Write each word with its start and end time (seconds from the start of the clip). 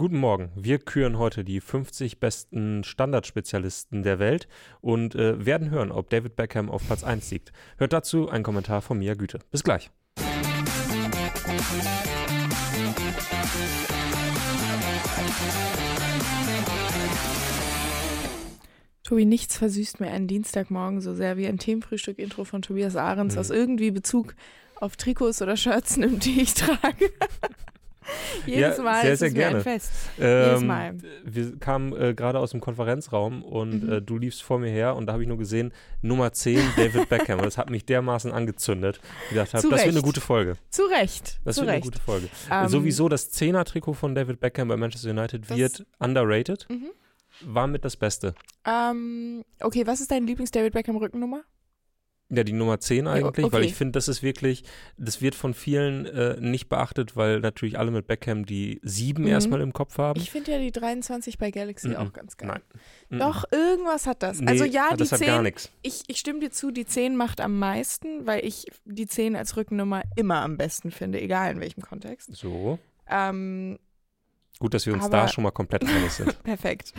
Guten 0.00 0.16
Morgen. 0.16 0.50
Wir 0.56 0.78
küren 0.78 1.18
heute 1.18 1.44
die 1.44 1.60
50 1.60 2.20
besten 2.20 2.84
Standardspezialisten 2.84 4.02
der 4.02 4.18
Welt 4.18 4.48
und 4.80 5.14
äh, 5.14 5.44
werden 5.44 5.68
hören, 5.68 5.92
ob 5.92 6.08
David 6.08 6.36
Beckham 6.36 6.70
auf 6.70 6.86
Platz 6.86 7.04
1 7.04 7.30
liegt. 7.32 7.52
Hört 7.76 7.92
dazu 7.92 8.30
einen 8.30 8.42
Kommentar 8.42 8.80
von 8.80 8.98
Mia 8.98 9.12
Güte. 9.12 9.40
Bis 9.50 9.62
gleich. 9.62 9.90
Tobi, 19.04 19.24
nichts 19.24 19.56
versüßt 19.56 20.00
mir 20.00 20.10
einen 20.10 20.28
Dienstagmorgen 20.28 21.00
so 21.00 21.14
sehr 21.14 21.36
wie 21.36 21.46
ein 21.46 21.58
Themenfrühstück-Intro 21.58 22.44
von 22.44 22.62
Tobias 22.62 22.96
Ahrens, 22.96 23.34
Mhm. 23.34 23.36
das 23.38 23.50
irgendwie 23.50 23.90
Bezug 23.90 24.34
auf 24.76 24.96
Trikots 24.96 25.42
oder 25.42 25.56
Shirts 25.56 25.96
nimmt, 25.96 26.24
die 26.24 26.40
ich 26.42 26.54
trage. 26.54 27.10
Jedes 28.46 28.76
Ja, 28.78 28.82
Mal 28.82 29.02
sehr, 29.02 29.12
ist 29.12 29.18
sehr 29.20 29.30
gerne. 29.30 29.56
ein 29.58 29.62
Fest. 29.62 29.90
Jedes 30.16 30.60
Ähm, 30.60 30.66
Mal. 30.66 30.94
Wir 31.24 31.56
kamen 31.58 31.92
äh, 31.94 32.14
gerade 32.14 32.38
aus 32.38 32.50
dem 32.52 32.60
Konferenzraum 32.60 33.42
und 33.42 33.84
Mhm. 33.84 33.92
äh, 33.92 34.00
du 34.02 34.18
liefst 34.18 34.42
vor 34.42 34.58
mir 34.58 34.70
her 34.70 34.96
und 34.96 35.06
da 35.06 35.12
habe 35.12 35.22
ich 35.22 35.28
nur 35.28 35.38
gesehen, 35.38 35.72
Nummer 36.02 36.32
10, 36.32 36.60
David 36.76 37.08
Beckham. 37.08 37.38
Und 37.38 37.44
das 37.46 37.58
hat 37.58 37.70
mich 37.70 37.84
dermaßen 37.84 38.32
angezündet. 38.32 39.00
Ich 39.24 39.30
gedacht 39.30 39.52
habe, 39.54 39.62
Zu 39.62 39.70
das 39.70 39.84
wird 39.84 39.94
eine 39.94 40.02
gute 40.02 40.20
Folge. 40.20 40.54
Zu 40.70 40.82
Recht. 40.84 41.40
Das 41.44 41.56
zu 41.56 41.62
wird 41.62 41.70
eine 41.70 41.80
gute 41.80 42.00
Folge. 42.00 42.28
Ähm, 42.50 42.68
Sowieso 42.68 43.08
das 43.08 43.32
10er-Trikot 43.32 43.94
von 43.94 44.14
David 44.14 44.40
Beckham 44.40 44.68
bei 44.68 44.76
Manchester 44.76 45.10
United 45.10 45.48
wird 45.50 45.84
underrated. 45.98 46.66
Mhm. 46.70 46.90
War 47.42 47.66
mit 47.66 47.84
das 47.84 47.96
Beste. 47.96 48.34
Ähm, 48.66 49.44
okay, 49.60 49.86
was 49.86 50.00
ist 50.00 50.10
dein 50.10 50.26
Lieblings-David 50.26 50.74
Beckham-Rückennummer? 50.74 51.42
Ja, 52.32 52.44
die 52.44 52.52
Nummer 52.52 52.78
10 52.78 53.08
eigentlich, 53.08 53.46
weil 53.52 53.60
okay. 53.62 53.66
ich 53.66 53.74
finde, 53.74 53.92
das 53.92 54.06
ist 54.06 54.22
wirklich, 54.22 54.62
das 54.96 55.20
wird 55.20 55.34
von 55.34 55.52
vielen 55.52 56.06
äh, 56.06 56.40
nicht 56.40 56.68
beachtet, 56.68 57.16
weil 57.16 57.40
natürlich 57.40 57.76
alle 57.76 57.90
mit 57.90 58.06
Beckham 58.06 58.46
die 58.46 58.78
7 58.84 59.24
Mhm. 59.24 59.28
erstmal 59.28 59.60
im 59.60 59.72
Kopf 59.72 59.98
haben. 59.98 60.20
Ich 60.20 60.30
finde 60.30 60.52
ja 60.52 60.58
die 60.60 60.70
23 60.70 61.38
bei 61.38 61.50
Galaxy 61.50 61.88
Mhm. 61.88 61.96
auch 61.96 62.12
ganz 62.12 62.36
geil. 62.36 62.48
Nein. 62.48 62.60
Mhm. 63.08 63.18
Doch, 63.18 63.44
irgendwas 63.50 64.06
hat 64.06 64.22
das. 64.22 64.40
Nee, 64.40 64.46
also 64.48 64.64
ja, 64.64 64.90
die 64.92 64.98
das 64.98 65.10
hat 65.10 65.18
10, 65.18 65.26
gar 65.26 65.42
nichts. 65.42 65.70
ich, 65.82 66.04
ich 66.06 66.18
stimme 66.18 66.38
dir 66.38 66.52
zu, 66.52 66.70
die 66.70 66.86
10 66.86 67.16
macht 67.16 67.40
am 67.40 67.58
meisten, 67.58 68.26
weil 68.26 68.44
ich 68.46 68.66
die 68.84 69.08
10 69.08 69.34
als 69.34 69.56
Rückennummer 69.56 70.02
immer 70.14 70.42
am 70.42 70.56
besten 70.56 70.92
finde, 70.92 71.20
egal 71.20 71.50
in 71.50 71.60
welchem 71.60 71.82
Kontext. 71.82 72.30
So. 72.36 72.78
Ähm, 73.08 73.76
Gut, 74.60 74.74
dass 74.74 74.84
wir 74.86 74.92
uns 74.92 75.06
Aber- 75.06 75.16
da 75.16 75.28
schon 75.28 75.42
mal 75.42 75.50
komplett 75.50 75.84
einig 75.84 76.12
sind. 76.12 76.40
perfekt. 76.44 76.92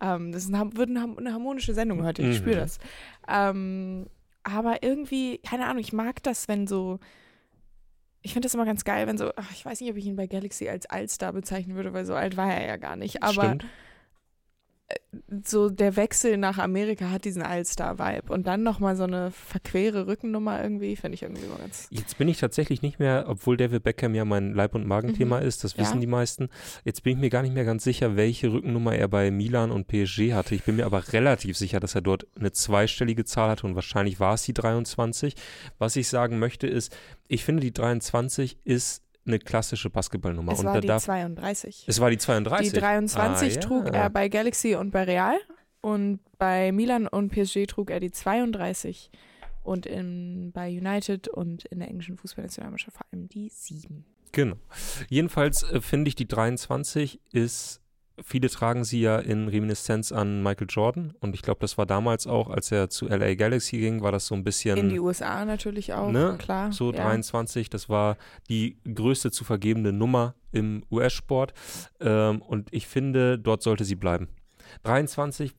Ähm, 0.00 0.32
das 0.32 0.44
ist 0.44 0.54
eine, 0.54 0.76
wird 0.76 0.90
eine, 0.90 1.12
eine 1.16 1.32
harmonische 1.32 1.72
Sendung 1.74 2.04
heute, 2.04 2.22
ich 2.22 2.28
Mhm. 2.28 2.34
spüre 2.34 2.56
das. 2.56 2.78
Ähm, 3.26 4.06
aber 4.46 4.82
irgendwie, 4.82 5.38
keine 5.38 5.66
Ahnung, 5.66 5.80
ich 5.80 5.92
mag 5.92 6.22
das, 6.22 6.48
wenn 6.48 6.66
so. 6.66 6.98
Ich 8.22 8.32
finde 8.32 8.46
das 8.46 8.54
immer 8.54 8.64
ganz 8.64 8.84
geil, 8.84 9.06
wenn 9.06 9.18
so, 9.18 9.30
ach, 9.36 9.52
ich 9.52 9.64
weiß 9.64 9.80
nicht, 9.80 9.90
ob 9.90 9.96
ich 9.96 10.06
ihn 10.06 10.16
bei 10.16 10.26
Galaxy 10.26 10.68
als 10.68 10.86
Allstar 10.86 11.32
bezeichnen 11.32 11.76
würde, 11.76 11.92
weil 11.92 12.04
so 12.04 12.14
alt 12.14 12.36
war 12.36 12.52
er 12.52 12.66
ja 12.66 12.76
gar 12.76 12.96
nicht. 12.96 13.22
Aber 13.22 13.44
Stimmt. 13.44 13.66
So 15.44 15.70
der 15.70 15.96
Wechsel 15.96 16.36
nach 16.36 16.58
Amerika 16.58 17.10
hat 17.10 17.24
diesen 17.24 17.42
Allstar-Vibe. 17.42 18.32
Und 18.32 18.46
dann 18.46 18.62
nochmal 18.62 18.94
so 18.96 19.02
eine 19.04 19.30
verquere 19.32 20.06
Rückennummer 20.06 20.62
irgendwie, 20.62 20.94
finde 20.94 21.14
ich 21.16 21.22
irgendwie 21.22 21.44
immer 21.44 21.56
ganz. 21.58 21.88
Jetzt 21.90 22.18
bin 22.18 22.28
ich 22.28 22.38
tatsächlich 22.38 22.82
nicht 22.82 22.98
mehr, 23.00 23.24
obwohl 23.26 23.56
David 23.56 23.82
Beckham 23.82 24.14
ja 24.14 24.24
mein 24.24 24.54
Leib- 24.54 24.74
und 24.74 24.86
Magenthema 24.86 25.38
ist, 25.38 25.64
das 25.64 25.76
wissen 25.78 25.96
Mhm. 25.96 25.96
Ja. 25.96 26.00
die 26.02 26.06
meisten. 26.06 26.48
Jetzt 26.84 27.02
bin 27.02 27.14
ich 27.14 27.18
mir 27.18 27.30
gar 27.30 27.42
nicht 27.42 27.54
mehr 27.54 27.64
ganz 27.64 27.82
sicher, 27.84 28.14
welche 28.16 28.52
Rückennummer 28.52 28.94
er 28.94 29.08
bei 29.08 29.30
Milan 29.30 29.72
und 29.72 29.88
PSG 29.88 30.34
hatte. 30.34 30.54
Ich 30.54 30.62
bin 30.64 30.76
mir 30.76 30.86
aber 30.86 31.12
relativ 31.12 31.56
sicher, 31.56 31.80
dass 31.80 31.94
er 31.94 32.02
dort 32.02 32.26
eine 32.38 32.52
zweistellige 32.52 33.24
Zahl 33.24 33.50
hatte 33.50 33.66
und 33.66 33.74
wahrscheinlich 33.74 34.20
war 34.20 34.34
es 34.34 34.42
die 34.42 34.54
23. 34.54 35.34
Was 35.78 35.96
ich 35.96 36.08
sagen 36.08 36.38
möchte 36.38 36.66
ist, 36.68 36.96
ich 37.28 37.44
finde 37.44 37.62
die 37.62 37.72
23 37.72 38.58
ist 38.64 39.02
eine 39.26 39.38
klassische 39.38 39.90
Basketballnummer. 39.90 40.52
Es 40.52 40.60
und 40.60 40.66
war 40.66 40.80
die 40.80 40.88
darf, 40.88 41.02
32. 41.04 41.84
es 41.86 42.00
war 42.00 42.10
die 42.10 42.18
32. 42.18 42.72
Die 42.72 42.78
23 42.78 43.48
Ah, 43.48 43.54
ja. 43.54 43.60
trug 43.60 43.88
er 43.88 44.10
bei 44.10 44.28
Galaxy 44.28 44.74
und 44.74 44.90
bei 44.90 45.04
Real. 45.04 45.36
Und 45.80 46.20
bei 46.38 46.72
Milan 46.72 47.06
und 47.06 47.30
PSG 47.30 47.66
trug 47.66 47.90
er 47.90 48.00
die 48.00 48.10
32. 48.10 49.10
Und 49.62 49.86
in, 49.86 50.52
bei 50.52 50.68
United 50.68 51.28
und 51.28 51.64
in 51.66 51.80
der 51.80 51.88
englischen 51.88 52.16
Fußballnationalmannschaft 52.16 52.96
vor 52.96 53.06
allem 53.12 53.28
die 53.28 53.48
7. 53.48 54.04
Genau. 54.32 54.56
Jedenfalls 55.08 55.62
äh, 55.64 55.80
finde 55.80 56.08
ich, 56.08 56.14
die 56.14 56.28
23 56.28 57.20
ist, 57.32 57.80
viele 58.22 58.48
tragen 58.48 58.84
sie 58.84 59.00
ja 59.00 59.18
in 59.18 59.48
Reminiszenz 59.48 60.10
an 60.12 60.42
Michael 60.42 60.66
Jordan. 60.70 61.14
Und 61.20 61.34
ich 61.34 61.42
glaube, 61.42 61.60
das 61.60 61.76
war 61.78 61.86
damals 61.86 62.26
auch, 62.26 62.48
als 62.50 62.72
er 62.72 62.88
zu 62.88 63.06
LA 63.08 63.34
Galaxy 63.34 63.78
ging, 63.78 64.02
war 64.02 64.12
das 64.12 64.26
so 64.26 64.34
ein 64.34 64.44
bisschen 64.44 64.76
In 64.78 64.88
die 64.88 64.98
USA 65.00 65.44
natürlich 65.44 65.92
auch, 65.92 66.10
Ne? 66.10 66.36
klar. 66.38 66.72
so 66.72 66.92
ja. 66.92 67.02
23. 67.04 67.68
Das 67.70 67.88
war 67.88 68.16
die 68.48 68.78
größte 68.92 69.30
zu 69.30 69.44
vergebende 69.44 69.92
Nummer 69.92 70.34
im 70.52 70.82
US-Sport. 70.90 71.52
Ähm, 72.00 72.40
und 72.42 72.72
ich 72.72 72.86
finde, 72.86 73.38
dort 73.38 73.62
sollte 73.62 73.84
sie 73.84 73.96
bleiben. 73.96 74.28
23, 74.82 75.52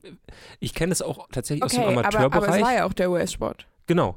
ich 0.60 0.74
kenne 0.74 0.92
es 0.92 1.02
auch 1.02 1.28
tatsächlich 1.32 1.62
aus 1.64 1.74
Okay, 1.74 1.82
dem 1.88 1.98
aber, 1.98 2.06
aber 2.06 2.08
es 2.08 2.14
Amateurbereich. 2.16 2.62
war 2.62 2.74
ja 2.74 2.84
auch 2.84 2.92
der 2.92 3.10
US-Sport. 3.10 3.66
genau, 3.86 4.16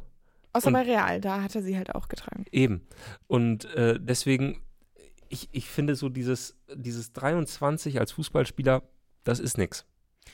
Außer 0.54 0.68
Und- 0.68 0.74
bei 0.74 0.82
Real, 0.82 1.22
da 1.22 1.42
hat 1.42 1.56
er 1.56 1.62
sie 1.62 1.78
halt 1.78 1.96
auch 1.96 2.10
getragen. 2.10 2.44
Eben. 2.52 2.82
Und 3.28 3.74
äh, 3.76 3.98
deswegen, 4.02 4.60
ich, 5.32 5.50
ich 5.52 5.68
finde 5.68 5.96
so 5.96 6.10
dieses, 6.10 6.56
dieses 6.76 7.14
23 7.14 8.00
als 8.00 8.12
Fußballspieler, 8.12 8.84
das 9.24 9.40
ist 9.40 9.58
nix. 9.58 9.86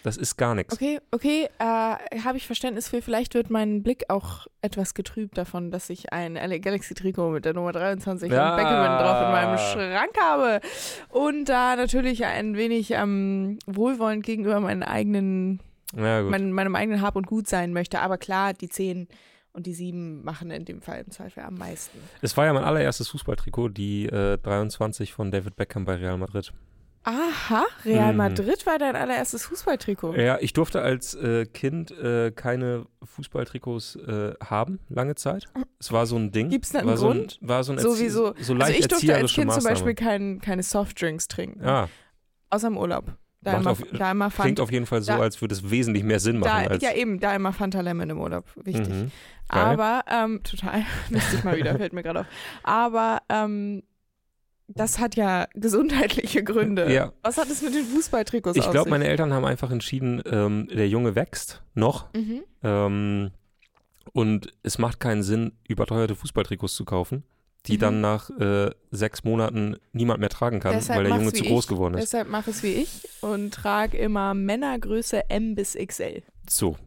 Das 0.04 0.18
ist 0.18 0.36
gar 0.36 0.54
nichts. 0.54 0.74
Okay, 0.74 1.00
okay, 1.12 1.48
äh, 1.60 1.64
habe 1.64 2.36
ich 2.38 2.46
Verständnis 2.46 2.90
für. 2.90 3.02
Vielleicht 3.02 3.34
wird 3.34 3.50
mein 3.50 3.84
Blick 3.84 4.10
auch 4.10 4.46
etwas 4.62 4.94
getrübt 4.94 5.38
davon, 5.38 5.72
dass 5.72 5.90
ich 5.90 6.12
ein 6.12 6.36
LA 6.36 6.58
Galaxy 6.58 6.94
Trikot 6.94 7.30
mit 7.32 7.46
der 7.46 7.54
Nummer 7.54 7.72
23 7.72 8.30
Ja. 8.32 8.52
und 8.52 8.58
Beckham 8.58 9.00
drauf 9.00 9.26
in 9.26 9.32
meinem 9.32 9.58
Schrank 9.58 10.12
habe. 10.22 10.60
Und 11.10 11.46
da 11.46 11.76
natürlich 11.78 12.26
ein 12.26 12.56
wenig 12.58 12.92
ähm, 12.92 13.60
wohlwollend 13.66 14.26
gegenüber 14.26 14.60
meinen 14.60 14.84
eigenen, 14.84 15.62
Ja, 15.96 16.22
mein, 16.22 16.52
meinem 16.52 16.76
eigenen 16.76 17.02
Hab 17.02 17.16
und 17.16 17.26
Gut 17.26 17.48
sein 17.48 17.72
möchte. 17.72 18.00
Aber 18.02 18.18
klar, 18.18 18.54
die 18.54 18.70
10 18.70 19.08
und 19.58 19.66
die 19.66 19.74
7 19.74 20.24
machen 20.24 20.52
in 20.52 20.64
dem 20.66 20.82
Fall 20.82 21.02
im 21.06 21.12
Zweifel 21.12 21.42
am 21.44 21.56
meisten. 21.56 21.98
Es 22.22 22.38
war 22.38 22.46
ja 22.46 22.54
mein 22.54 22.64
allererstes 22.64 23.10
Fußballtrikot, 23.10 23.70
die 23.70 24.06
äh, 24.06 24.38
23 24.38 25.12
von 25.12 25.32
David 25.32 25.56
Beckham 25.58 25.84
bei 25.84 25.96
Real 25.96 26.18
Madrid. 26.18 26.54
Aha, 27.04 27.66
Real 27.86 28.12
Mhm. 28.12 28.18
Madrid 28.18 28.66
war 28.66 28.78
dein 28.80 28.96
allererstes 28.96 29.46
Fußballtrikot. 29.46 30.16
Ja, 30.16 30.38
ich 30.42 30.54
durfte 30.54 30.82
als 30.82 31.16
äh, 31.16 31.46
Kind 31.46 31.90
äh, 31.92 32.32
keine 32.32 32.86
Fußballtrikots 33.04 33.96
äh, 33.96 34.34
haben, 34.44 34.80
lange 34.90 35.16
Zeit. 35.16 35.46
Es 35.80 35.92
war 35.92 36.06
so 36.06 36.18
ein 36.18 36.32
Ding. 36.32 36.50
Gibt's 36.50 36.72
da 36.72 36.80
einen 36.80 36.90
war 36.90 36.98
so 36.98 37.10
ein, 37.10 37.18
Grund? 37.18 37.40
War 37.42 37.64
so 37.64 37.72
ein 37.74 37.80
Sowieso. 37.80 38.28
so 38.28 38.34
Also 38.36 38.54
leicht 38.54 38.80
ich 38.80 38.88
durfte 38.88 39.16
als 39.16 39.32
Kind 39.34 39.52
zum 39.52 39.56
Maßnahme. 39.64 39.74
Beispiel 39.76 39.96
kein, 39.96 40.40
keine 40.40 40.64
Softdrinks 40.64 41.28
trinken. 41.28 41.64
Ja, 41.64 41.90
Außer 42.50 42.68
im 42.68 42.78
Urlaub. 42.78 43.12
Da 43.42 43.58
immer, 43.58 43.72
auf- 43.72 43.84
da 43.94 44.12
immer 44.12 44.26
klingt 44.30 44.34
Fanta. 44.60 44.64
auf 44.64 44.72
jeden 44.72 44.86
Fall 44.86 45.02
so, 45.02 45.12
Da- 45.14 45.20
als 45.20 45.40
würde 45.42 45.54
es 45.56 45.70
wesentlich 45.70 46.04
mehr 46.04 46.20
Sinn 46.20 46.40
machen. 46.40 46.64
Da, 46.66 46.70
als, 46.72 46.84
ja, 46.84 46.94
eben, 46.94 47.20
da 47.20 47.36
immer 47.36 47.54
Fanta 47.54 47.82
Lemon 47.82 48.10
im 48.10 48.20
Urlaub. 48.20 48.46
Wichtig. 48.56 48.90
Mhm. 48.90 49.12
Aber, 49.48 50.04
ähm, 50.12 50.42
total, 50.44 50.84
müsste 51.10 51.38
ich 51.38 51.44
mal 51.44 51.56
wieder, 51.56 51.76
fällt 51.78 51.94
mir 51.94 52.04
gerade 52.04 52.22
auf. 52.22 52.26
Aber, 52.64 53.22
ähm, 53.30 53.84
das 54.70 55.00
hat 55.00 55.16
ja 55.16 55.48
gesundheitliche 55.54 56.44
Gründe. 56.44 56.92
Ja. 56.92 57.14
Was 57.22 57.38
hat 57.38 57.50
es 57.50 57.62
mit 57.62 57.74
den 57.74 57.86
Fußballtrikots 57.86 58.58
Ich 58.58 58.66
auf 58.66 58.72
glaube, 58.72 58.86
sich? 58.86 58.92
meine 58.92 59.08
Eltern 59.08 59.32
haben 59.32 59.46
einfach 59.46 59.72
entschieden, 59.72 60.22
ähm, 60.30 60.68
der 60.68 60.90
Junge 60.90 61.16
wächst 61.16 61.62
noch. 61.74 62.14
Mhm. 62.14 62.42
Ähm, 62.64 63.32
und 64.12 64.54
es 64.64 64.78
macht 64.78 65.00
keinen 65.00 65.24
Sinn, 65.24 65.54
überteuerte 65.70 66.16
Fußballtrikots 66.16 66.76
zu 66.76 66.84
kaufen, 66.84 67.24
die 67.68 67.76
Mhm. 67.76 67.80
dann 67.80 68.02
nach 68.02 68.30
äh, 68.40 68.70
sechs 68.92 69.24
Monaten 69.24 69.76
niemand 69.94 70.20
mehr 70.20 70.30
tragen 70.30 70.60
kann, 70.60 70.74
Deshalb 70.74 71.00
weil 71.00 71.08
der 71.10 71.18
Junge 71.18 71.34
zu 71.34 71.44
groß 71.44 71.66
ich. 71.66 71.70
geworden 71.70 71.96
ist. 71.96 72.02
Deshalb 72.14 72.30
mache 72.30 72.50
es 72.52 72.64
wie 72.64 72.74
ich 72.74 73.08
und 73.22 73.54
trage 73.54 73.98
immer 73.98 74.34
Männergröße 74.34 75.30
M 75.30 75.56
bis 75.56 75.76
XL. 75.76 76.22
So. 76.50 76.78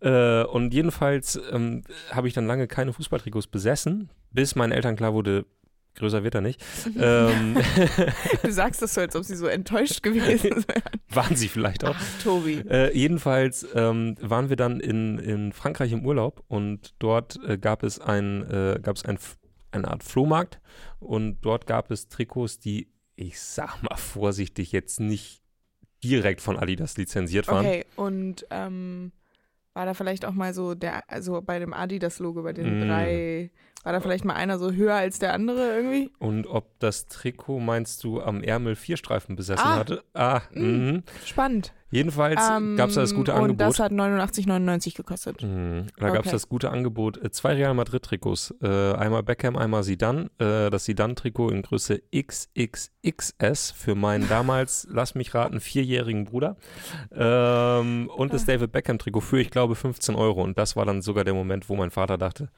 Äh, 0.00 0.42
und 0.44 0.72
jedenfalls 0.72 1.38
ähm, 1.52 1.82
habe 2.10 2.26
ich 2.28 2.34
dann 2.34 2.46
lange 2.46 2.66
keine 2.66 2.92
Fußballtrikots 2.92 3.48
besessen, 3.48 4.08
bis 4.32 4.54
meinen 4.54 4.72
Eltern 4.72 4.96
klar 4.96 5.12
wurde, 5.12 5.44
größer 5.96 6.22
wird 6.24 6.34
er 6.36 6.40
nicht. 6.40 6.62
ähm, 6.98 7.56
Du 8.42 8.50
sagst 8.52 8.80
das 8.80 8.94
so, 8.94 9.00
als 9.02 9.14
ob 9.16 9.24
sie 9.24 9.36
so 9.36 9.46
enttäuscht 9.46 10.02
gewesen 10.02 10.50
wären. 10.68 10.82
waren 11.10 11.36
sie 11.36 11.48
vielleicht 11.48 11.84
auch. 11.84 11.96
Ach, 11.98 12.22
Tobi. 12.22 12.62
Äh, 12.70 12.96
jedenfalls 12.96 13.66
ähm, 13.74 14.14
waren 14.20 14.48
wir 14.48 14.56
dann 14.56 14.80
in, 14.80 15.18
in 15.18 15.52
Frankreich 15.52 15.92
im 15.92 16.06
Urlaub 16.06 16.42
und 16.48 16.94
dort 17.00 17.38
äh, 17.46 17.58
gab 17.58 17.82
es 17.82 18.00
ein, 18.00 18.48
äh, 18.50 18.78
gab 18.82 18.96
es 18.96 19.04
ein, 19.04 19.16
F- 19.16 19.36
eine 19.72 19.88
Art 19.88 20.02
Flohmarkt 20.02 20.60
und 20.98 21.40
dort 21.42 21.66
gab 21.66 21.90
es 21.90 22.08
Trikots, 22.08 22.58
die, 22.58 22.88
ich 23.16 23.40
sag 23.40 23.82
mal 23.82 23.96
vorsichtig, 23.96 24.72
jetzt 24.72 25.00
nicht 25.00 25.42
direkt 26.02 26.40
von 26.40 26.56
Adidas 26.58 26.96
lizenziert 26.96 27.46
waren. 27.48 27.66
Okay, 27.66 27.84
und 27.96 28.46
ähm, 28.50 29.12
war 29.74 29.84
da 29.86 29.94
vielleicht 29.94 30.24
auch 30.24 30.32
mal 30.32 30.54
so 30.54 30.74
der, 30.74 31.08
also 31.10 31.40
bei 31.42 31.58
dem 31.58 31.72
Adidas-Logo, 31.74 32.42
bei 32.42 32.52
den 32.52 32.80
Mm. 32.80 32.88
drei, 32.88 33.50
war 33.84 33.92
da 33.92 34.00
vielleicht 34.00 34.24
mal 34.24 34.34
einer 34.34 34.58
so 34.58 34.72
höher 34.72 34.94
als 34.94 35.18
der 35.18 35.32
andere 35.34 35.76
irgendwie? 35.76 36.10
Und 36.18 36.46
ob 36.46 36.78
das 36.80 37.06
Trikot, 37.06 37.60
meinst 37.60 38.02
du, 38.02 38.20
am 38.20 38.42
Ärmel 38.42 38.76
vier 38.76 38.96
Streifen 38.96 39.36
besessen 39.36 39.64
Ah. 39.66 39.76
hatte? 39.76 40.02
Ah, 40.14 40.40
Mm. 40.52 40.60
mhm. 40.62 41.02
Spannend. 41.24 41.72
Jedenfalls 41.90 42.40
Ähm, 42.56 42.76
gab 42.76 42.90
es 42.90 42.94
das 42.94 43.14
gute 43.14 43.32
Und 43.32 43.38
Angebot. 43.42 43.60
das 43.60 43.78
hat 43.80 43.90
89,99 43.92 44.94
gekostet. 44.94 45.42
Mhm. 45.42 45.86
Da 45.98 46.06
gab 46.10 46.20
es 46.20 46.28
Okay. 46.28 46.30
das 46.30 46.48
gute 46.48 46.70
Angebot, 46.70 47.16
äh, 47.22 47.30
zwei 47.32 47.54
Real 47.54 47.74
Madrid-Trikots. 47.74 48.54
Äh, 48.62 48.92
einmal 48.94 49.22
Beckham, 49.24 49.56
einmal 49.56 49.82
Zidane. 49.82 50.30
Äh, 50.38 50.70
das 50.70 50.84
Zidane-Trikot 50.84 51.50
in 51.50 51.62
Größe 51.62 52.00
XXXS 52.14 53.72
für 53.72 53.94
meinen 53.94 54.28
damals, 54.28 54.86
lass 54.90 55.14
mich 55.14 55.34
raten, 55.34 55.60
vierjährigen 55.60 56.24
Bruder. 56.26 56.56
Ähm, 57.12 58.08
und 58.16 58.32
das 58.32 58.42
Ah. 58.42 58.46
David 58.52 58.72
Beckham-Trikot 58.72 59.20
für, 59.20 59.40
ich 59.40 59.50
glaube, 59.50 59.74
15 59.74 60.14
Euro. 60.14 60.42
Und 60.42 60.58
das 60.58 60.76
war 60.76 60.84
dann 60.86 61.02
sogar 61.02 61.24
der 61.24 61.34
Moment, 61.34 61.68
wo 61.68 61.76
mein 61.76 61.90
Vater 61.90 62.18
dachte, 62.18 62.50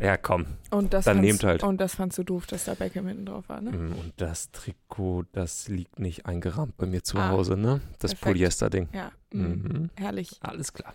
ja 0.00 0.16
komm. 0.16 0.46
Und 0.70 0.92
das 0.94 1.04
Dann 1.04 1.16
fandst- 1.18 1.26
nehmt 1.30 1.44
halt. 1.44 1.62
Und 1.62 1.80
das 1.80 1.94
fandst 1.94 2.18
du 2.18 2.22
doof, 2.22 2.46
dass 2.46 2.64
da 2.64 2.74
Beckham 2.74 3.06
hinten 3.06 3.26
drauf 3.26 3.48
war, 3.48 3.60
ne? 3.60 3.70
Mm, 3.72 3.92
Und 3.92 4.12
das 4.16 4.50
Trikot, 4.52 5.24
das 5.32 5.68
liegt 5.68 5.98
nicht 5.98 6.26
eingerahmt 6.26 6.76
bei 6.76 6.86
mir 6.86 7.02
zu 7.02 7.18
Ah, 7.18 7.28
Hause, 7.30 7.56
ne? 7.56 7.80
Das. 7.98 8.14
Polyester-Ding. 8.14 8.88
Ja. 8.92 9.10
mm, 9.32 9.38
Mhm. 9.42 9.90
Herrlich. 9.96 10.38
Alles 10.40 10.72
klar. 10.72 10.92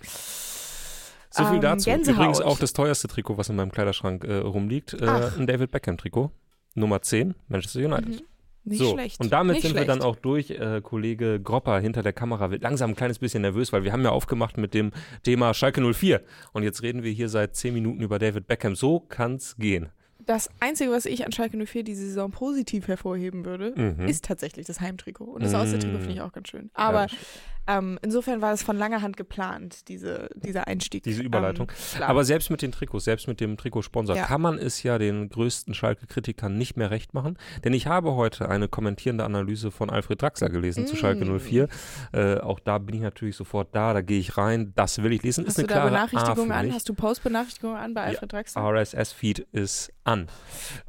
So 1.31 1.46
viel 1.46 1.56
Ähm, 1.56 1.62
dazu. 1.62 1.86
Gänsehaut. 1.90 2.16
Übrigens 2.18 2.42
auch 2.42 2.58
das 2.60 2.74
teuerste 2.74 3.08
Trikot, 3.08 3.38
was 3.38 3.50
in 3.50 3.56
meinem 3.56 3.72
Kleiderschrank 3.72 4.24
äh, 4.24 4.36
rumliegt. 4.38 4.94
Äh, 4.94 5.08
ein 5.38 5.46
David 5.48 5.72
Beckham-Trikot. 5.72 6.32
Nummer 6.75 7.02
10, 7.02 7.36
Manchester 7.48 7.80
United. 7.82 8.08
Mhm. 8.10 8.22
Nicht 8.69 8.80
so, 8.80 8.94
schlecht. 8.94 9.19
und 9.19 9.31
damit 9.33 9.56
Nicht 9.56 9.63
sind 9.68 9.75
wir 9.75 9.86
dann 9.86 10.00
schlecht. 10.01 10.06
auch 10.07 10.16
durch. 10.16 10.51
Äh, 10.51 10.81
Kollege 10.81 11.39
Gropper 11.39 11.80
hinter 11.80 12.01
der 12.04 12.13
Kamera 12.13 12.51
wird 12.51 12.63
langsam 12.63 12.92
ein 12.92 12.95
kleines 12.95 13.19
bisschen 13.19 13.42
nervös, 13.42 13.74
weil 13.74 13.83
wir 13.83 13.92
haben 13.92 14.04
ja 14.04 14.12
aufgemacht 14.12 14.57
mit 14.57 14.74
dem 14.74 14.92
Thema 15.24 15.54
Schalke 15.54 15.81
04. 15.94 16.21
Und 16.54 16.63
jetzt 16.63 16.81
reden 16.83 17.04
wir 17.04 17.12
hier 17.12 17.30
seit 17.30 17.56
10 17.56 17.74
Minuten 17.74 18.01
über 18.01 18.19
David 18.19 18.48
Beckham. 18.48 18.75
So 18.75 19.00
kann's 19.01 19.56
gehen. 19.57 19.89
Das 20.25 20.50
Einzige, 20.60 20.92
was 20.92 21.06
ich 21.06 21.25
an 21.25 21.31
Schalke 21.31 21.57
04 21.57 21.83
diese 21.83 22.06
Saison 22.06 22.30
positiv 22.31 22.88
hervorheben 22.88 23.45
würde, 23.45 23.74
Mhm. 23.75 24.07
ist 24.07 24.25
tatsächlich 24.25 24.68
das 24.68 24.80
Heimtrikot. 24.81 25.24
Und 25.25 25.44
das 25.44 25.54
Außentrikot 25.54 26.00
finde 26.00 26.13
ich 26.13 26.21
auch 26.21 26.31
ganz 26.33 26.50
schön. 26.50 26.69
Ja, 26.77 26.83
Aber 26.89 27.07
stimmt. 27.07 27.21
ähm, 27.68 28.00
insofern 28.04 28.42
war 28.42 28.54
es 28.54 28.62
von 28.62 28.77
langer 28.77 29.01
Hand 29.01 29.18
geplant, 29.18 29.88
diese, 29.88 30.30
dieser 30.36 30.68
Einstieg. 30.68 31.04
Diese 31.04 31.24
Überleitung. 31.24 31.71
Ähm. 31.95 32.04
Aber 32.04 32.25
selbst 32.25 32.51
mit 32.51 32.62
den 32.62 32.71
Trikots, 32.71 33.06
selbst 33.06 33.27
mit 33.27 33.39
dem 33.39 33.57
Trikotsponsor, 33.57 34.16
Ja. 34.18 34.25
kann 34.25 34.42
man 34.42 34.57
es 34.60 34.83
ja 34.83 34.98
den 35.00 35.30
größten 35.30 35.74
Schalke-Kritikern 35.74 36.56
nicht 36.57 36.77
mehr 36.77 36.92
recht 36.92 37.13
machen. 37.13 37.38
Denn 37.63 37.74
ich 37.74 37.88
habe 37.88 38.13
heute 38.15 38.50
eine 38.50 38.68
kommentierende 38.68 39.24
Analyse 39.24 39.72
von 39.72 39.89
Alfred 39.89 40.22
Draxler 40.22 40.50
gelesen 40.50 40.86
zu 40.86 40.95
Schalke 40.95 41.25
Mm. 41.25 41.39
04. 41.39 41.68
Äh, 42.12 42.38
auch 42.38 42.60
da 42.60 42.77
bin 42.77 42.95
ich 42.95 43.01
natürlich 43.01 43.36
sofort 43.36 43.74
da, 43.75 43.94
da 43.94 44.01
gehe 44.01 44.19
ich 44.19 44.38
rein, 44.38 44.74
das 44.75 45.01
will 45.01 45.13
ich 45.13 45.24
lesen. 45.24 45.45
Hast 45.45 45.57
ist 45.57 45.57
du 45.57 45.62
eine 45.62 45.68
da 45.68 45.74
klare 45.75 45.88
A 45.88 45.89
Benachrichtigungen 46.07 46.51
an? 46.51 46.74
Hast 46.74 46.88
du 46.89 46.94
Post-Benachrichtigungen 46.94 47.77
an 47.77 47.94
bei 47.94 48.04
Alfred 48.04 48.31
Draxler? 48.33 48.62
RSS-Feed 48.62 49.39
ist 49.54 49.92
an. 50.10 50.28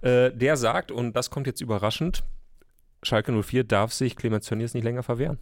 Äh, 0.02 0.32
der 0.32 0.56
sagt, 0.56 0.90
und 0.90 1.14
das 1.14 1.30
kommt 1.30 1.46
jetzt 1.46 1.60
überraschend, 1.60 2.24
Schalke 3.02 3.32
04 3.32 3.64
darf 3.64 3.92
sich 3.92 4.16
Clemens 4.16 4.46
Tönnies 4.46 4.74
nicht 4.74 4.84
länger 4.84 5.02
verwehren. 5.02 5.38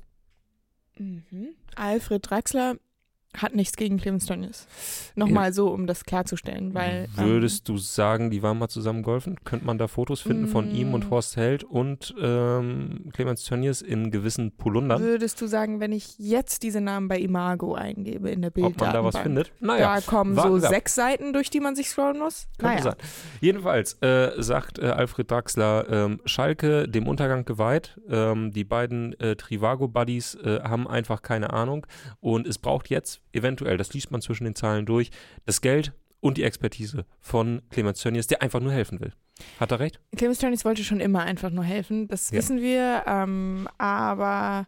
Mhm. 0.98 1.54
Alfred 1.76 2.28
Draxler 2.28 2.76
hat 3.36 3.54
nichts 3.54 3.76
gegen 3.76 3.98
Clemens 3.98 4.26
Tönnies. 4.26 4.66
Nochmal 5.14 5.52
so, 5.52 5.70
um 5.70 5.86
das 5.86 6.04
klarzustellen, 6.04 6.74
weil. 6.74 7.08
ähm, 7.18 7.26
Würdest 7.26 7.68
du 7.68 7.76
sagen, 7.76 8.30
die 8.30 8.42
waren 8.42 8.58
mal 8.58 8.68
zusammen 8.68 9.02
golfen? 9.02 9.36
Könnte 9.44 9.66
man 9.66 9.78
da 9.78 9.86
Fotos 9.86 10.20
finden 10.22 10.48
von 10.48 10.70
ihm 10.70 10.94
und 10.94 11.08
Mm. 11.08 11.10
Horst 11.10 11.36
Held 11.36 11.64
und 11.64 12.14
ähm, 12.20 13.10
Clemens 13.12 13.44
Tönnies 13.44 13.82
in 13.82 14.10
gewissen 14.10 14.56
Polundern? 14.56 15.00
Würdest 15.02 15.40
du 15.40 15.46
sagen, 15.46 15.80
wenn 15.80 15.92
ich 15.92 16.18
jetzt 16.18 16.62
diese 16.62 16.80
Namen 16.80 17.08
bei 17.08 17.18
Imago 17.18 17.74
eingebe 17.74 18.30
in 18.30 18.42
der 18.42 18.52
Ob 18.56 18.80
man 18.80 18.92
da 18.92 19.04
was 19.04 19.16
findet? 19.16 19.52
Naja, 19.60 19.96
da 19.96 20.00
kommen 20.00 20.34
so 20.34 20.58
sechs 20.58 20.94
Seiten, 20.94 21.32
durch 21.32 21.50
die 21.50 21.60
man 21.60 21.76
sich 21.76 21.90
scrollen 21.90 22.18
muss? 22.18 22.48
könnte 22.58 22.74
naja. 22.74 22.82
sein. 22.82 22.94
Jedenfalls 23.40 23.94
äh, 24.02 24.32
sagt 24.42 24.78
äh, 24.78 24.86
Alfred 24.86 25.30
Draxler, 25.30 25.86
ähm, 25.88 26.20
Schalke 26.24 26.88
dem 26.88 27.06
Untergang 27.06 27.44
geweiht. 27.44 28.00
Ähm, 28.08 28.52
die 28.52 28.64
beiden 28.64 29.18
äh, 29.20 29.36
Trivago-Buddies 29.36 30.34
äh, 30.36 30.60
haben 30.62 30.88
einfach 30.88 31.22
keine 31.22 31.52
Ahnung. 31.52 31.86
Und 32.20 32.46
es 32.46 32.58
braucht 32.58 32.88
jetzt 32.90 33.20
eventuell, 33.38 33.76
das 33.76 33.92
liest 33.94 34.10
man 34.10 34.20
zwischen 34.20 34.44
den 34.44 34.54
Zeilen 34.54 34.86
durch, 34.86 35.10
das 35.46 35.60
Geld 35.60 35.92
und 36.20 36.36
die 36.36 36.42
Expertise 36.42 37.04
von 37.20 37.62
Clemens 37.70 38.00
Tönnies, 38.00 38.26
der 38.26 38.42
einfach 38.42 38.60
nur 38.60 38.72
helfen 38.72 39.00
will. 39.00 39.12
Hat 39.60 39.70
er 39.70 39.78
recht? 39.80 40.00
Clemens 40.16 40.38
Tönnies 40.38 40.64
wollte 40.64 40.82
schon 40.84 41.00
immer 41.00 41.22
einfach 41.22 41.50
nur 41.50 41.64
helfen, 41.64 42.08
das 42.08 42.30
Ja. 42.30 42.38
wissen 42.38 42.60
wir, 42.60 43.04
ähm, 43.06 43.68
aber 43.78 44.66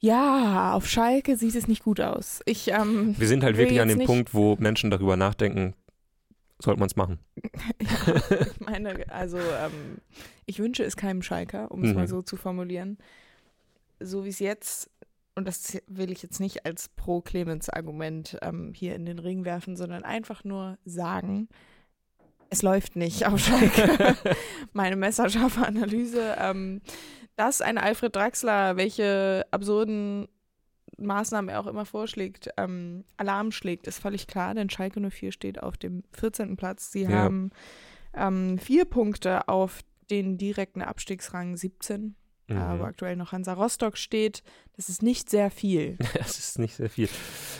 ja, 0.00 0.72
auf 0.72 0.88
Schalke 0.88 1.36
sieht 1.36 1.54
es 1.54 1.68
nicht 1.68 1.84
gut 1.84 2.00
aus. 2.00 2.40
Ich, 2.46 2.68
ähm, 2.72 3.14
Wir 3.18 3.28
sind 3.28 3.44
halt 3.44 3.58
wirklich 3.58 3.80
an 3.80 3.88
dem 3.88 4.02
Punkt, 4.04 4.32
wo 4.32 4.56
Menschen 4.58 4.90
darüber 4.90 5.16
nachdenken, 5.16 5.74
sollte 6.58 6.80
man 6.80 6.86
es 6.88 6.96
machen. 6.96 7.18
ich 7.78 8.60
meine, 8.60 8.94
also 9.10 9.38
ähm, 9.38 9.98
ich 10.46 10.58
wünsche 10.58 10.84
es 10.84 10.96
keinem 10.96 11.22
Schalker, 11.22 11.70
um 11.70 11.82
es 11.84 11.90
Mhm. 11.90 11.94
mal 11.96 12.08
so 12.08 12.22
zu 12.22 12.36
formulieren. 12.36 12.98
So 14.00 14.24
wie 14.24 14.30
es 14.30 14.38
jetzt, 14.38 14.88
und 15.34 15.46
das 15.46 15.78
will 15.86 16.10
ich 16.10 16.22
jetzt 16.22 16.40
nicht 16.40 16.66
als 16.66 16.88
Pro-Clemens-Argument 16.88 18.38
ähm, 18.42 18.72
hier 18.74 18.94
in 18.94 19.06
den 19.06 19.18
Ring 19.18 19.44
werfen, 19.44 19.76
sondern 19.76 20.02
einfach 20.02 20.44
nur 20.44 20.78
sagen, 20.84 21.48
es 22.50 22.62
läuft 22.62 22.96
nicht 22.96 23.26
auf 23.26 23.38
Schalke. 23.38 24.16
Meine 24.72 24.96
messerscharfe 24.96 25.64
Analyse, 25.66 26.36
ähm, 26.38 26.80
dass 27.36 27.60
ein 27.62 27.78
Alfred 27.78 28.14
Draxler, 28.14 28.76
welche 28.76 29.46
absurden 29.50 30.26
Maßnahmen 30.98 31.48
er 31.48 31.60
auch 31.60 31.66
immer 31.66 31.86
vorschlägt, 31.86 32.50
ähm, 32.58 33.04
Alarm 33.16 33.52
schlägt, 33.52 33.86
ist 33.86 34.00
völlig 34.00 34.26
klar, 34.26 34.54
denn 34.54 34.68
Schalke 34.68 35.00
04 35.00 35.32
steht 35.32 35.62
auf 35.62 35.76
dem 35.78 36.02
14. 36.12 36.56
Platz. 36.56 36.92
Sie 36.92 37.02
Ja. 37.04 37.10
haben 37.10 37.50
ähm, 38.14 38.58
vier 38.58 38.84
Punkte 38.84 39.48
auf 39.48 39.80
den 40.10 40.36
direkten 40.36 40.82
Abstiegsrang 40.82 41.56
17, 41.56 42.16
äh, 42.50 42.54
wo 42.54 42.74
Mhm. 42.76 42.82
aktuell 42.82 43.16
noch 43.16 43.32
Hansa 43.32 43.52
Rostock 43.54 43.96
steht. 43.96 44.42
Das 44.76 44.88
ist 44.88 45.02
nicht 45.02 45.30
sehr 45.30 45.50
viel. 45.50 45.96
Das 46.14 46.38
ist 46.38 46.58
nicht 46.58 46.74
sehr 46.74 46.90
viel. 46.90 47.08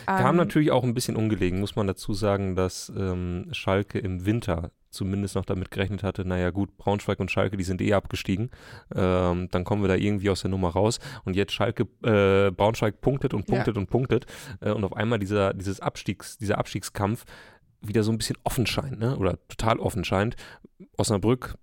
Kam 0.05 0.31
Ähm, 0.31 0.35
natürlich 0.37 0.71
auch 0.71 0.83
ein 0.83 0.93
bisschen 0.93 1.15
ungelegen, 1.15 1.59
muss 1.59 1.75
man 1.75 1.87
dazu 1.87 2.13
sagen, 2.13 2.55
dass 2.55 2.91
ähm, 2.95 3.47
Schalke 3.51 3.99
im 3.99 4.25
Winter 4.25 4.71
zumindest 4.89 5.35
noch 5.35 5.45
damit 5.45 5.71
gerechnet 5.71 6.03
hatte, 6.03 6.25
naja 6.25 6.49
gut, 6.49 6.75
Braunschweig 6.77 7.21
und 7.21 7.31
Schalke, 7.31 7.55
die 7.55 7.63
sind 7.63 7.81
eh 7.81 7.93
abgestiegen. 7.93 8.49
Ähm, 8.93 9.47
dann 9.49 9.63
kommen 9.63 9.81
wir 9.83 9.87
da 9.87 9.95
irgendwie 9.95 10.29
aus 10.29 10.41
der 10.41 10.49
Nummer 10.51 10.69
raus. 10.71 10.99
Und 11.23 11.37
jetzt 11.37 11.53
Schalke, 11.53 11.83
äh, 12.03 12.51
Braunschweig 12.51 12.99
punktet 12.99 13.33
und 13.33 13.47
Ja. 13.49 13.55
punktet 13.55 13.77
und 13.77 13.89
punktet. 13.89 14.25
Äh, 14.59 14.71
und 14.71 14.83
auf 14.83 14.93
einmal 14.93 15.17
dieser, 15.19 15.53
dieses 15.53 15.79
Abstiegs, 15.79 16.37
dieser 16.37 16.57
Abstiegskampf 16.57 17.23
wieder 17.79 18.03
so 18.03 18.11
ein 18.11 18.17
bisschen 18.17 18.35
offen 18.43 18.67
scheint, 18.67 18.99
ne? 18.99 19.17
Oder 19.17 19.39
total 19.47 19.79
offen 19.79 20.03
scheint. 20.03 20.35
Osnabrück, 20.97 21.55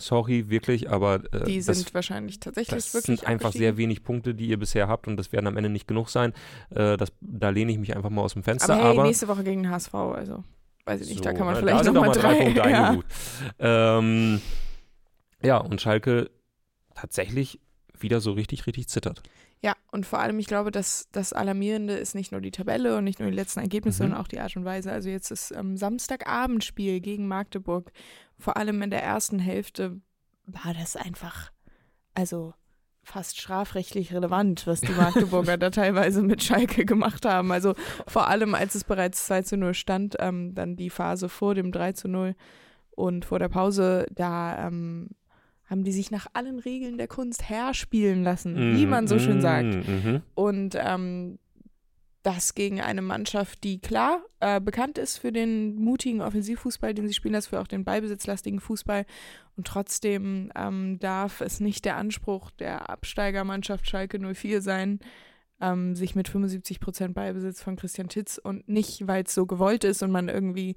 sorry, 0.00 0.48
wirklich, 0.48 0.90
aber 0.90 1.20
äh, 1.32 1.44
Die 1.44 1.62
das 1.62 1.78
sind 1.78 1.94
wahrscheinlich 1.94 2.40
tatsächlich 2.40 2.84
das 2.84 2.94
wirklich 2.94 3.20
sind 3.20 3.28
einfach 3.28 3.52
sehr 3.52 3.76
wenig 3.76 4.02
Punkte, 4.02 4.34
die 4.34 4.48
ihr 4.48 4.58
bisher 4.58 4.88
habt 4.88 5.06
und 5.06 5.16
das 5.16 5.32
werden 5.32 5.46
am 5.46 5.56
Ende 5.56 5.70
nicht 5.70 5.86
genug 5.86 6.08
sein. 6.08 6.32
Äh, 6.70 6.96
das, 6.96 7.12
da 7.20 7.50
lehne 7.50 7.72
ich 7.72 7.78
mich 7.78 7.94
einfach 7.94 8.10
mal 8.10 8.22
aus 8.22 8.32
dem 8.32 8.42
Fenster. 8.42 8.74
Aber 8.74 8.82
hey, 8.82 8.90
aber 8.92 9.02
nächste 9.04 9.28
Woche 9.28 9.44
gegen 9.44 9.62
den 9.62 9.72
HSV, 9.72 9.94
also 9.94 10.44
weiß 10.86 11.02
ich 11.02 11.10
nicht, 11.10 11.24
da 11.24 11.30
so, 11.30 11.36
kann 11.36 11.46
man 11.46 11.56
vielleicht 11.56 11.80
da 11.80 11.84
sind 11.84 11.94
noch 11.94 12.06
doch 12.06 12.22
mal 12.22 12.22
mal 12.22 12.52
drei 12.52 12.52
drei. 12.52 12.92
Punkte 12.94 13.14
ja. 13.58 13.98
Ähm, 13.98 14.40
ja, 15.42 15.58
und 15.58 15.80
Schalke 15.80 16.30
tatsächlich 16.94 17.60
wieder 18.02 18.20
so 18.20 18.32
richtig, 18.32 18.66
richtig 18.66 18.88
zittert. 18.88 19.22
Ja, 19.62 19.74
und 19.92 20.06
vor 20.06 20.18
allem, 20.20 20.38
ich 20.38 20.46
glaube, 20.46 20.70
dass 20.70 21.08
das 21.12 21.32
Alarmierende 21.32 21.94
ist 21.94 22.14
nicht 22.14 22.32
nur 22.32 22.40
die 22.40 22.50
Tabelle 22.50 22.96
und 22.96 23.04
nicht 23.04 23.20
nur 23.20 23.28
die 23.30 23.36
letzten 23.36 23.60
Ergebnisse, 23.60 24.02
Mhm. 24.02 24.08
sondern 24.08 24.20
auch 24.22 24.28
die 24.28 24.40
Art 24.40 24.56
und 24.56 24.64
Weise. 24.64 24.90
Also 24.90 25.08
jetzt 25.10 25.30
ist 25.30 25.52
ähm, 25.52 25.76
Samstagabendspiel 25.76 27.00
gegen 27.00 27.28
Magdeburg. 27.28 27.92
Vor 28.38 28.56
allem 28.56 28.80
in 28.82 28.90
der 28.90 29.02
ersten 29.02 29.38
Hälfte 29.38 30.00
war 30.46 30.72
das 30.74 30.96
einfach, 30.96 31.50
also 32.14 32.54
fast 33.02 33.38
strafrechtlich 33.38 34.12
relevant, 34.14 34.66
was 34.66 34.80
die 34.82 34.92
Magdeburger 34.92 35.56
da 35.58 35.70
teilweise 35.70 36.22
mit 36.22 36.42
Schalke 36.42 36.84
gemacht 36.84 37.24
haben. 37.26 37.50
Also 37.52 37.74
vor 38.06 38.28
allem, 38.28 38.54
als 38.54 38.74
es 38.74 38.84
bereits 38.84 39.26
2 39.26 39.42
zu 39.42 39.56
0 39.56 39.74
stand, 39.74 40.16
ähm, 40.20 40.54
dann 40.54 40.76
die 40.76 40.90
Phase 40.90 41.28
vor 41.28 41.54
dem 41.54 41.72
3 41.72 41.92
zu 41.92 42.08
0 42.08 42.34
und 42.90 43.24
vor 43.24 43.38
der 43.38 43.48
Pause, 43.48 44.06
da 44.10 44.66
ähm, 44.66 45.08
haben 45.70 45.84
die 45.84 45.92
sich 45.92 46.10
nach 46.10 46.26
allen 46.32 46.58
Regeln 46.58 46.98
der 46.98 47.06
Kunst 47.06 47.48
herspielen 47.48 48.24
lassen, 48.24 48.76
wie 48.76 48.86
man 48.86 49.06
so 49.06 49.20
schön 49.20 49.40
sagt. 49.40 49.86
Mhm. 49.86 50.20
Und 50.34 50.76
ähm, 50.76 51.38
das 52.22 52.54
gegen 52.54 52.80
eine 52.80 53.02
Mannschaft, 53.02 53.64
die 53.64 53.80
klar 53.80 54.22
äh, 54.40 54.60
bekannt 54.60 54.98
ist 54.98 55.18
für 55.18 55.32
den 55.32 55.76
mutigen 55.76 56.20
Offensivfußball, 56.20 56.92
den 56.92 57.06
sie 57.06 57.14
spielen, 57.14 57.34
das 57.34 57.46
für 57.46 57.60
auch 57.60 57.66
den 57.66 57.84
ballbesitzlastigen 57.84 58.60
Fußball. 58.60 59.06
Und 59.56 59.66
trotzdem 59.66 60.50
ähm, 60.54 60.98
darf 60.98 61.40
es 61.40 61.60
nicht 61.60 61.84
der 61.84 61.96
Anspruch 61.96 62.50
der 62.50 62.90
Absteigermannschaft 62.90 63.88
Schalke 63.88 64.18
04 64.18 64.60
sein, 64.60 64.98
ähm, 65.60 65.94
sich 65.94 66.14
mit 66.14 66.28
75 66.28 66.80
Prozent 66.80 67.14
Ballbesitz 67.14 67.62
von 67.62 67.76
Christian 67.76 68.08
Titz 68.08 68.38
und 68.42 68.68
nicht, 68.68 69.06
weil 69.06 69.24
es 69.24 69.34
so 69.34 69.46
gewollt 69.46 69.84
ist 69.84 70.02
und 70.02 70.10
man 70.10 70.28
irgendwie 70.28 70.74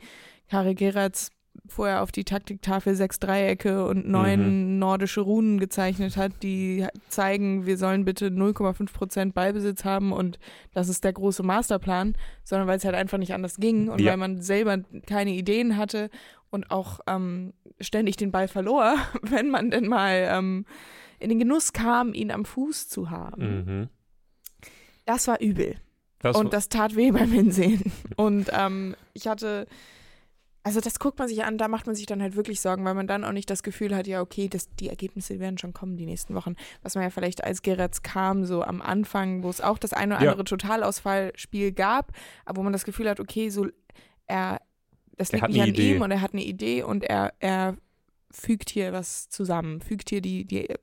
Kari 0.50 0.76
Geratz 0.76 1.32
vorher 1.68 2.02
auf 2.04 2.12
die 2.12 2.24
Taktiktafel 2.24 2.96
sechs 2.96 3.20
Dreiecke 3.20 3.86
und 3.86 4.08
neun 4.08 4.80
nordische 4.80 5.22
Runen 5.22 5.60
gezeichnet 5.60 6.18
hat, 6.18 6.32
die 6.44 6.86
zeigen, 7.10 7.66
wir 7.66 7.78
sollen 7.78 8.06
bitte 8.06 8.28
0,5 8.28 8.92
Prozent 8.94 9.34
Ballbesitz 9.34 9.86
haben 9.86 10.12
und 10.12 10.40
das 10.74 10.90
ist 10.90 11.04
der 11.04 11.14
große 11.14 11.44
Masterplan, 11.44 12.16
sondern 12.44 12.68
weil 12.68 12.78
es 12.78 12.86
halt 12.86 12.96
einfach 12.96 13.18
nicht 13.18 13.34
anders 13.34 13.58
ging 13.58 13.90
und 13.90 14.02
Ja. 14.02 14.12
weil 14.12 14.18
man 14.18 14.42
selber 14.42 14.80
keine 15.08 15.32
Ideen 15.32 15.78
hatte 15.78 16.10
und 16.50 16.70
auch 16.70 17.00
ähm, 17.08 17.54
ständig 17.80 18.18
den 18.18 18.32
Ball 18.32 18.48
verlor, 18.48 18.96
wenn 19.22 19.50
man 19.50 19.72
denn 19.72 19.88
mal 19.88 20.28
ähm, 20.30 20.66
in 21.20 21.30
den 21.30 21.40
Genuss 21.40 21.72
kam, 21.72 22.14
ihn 22.14 22.32
am 22.32 22.46
Fuß 22.46 22.90
zu 22.90 23.10
haben. 23.10 23.66
Mhm. 23.66 23.90
Das 25.06 25.28
war 25.28 25.40
übel. 25.42 25.76
Das 26.20 26.38
und 26.38 26.54
das 26.54 26.70
tat 26.70 26.96
weh 26.96 27.12
beim 27.12 27.32
Hinsehen. 27.32 27.92
Und 28.16 28.50
ähm, 28.54 28.96
ich 29.14 29.28
hatte, 29.28 29.68
also 30.64 30.80
das 30.80 30.98
guckt 31.00 31.20
man 31.20 31.28
sich 31.28 31.44
an, 31.44 31.58
da 31.58 31.68
macht 31.68 31.86
man 31.88 31.96
sich 31.96 32.06
dann 32.06 32.22
halt 32.22 32.36
wirklich 32.38 32.62
Sorgen, 32.62 32.86
weil 32.86 32.94
man 32.94 33.06
dann 33.06 33.26
auch 33.26 33.34
nicht 33.34 33.50
das 33.50 33.64
Gefühl 33.64 33.94
hat, 33.96 34.08
ja, 34.08 34.22
okay, 34.22 34.48
das, 34.48 34.70
die 34.76 34.88
Ergebnisse 34.90 35.40
werden 35.40 35.58
schon 35.58 35.74
kommen 35.74 35.98
die 35.98 36.06
nächsten 36.06 36.36
Wochen. 36.36 36.56
Was 36.82 36.96
man 36.96 37.04
ja 37.04 37.10
vielleicht 37.10 37.44
als 37.44 37.62
Geretz 37.64 38.02
kam, 38.02 38.46
so 38.46 38.64
am 38.64 38.82
Anfang, 38.82 39.44
wo 39.44 39.50
es 39.50 39.60
auch 39.60 39.78
das 39.78 39.92
eine 39.94 40.16
oder 40.16 40.24
Ja. 40.24 40.32
andere 40.32 40.46
Totalausfallspiel 40.46 41.74
gab, 41.74 42.14
aber 42.46 42.60
wo 42.60 42.64
man 42.64 42.72
das 42.74 42.86
Gefühl 42.86 43.10
hat, 43.10 43.20
okay, 43.20 43.50
so 43.50 43.68
er, 44.26 44.62
das 45.18 45.32
Er 45.32 45.40
liegt 45.40 45.50
nicht 45.50 45.62
an 45.62 45.70
Idee. 45.70 45.96
ihm 45.96 46.02
und 46.02 46.12
er 46.12 46.22
hat 46.22 46.34
eine 46.34 46.44
Idee 46.44 46.84
und 46.84 47.04
er, 47.04 47.34
er 47.40 47.76
fügt 48.32 48.70
hier 48.70 48.94
was 48.94 49.28
zusammen, 49.30 49.82
fügt 49.82 50.10
hier 50.10 50.22
die, 50.22 50.46
die 50.46 50.74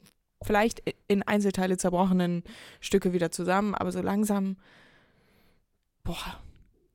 vielleicht 0.43 0.83
in 1.09 1.23
Einzelteile 1.23 1.77
zerbrochenen 1.79 2.45
Stücke 2.81 3.13
wieder 3.15 3.31
zusammen, 3.31 3.75
aber 3.75 3.93
so 3.93 4.01
langsam, 4.03 4.57
boah, 6.05 6.39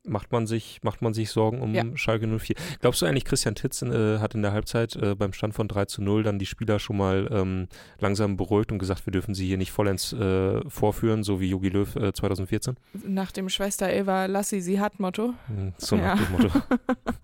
macht 0.08 0.32
man 0.32 0.48
sich, 0.48 0.80
macht 0.84 1.02
man 1.02 1.14
sich 1.14 1.30
Sorgen 1.32 1.62
um 1.62 1.74
Ja. 1.74 1.84
Schalke 1.96 2.28
04. 2.28 2.56
Glaubst 2.80 3.02
du 3.02 3.06
eigentlich, 3.06 3.26
Christian 3.26 3.56
Titz 3.56 3.82
äh, 3.82 4.20
hat 4.20 4.36
in 4.36 4.42
der 4.42 4.52
Halbzeit 4.52 4.96
äh, 4.96 5.16
beim 5.16 5.34
Stand 5.34 5.54
von 5.54 5.68
3 5.68 5.86
zu 5.86 6.02
0 6.02 6.24
dann 6.24 6.40
die 6.40 6.46
Spieler 6.46 6.80
schon 6.80 6.98
mal 6.98 7.28
ähm, 7.32 7.68
langsam 8.00 8.38
beruhigt 8.38 8.72
und 8.72 8.80
gesagt, 8.80 9.06
wir 9.08 9.12
dürfen 9.12 9.34
sie 9.36 9.46
hier 9.48 9.58
nicht 9.58 9.72
vollends 9.72 10.14
äh, 10.14 10.62
vorführen, 10.70 11.24
so 11.24 11.40
wie 11.40 11.50
Jogi 11.50 11.70
Löw 11.70 11.96
äh, 11.96 12.14
2014? 12.14 12.76
nach 13.06 13.32
dem 13.32 13.50
Schwester 13.50 13.92
Eva 13.92 14.26
Lassi 14.26 14.62
sie 14.62 14.80
hat 14.80 15.00
Motto. 15.00 15.34
Hm, 15.48 15.74
So 15.78 15.96
Ja. 15.96 16.16
nach 16.16 16.24
dem 16.26 16.32
Motto. 16.32 16.62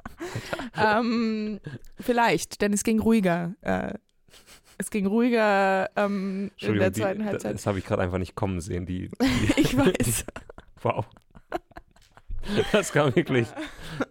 ähm, 0.78 1.60
vielleicht, 2.00 2.62
denn 2.62 2.74
es 2.74 2.84
ging 2.84 3.00
ruhiger. 3.00 3.54
Äh, 3.62 3.94
es 4.78 4.90
ging 4.90 5.06
ruhiger 5.06 5.90
ähm, 5.96 6.52
in 6.58 6.76
der 6.80 6.90
die- 6.90 7.02
zweiten 7.02 7.20
da- 7.20 7.26
Halbzeit. 7.26 7.54
Das 7.54 7.68
habe 7.68 7.78
ich 7.80 7.86
gerade 7.86 8.02
einfach 8.02 8.18
nicht 8.18 8.36
kommen 8.36 8.62
sehen. 8.62 8.86
Die, 8.86 9.10
die, 9.22 9.54
ich 9.62 9.78
weiß. 9.78 10.26
wow. 10.82 11.06
Das 12.72 12.92
kam 12.92 13.16
wirklich, 13.16 13.48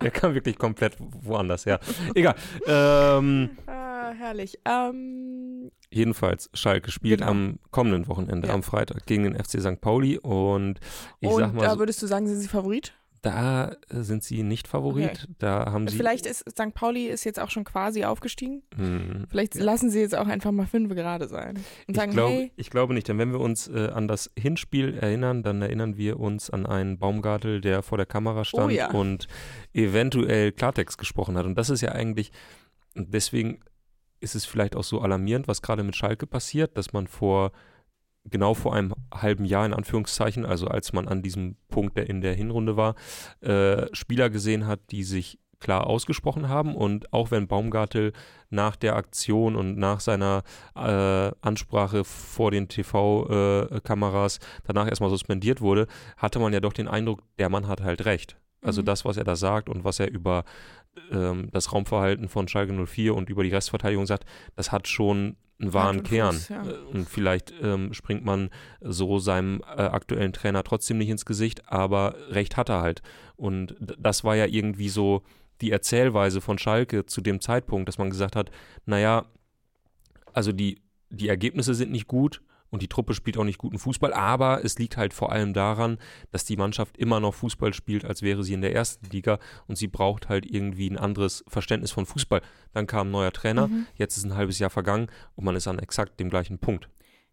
der 0.02 0.10
kam 0.10 0.34
wirklich 0.34 0.58
komplett 0.58 0.96
woanders 0.98 1.66
her. 1.66 1.80
Egal. 2.14 2.34
Ähm, 2.66 3.50
ah, 3.66 4.10
herrlich. 4.16 4.58
Ähm, 4.64 5.70
jedenfalls, 5.90 6.50
Schalke 6.54 6.90
spielt 6.90 7.20
Genau. 7.20 7.30
am 7.32 7.58
kommenden 7.70 8.08
Wochenende, 8.08 8.48
Ja. 8.48 8.54
am 8.54 8.62
Freitag, 8.62 9.06
gegen 9.06 9.24
den 9.24 9.34
FC 9.36 9.60
St. 9.60 9.80
Pauli. 9.80 10.18
Und 10.18 10.80
ich 11.20 11.28
und 11.28 11.38
sag 11.40 11.54
mal, 11.54 11.62
da 11.62 11.78
würdest 11.78 12.02
du 12.02 12.06
sagen, 12.06 12.26
sind 12.26 12.38
sie 12.40 12.48
Favorit? 12.48 12.92
Da 13.22 13.72
äh, 13.90 14.02
sind 14.02 14.24
sie 14.24 14.42
nicht 14.42 14.66
Favorit. 14.66 15.28
Da 15.38 15.72
haben 15.72 15.86
sie. 15.88 15.96
Vielleicht 15.96 16.26
ist 16.26 16.48
St. 16.50 16.72
Pauli 16.74 17.06
ist 17.06 17.24
jetzt 17.24 17.38
auch 17.38 17.50
schon 17.50 17.64
quasi 17.64 18.04
aufgestiegen. 18.04 18.62
Hm, 18.76 19.26
Vielleicht 19.28 19.54
lassen 19.56 19.90
sie 19.90 20.00
jetzt 20.00 20.14
auch 20.16 20.26
einfach 20.26 20.52
mal 20.52 20.66
fünf 20.66 20.94
gerade 20.94 21.28
sein. 21.28 21.58
Und 21.86 21.96
sagen, 21.96 22.10
ich, 22.10 22.16
glaube, 22.16 22.32
hey, 22.34 22.52
ich 22.56 22.70
glaube 22.70 22.94
nicht, 22.94 23.08
denn 23.08 23.18
wenn 23.18 23.32
wir 23.32 23.40
uns 23.40 23.68
äh, 23.68 23.88
an 23.92 24.08
das 24.08 24.30
Hinspiel 24.38 24.94
erinnern, 24.94 25.42
dann 25.42 25.60
erinnern 25.60 25.96
wir 25.96 26.18
uns 26.18 26.50
an 26.50 26.64
einen 26.66 26.98
Baumgartel, 26.98 27.60
der 27.60 27.82
vor 27.82 27.98
der 27.98 28.06
Kamera 28.06 28.44
stand 28.44 28.66
Oh 28.66 28.68
ja. 28.70 28.90
und 28.90 29.26
eventuell 29.74 30.52
Klartext 30.52 30.98
gesprochen 30.98 31.36
hat. 31.36 31.46
Und 31.46 31.56
das 31.56 31.70
ist 31.70 31.80
ja 31.82 31.92
eigentlich, 31.92 32.32
deswegen 32.94 33.60
ist 34.20 34.34
es 34.34 34.44
vielleicht 34.44 34.76
auch 34.76 34.84
so 34.84 35.00
alarmierend, 35.00 35.48
was 35.48 35.62
gerade 35.62 35.82
mit 35.82 35.96
Schalke 35.96 36.26
passiert, 36.26 36.76
dass 36.76 36.92
man 36.92 37.06
vor 37.06 37.52
genau 38.24 38.54
vor 38.54 38.74
einem 38.74 38.94
halben 39.12 39.44
Jahr 39.44 39.66
in 39.66 39.74
Anführungszeichen, 39.74 40.44
also 40.44 40.66
als 40.68 40.92
man 40.92 41.08
an 41.08 41.22
diesem 41.22 41.56
Punkt 41.68 41.96
der 41.96 42.08
in 42.08 42.20
der 42.20 42.34
Hinrunde 42.34 42.76
war, 42.76 42.94
äh, 43.40 43.86
Spieler 43.94 44.30
gesehen 44.30 44.66
hat, 44.66 44.80
die 44.90 45.04
sich 45.04 45.38
klar 45.58 45.86
ausgesprochen 45.86 46.48
haben 46.48 46.74
und 46.74 47.12
auch 47.12 47.30
wenn 47.30 47.46
Baumgartel 47.46 48.12
nach 48.48 48.76
der 48.76 48.96
Aktion 48.96 49.56
und 49.56 49.76
nach 49.76 50.00
seiner 50.00 50.42
äh, 50.74 51.30
Ansprache 51.42 52.02
vor 52.04 52.50
den 52.50 52.68
TV-Kameras 52.68 54.38
danach 54.64 54.88
erstmal 54.88 55.10
suspendiert 55.10 55.60
wurde, 55.60 55.86
hatte 56.16 56.38
man 56.38 56.52
ja 56.52 56.60
doch 56.60 56.72
den 56.72 56.88
Eindruck, 56.88 57.22
der 57.38 57.50
Mann 57.50 57.68
hat 57.68 57.82
halt 57.82 58.06
recht. 58.06 58.38
Also 58.62 58.80
Mhm. 58.82 58.86
das, 58.86 59.04
was 59.04 59.16
er 59.16 59.24
da 59.24 59.36
sagt 59.36 59.68
und 59.68 59.84
was 59.84 60.00
er 60.00 60.10
über 60.10 60.44
ähm, 61.12 61.48
das 61.52 61.72
Raumverhalten 61.72 62.28
von 62.28 62.48
Schalke 62.48 62.72
04 62.72 63.14
und 63.14 63.30
über 63.30 63.44
die 63.44 63.50
Restverteidigung 63.50 64.06
sagt, 64.06 64.24
das 64.56 64.72
hat 64.72 64.88
schon 64.88 65.36
einen 65.60 65.72
wahren 65.72 65.98
und 65.98 66.04
Kern. 66.04 66.32
Fuß, 66.32 66.48
ja. 66.48 66.62
Äh, 66.66 66.74
Und 66.92 67.08
vielleicht 67.08 67.52
ähm, 67.62 67.92
springt 67.92 68.24
man 68.24 68.50
so 68.80 69.18
seinem 69.18 69.60
äh, 69.60 69.82
aktuellen 69.82 70.32
Trainer 70.32 70.64
trotzdem 70.64 70.98
nicht 70.98 71.08
ins 71.10 71.24
Gesicht, 71.24 71.68
aber 71.70 72.14
recht 72.30 72.56
hat 72.56 72.68
er 72.68 72.80
halt. 72.80 73.02
Und 73.36 73.76
das 73.98 74.24
war 74.24 74.36
ja 74.36 74.46
irgendwie 74.46 74.88
so 74.88 75.22
die 75.60 75.70
Erzählweise 75.70 76.40
von 76.40 76.58
Schalke 76.58 77.06
zu 77.06 77.20
dem 77.20 77.40
Zeitpunkt, 77.40 77.88
dass 77.88 77.98
man 77.98 78.10
gesagt 78.10 78.36
hat, 78.36 78.50
naja, 78.86 79.26
also 80.32 80.52
die, 80.52 80.80
die 81.10 81.28
Ergebnisse 81.28 81.74
sind 81.74 81.92
nicht 81.92 82.06
gut 82.06 82.40
und 82.70 82.82
die 82.82 82.88
Truppe 82.88 83.14
spielt 83.14 83.36
auch 83.36 83.44
nicht 83.44 83.58
guten 83.58 83.78
Fußball, 83.78 84.12
aber 84.12 84.64
es 84.64 84.78
liegt 84.78 84.96
halt 84.96 85.12
vor 85.12 85.32
allem 85.32 85.52
daran, 85.52 85.98
dass 86.30 86.44
die 86.44 86.56
Mannschaft 86.56 86.96
immer 86.96 87.20
noch 87.20 87.34
Fußball 87.34 87.74
spielt, 87.74 88.04
als 88.04 88.22
wäre 88.22 88.44
sie 88.44 88.54
in 88.54 88.62
der 88.62 88.74
ersten 88.74 89.06
Liga 89.10 89.38
und 89.66 89.76
sie 89.76 89.88
braucht 89.88 90.28
halt 90.28 90.46
irgendwie 90.46 90.88
ein 90.88 90.98
anderes 90.98 91.44
Verständnis 91.48 91.90
von 91.90 92.06
Fußball. 92.06 92.42
Dann 92.72 92.86
kam 92.86 93.08
ein 93.08 93.10
neuer 93.12 93.32
Trainer, 93.32 93.66
Mhm. 93.68 93.86
jetzt 93.96 94.16
ist 94.16 94.24
ein 94.24 94.34
halbes 94.36 94.58
Jahr 94.58 94.70
vergangen 94.70 95.08
und 95.36 95.44
man 95.44 95.56
ist 95.56 95.66
an 95.68 95.78
exakt 95.78 96.18
dem 96.20 96.30
gleichen 96.30 96.58
Punkt. 96.58 96.88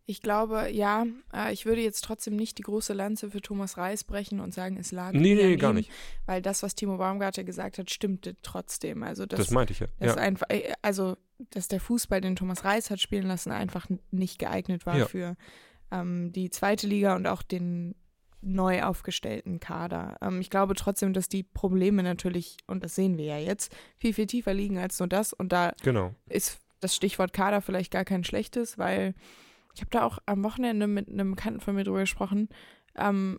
Ich 0.10 0.22
glaube, 0.22 0.70
ja, 0.72 1.06
äh, 1.34 1.52
ich 1.52 1.66
würde 1.66 1.82
jetzt 1.82 2.02
trotzdem 2.06 2.38
nicht 2.38 2.58
die 2.58 2.62
große 2.62 2.94
Lanze 2.94 3.30
für 3.30 3.42
Thomas 3.42 3.78
Reis 3.78 4.06
brechen 4.06 4.40
und 4.40 4.54
sagen, 4.54 4.78
es 4.78 4.94
lag 4.94 5.12
Nee, 5.12 5.36
nee, 5.36 5.58
gar 5.58 5.72
ihm, 5.74 5.76
nicht. 5.76 5.92
Weil 6.26 6.42
das, 6.42 6.64
was 6.64 6.76
Timo 6.76 6.96
Baumgartel 6.98 7.44
gesagt 7.44 7.78
hat, 7.78 7.92
stimmte 7.92 8.38
trotzdem. 8.42 9.04
Also 9.04 9.26
das, 9.26 9.38
Das, 9.40 9.52
meinte 9.52 9.74
ich 9.74 9.80
ja. 9.82 9.88
das 10.00 10.16
ja. 10.16 10.22
einfach, 10.22 10.50
äh, 10.50 10.72
also 10.82 11.18
dass 11.52 11.68
der 11.68 11.82
Fußball, 11.82 12.22
den 12.22 12.38
Thomas 12.38 12.64
Reis 12.64 12.90
hat 12.90 13.02
spielen 13.02 13.28
lassen, 13.28 13.52
einfach 13.52 13.86
nicht 14.10 14.40
geeignet 14.40 14.86
war 14.86 14.98
Ja. 14.98 15.06
für 15.08 15.36
ähm, 15.92 16.32
die 16.32 16.50
zweite 16.50 16.88
Liga 16.88 17.14
und 17.16 17.28
auch 17.28 17.44
den 17.44 17.94
neu 18.42 18.84
aufgestellten 18.84 19.60
Kader. 19.60 20.16
Ähm, 20.22 20.40
ich 20.40 20.50
glaube 20.50 20.76
trotzdem, 20.76 21.12
dass 21.12 21.28
die 21.28 21.44
Probleme 21.44 22.02
natürlich, 22.02 22.56
und 22.66 22.82
das 22.84 22.96
sehen 22.96 23.18
wir 23.18 23.26
ja 23.26 23.40
jetzt, 23.40 23.76
viel, 23.98 24.14
viel 24.14 24.28
tiefer 24.28 24.54
liegen 24.54 24.78
als 24.78 25.00
nur 25.00 25.10
das. 25.10 25.34
Und 25.34 25.52
da 25.52 25.74
Genau. 25.84 26.16
ist 26.30 26.60
das 26.80 26.96
Stichwort 26.96 27.34
Kader 27.34 27.62
vielleicht 27.62 27.92
gar 27.92 28.06
kein 28.06 28.24
schlechtes, 28.24 28.78
weil 28.78 29.14
ich 29.78 29.82
habe 29.82 29.92
da 29.92 30.04
auch 30.04 30.18
am 30.26 30.44
Wochenende 30.44 30.88
mit 30.88 31.08
einem 31.08 31.36
Bekannten 31.36 31.60
von 31.60 31.76
mir 31.76 31.84
drüber 31.84 32.00
gesprochen. 32.00 32.50
Ähm, 32.96 33.38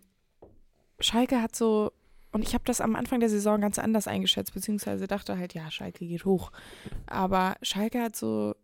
Schalke 1.01 1.41
hat 1.41 1.53
so, 1.53 1.91
und 2.31 2.43
ich 2.43 2.53
habe 2.53 2.63
das 2.63 2.79
am 2.79 2.95
Anfang 2.95 3.19
der 3.19 3.27
Saison 3.27 3.59
ganz 3.59 3.77
anders 3.77 4.07
eingeschätzt, 4.07 4.53
beziehungsweise 4.53 5.05
dachte 5.05 5.37
halt, 5.37 5.53
ja, 5.53 5.69
Schalke 5.69 6.07
geht 6.07 6.23
hoch. 6.23 6.53
Aber 7.07 7.55
Schalke 7.61 8.01
hat 8.01 8.15
so 8.15 8.55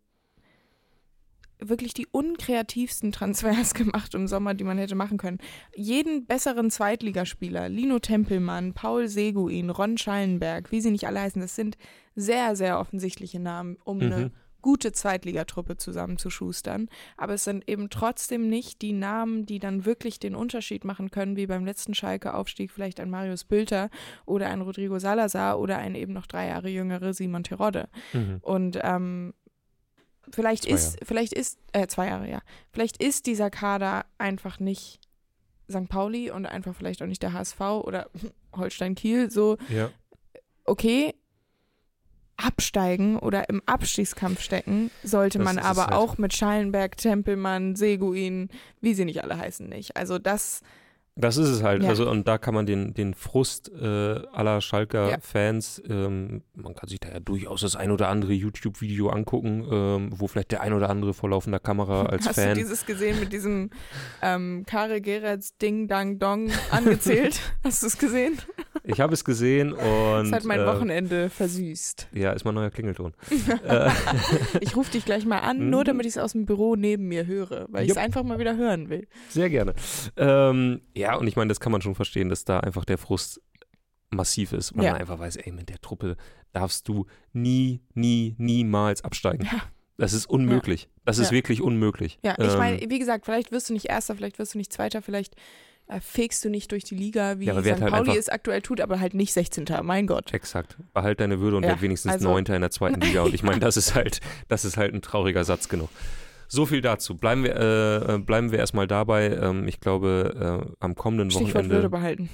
wirklich 1.58 1.92
die 1.92 2.06
unkreativsten 2.06 3.12
Transfers 3.12 3.74
gemacht 3.74 4.14
im 4.14 4.26
Sommer, 4.26 4.54
die 4.54 4.64
man 4.64 4.78
hätte 4.78 4.94
machen 4.94 5.18
können. 5.18 5.38
Jeden 5.74 6.24
besseren 6.24 6.70
Zweitligaspieler, 6.70 7.68
Lino 7.68 7.98
Tempelmann, 7.98 8.72
Paul 8.72 9.06
Seguin, 9.08 9.68
Ron 9.68 9.98
Schallenberg, 9.98 10.72
wie 10.72 10.80
sie 10.80 10.92
nicht 10.92 11.06
alle 11.06 11.20
heißen, 11.20 11.42
das 11.42 11.56
sind 11.56 11.76
sehr, 12.14 12.56
sehr 12.56 12.80
offensichtliche 12.80 13.38
Namen, 13.38 13.76
um 13.84 14.00
eine 14.00 14.16
Mhm. 14.16 14.30
Gute 14.66 14.90
Zweitligatruppe 14.90 15.76
zusammenzuschustern. 15.76 16.88
Aber 17.16 17.34
es 17.34 17.44
sind 17.44 17.68
eben 17.70 17.88
trotzdem 17.88 18.48
nicht 18.48 18.82
die 18.82 18.92
Namen, 18.92 19.46
die 19.46 19.60
dann 19.60 19.84
wirklich 19.84 20.18
den 20.18 20.34
Unterschied 20.34 20.84
machen 20.84 21.12
können, 21.12 21.36
wie 21.36 21.46
beim 21.46 21.64
letzten 21.64 21.94
Schalke-Aufstieg 21.94 22.72
vielleicht 22.72 22.98
ein 22.98 23.08
Marius 23.08 23.44
Bülter 23.44 23.90
oder 24.24 24.48
ein 24.48 24.62
Rodrigo 24.62 24.98
Salazar 24.98 25.60
oder 25.60 25.78
ein 25.78 25.94
eben 25.94 26.12
noch 26.12 26.26
drei 26.26 26.48
Jahre 26.48 26.68
jüngere 26.68 27.14
Simon 27.14 27.44
Terodde. 27.44 27.88
Mhm. 28.12 28.38
Und 28.42 28.76
ähm, 28.82 29.34
vielleicht 30.32 30.64
Zwei 30.64 30.72
ist, 30.72 30.98
vielleicht 31.04 31.32
ist, 31.32 31.60
äh, 31.72 31.86
zwei 31.86 32.08
Jahre, 32.08 32.28
ja. 32.28 32.40
Vielleicht 32.72 33.00
ist 33.00 33.26
dieser 33.26 33.50
Kader 33.50 34.04
einfach 34.18 34.58
nicht 34.58 34.98
St. 35.70 35.88
Pauli 35.88 36.32
und 36.32 36.44
einfach 36.44 36.74
vielleicht 36.74 37.02
auch 37.02 37.06
nicht 37.06 37.22
der 37.22 37.34
HSV 37.34 37.60
oder 37.60 38.10
Holstein 38.56 38.96
Kiel. 38.96 39.30
So, 39.30 39.58
Ja. 39.68 39.90
okay, 40.64 41.14
absteigen 42.36 43.18
oder 43.18 43.48
im 43.48 43.62
Abstiegskampf 43.66 44.40
stecken, 44.40 44.90
sollte 45.02 45.38
Das 45.38 45.44
man 45.44 45.58
aber 45.58 45.86
halt. 45.86 45.94
auch 45.94 46.18
mit 46.18 46.34
Schallenberg, 46.34 46.96
Tempelmann, 46.96 47.76
Seguin, 47.76 48.48
wie 48.80 48.94
sie 48.94 49.04
nicht 49.04 49.22
alle 49.22 49.38
heißen, 49.38 49.68
nicht. 49.68 49.96
Also 49.96 50.18
das, 50.18 50.62
Das 51.18 51.38
ist 51.38 51.48
es 51.48 51.62
halt. 51.62 51.82
Ja. 51.82 51.88
Also, 51.88 52.10
und 52.10 52.28
da 52.28 52.36
kann 52.36 52.52
man 52.52 52.66
den, 52.66 52.92
den 52.92 53.14
Frust 53.14 53.70
äh, 53.72 53.86
aller 54.32 54.60
Schalker 54.60 55.08
Ja. 55.08 55.16
Fans, 55.20 55.82
ähm, 55.88 56.42
man 56.54 56.74
kann 56.74 56.90
sich 56.90 57.00
da 57.00 57.08
ja 57.08 57.20
durchaus 57.20 57.62
das 57.62 57.74
ein 57.74 57.90
oder 57.90 58.08
andere 58.08 58.34
YouTube-Video 58.34 59.08
angucken, 59.08 59.66
ähm, 59.70 60.10
wo 60.12 60.26
vielleicht 60.26 60.52
der 60.52 60.60
ein 60.60 60.74
oder 60.74 60.90
andere 60.90 61.14
vor 61.14 61.30
laufender 61.30 61.58
Kamera 61.58 62.02
als 62.06 62.28
hast 62.28 62.34
Fan. 62.34 62.50
du 62.50 62.56
dieses 62.56 62.84
gesehen 62.84 63.18
mit 63.18 63.32
diesem 63.32 63.70
ähm, 64.20 64.64
Karel 64.66 65.00
Geretz 65.00 65.56
Ding 65.56 65.88
Dang 65.88 66.18
Dong 66.18 66.50
angezählt? 66.70 67.40
hast 67.64 67.82
du 67.82 67.86
es 67.86 67.96
gesehen? 67.96 68.38
Ich 68.84 69.00
habe 69.00 69.14
es 69.14 69.24
gesehen 69.24 69.72
und. 69.72 70.30
Das 70.30 70.32
hat 70.32 70.44
mein 70.44 70.60
äh, 70.60 70.66
Wochenende 70.66 71.30
versüßt. 71.30 72.08
Ja, 72.12 72.32
ist 72.32 72.44
mein 72.44 72.54
neuer 72.54 72.70
Klingelton. 72.70 73.14
Ich 74.60 74.76
rufe 74.76 74.90
dich 74.92 75.04
gleich 75.04 75.24
mal 75.26 75.38
an, 75.38 75.70
nur 75.70 75.84
damit 75.84 76.06
ich 76.06 76.12
es 76.12 76.18
aus 76.18 76.32
dem 76.32 76.46
Büro 76.46 76.76
neben 76.76 77.08
mir 77.08 77.26
höre, 77.26 77.66
weil 77.70 77.84
ich 77.84 77.90
es 77.90 77.96
einfach 77.96 78.22
mal 78.22 78.38
wieder 78.38 78.56
hören 78.56 78.88
will. 78.88 79.06
sehr 79.28 79.48
gerne. 79.50 79.74
Ähm, 80.16 80.80
ja, 80.94 81.05
und 81.14 81.28
ich 81.28 81.36
meine, 81.36 81.48
das 81.48 81.60
kann 81.60 81.70
man 81.70 81.80
schon 81.80 81.94
verstehen, 81.94 82.28
dass 82.28 82.44
da 82.44 82.58
einfach 82.58 82.84
der 82.84 82.98
Frust 82.98 83.40
massiv 84.10 84.52
ist, 84.52 84.76
weil 84.76 84.84
Ja. 84.84 84.92
man 84.92 85.00
einfach 85.00 85.18
weiß, 85.20 85.36
ey, 85.36 85.52
mit 85.52 85.68
der 85.68 85.80
Truppe 85.80 86.16
darfst 86.52 86.88
du 86.88 87.06
nie, 87.32 87.80
nie, 87.94 88.34
niemals 88.38 89.02
absteigen. 89.04 89.44
Ja. 89.44 89.62
Das 89.98 90.12
ist 90.12 90.26
unmöglich. 90.26 90.88
Das 91.04 91.18
ist 91.18 91.28
Ja. 91.28 91.36
wirklich 91.36 91.62
unmöglich. 91.62 92.18
Ja, 92.24 92.34
ich 92.38 92.52
Ähm, 92.52 92.58
meine, 92.58 92.80
wie 92.90 92.98
gesagt, 92.98 93.24
vielleicht 93.24 93.50
wirst 93.52 93.68
du 93.70 93.72
nicht 93.72 93.86
Erster, 93.86 94.14
vielleicht 94.14 94.38
wirst 94.38 94.54
du 94.54 94.58
nicht 94.58 94.72
Zweiter, 94.72 95.00
vielleicht 95.02 95.36
äh, 95.88 96.00
fegst 96.00 96.44
du 96.44 96.50
nicht 96.50 96.72
durch 96.72 96.82
die 96.82 96.96
Liga, 96.96 97.38
wie 97.38 97.44
Ja, 97.44 97.60
St. 97.62 97.80
halt 97.80 97.92
Pauli 97.92 98.16
es 98.18 98.28
aktuell 98.28 98.60
tut, 98.60 98.80
aber 98.80 98.98
halt 98.98 99.14
nicht 99.14 99.32
16. 99.32 99.84
Mein 99.84 100.08
Gott. 100.08 100.34
Exakt. 100.34 100.76
Behalt 100.92 101.20
deine 101.20 101.38
Würde 101.38 101.56
und 101.58 101.62
Ja, 101.62 101.68
werd 101.70 101.82
wenigstens 101.82 102.10
also- 102.14 102.28
Neunter 102.28 102.56
in 102.56 102.60
der 102.62 102.72
zweiten 102.72 103.00
Liga. 103.20 103.22
Und 103.22 103.34
ich 103.34 103.44
meine, 103.44 103.60
das 103.60 103.76
ist 103.76 103.94
halt, 103.94 104.18
das 104.48 104.64
ist 104.64 104.76
halt 104.76 104.94
ein 104.94 105.00
trauriger 105.02 105.44
Satz 105.44 105.68
genug. 105.68 105.88
So 106.48 106.66
viel 106.66 106.80
dazu. 106.80 107.16
Bleiben 107.16 107.44
wir, 107.44 107.56
äh, 107.56 108.14
äh, 108.14 108.18
bleiben 108.18 108.52
wir 108.52 108.58
erstmal 108.58 108.86
dabei. 108.86 109.30
Ähm, 109.30 109.66
ich 109.68 109.80
glaube, 109.80 110.64
äh, 110.68 110.74
am 110.80 110.94
kommenden 110.94 111.30
Stichwort 111.30 111.64
Würde 111.64 111.68
Wochenende. 111.68 111.90
behalten. 111.90 112.28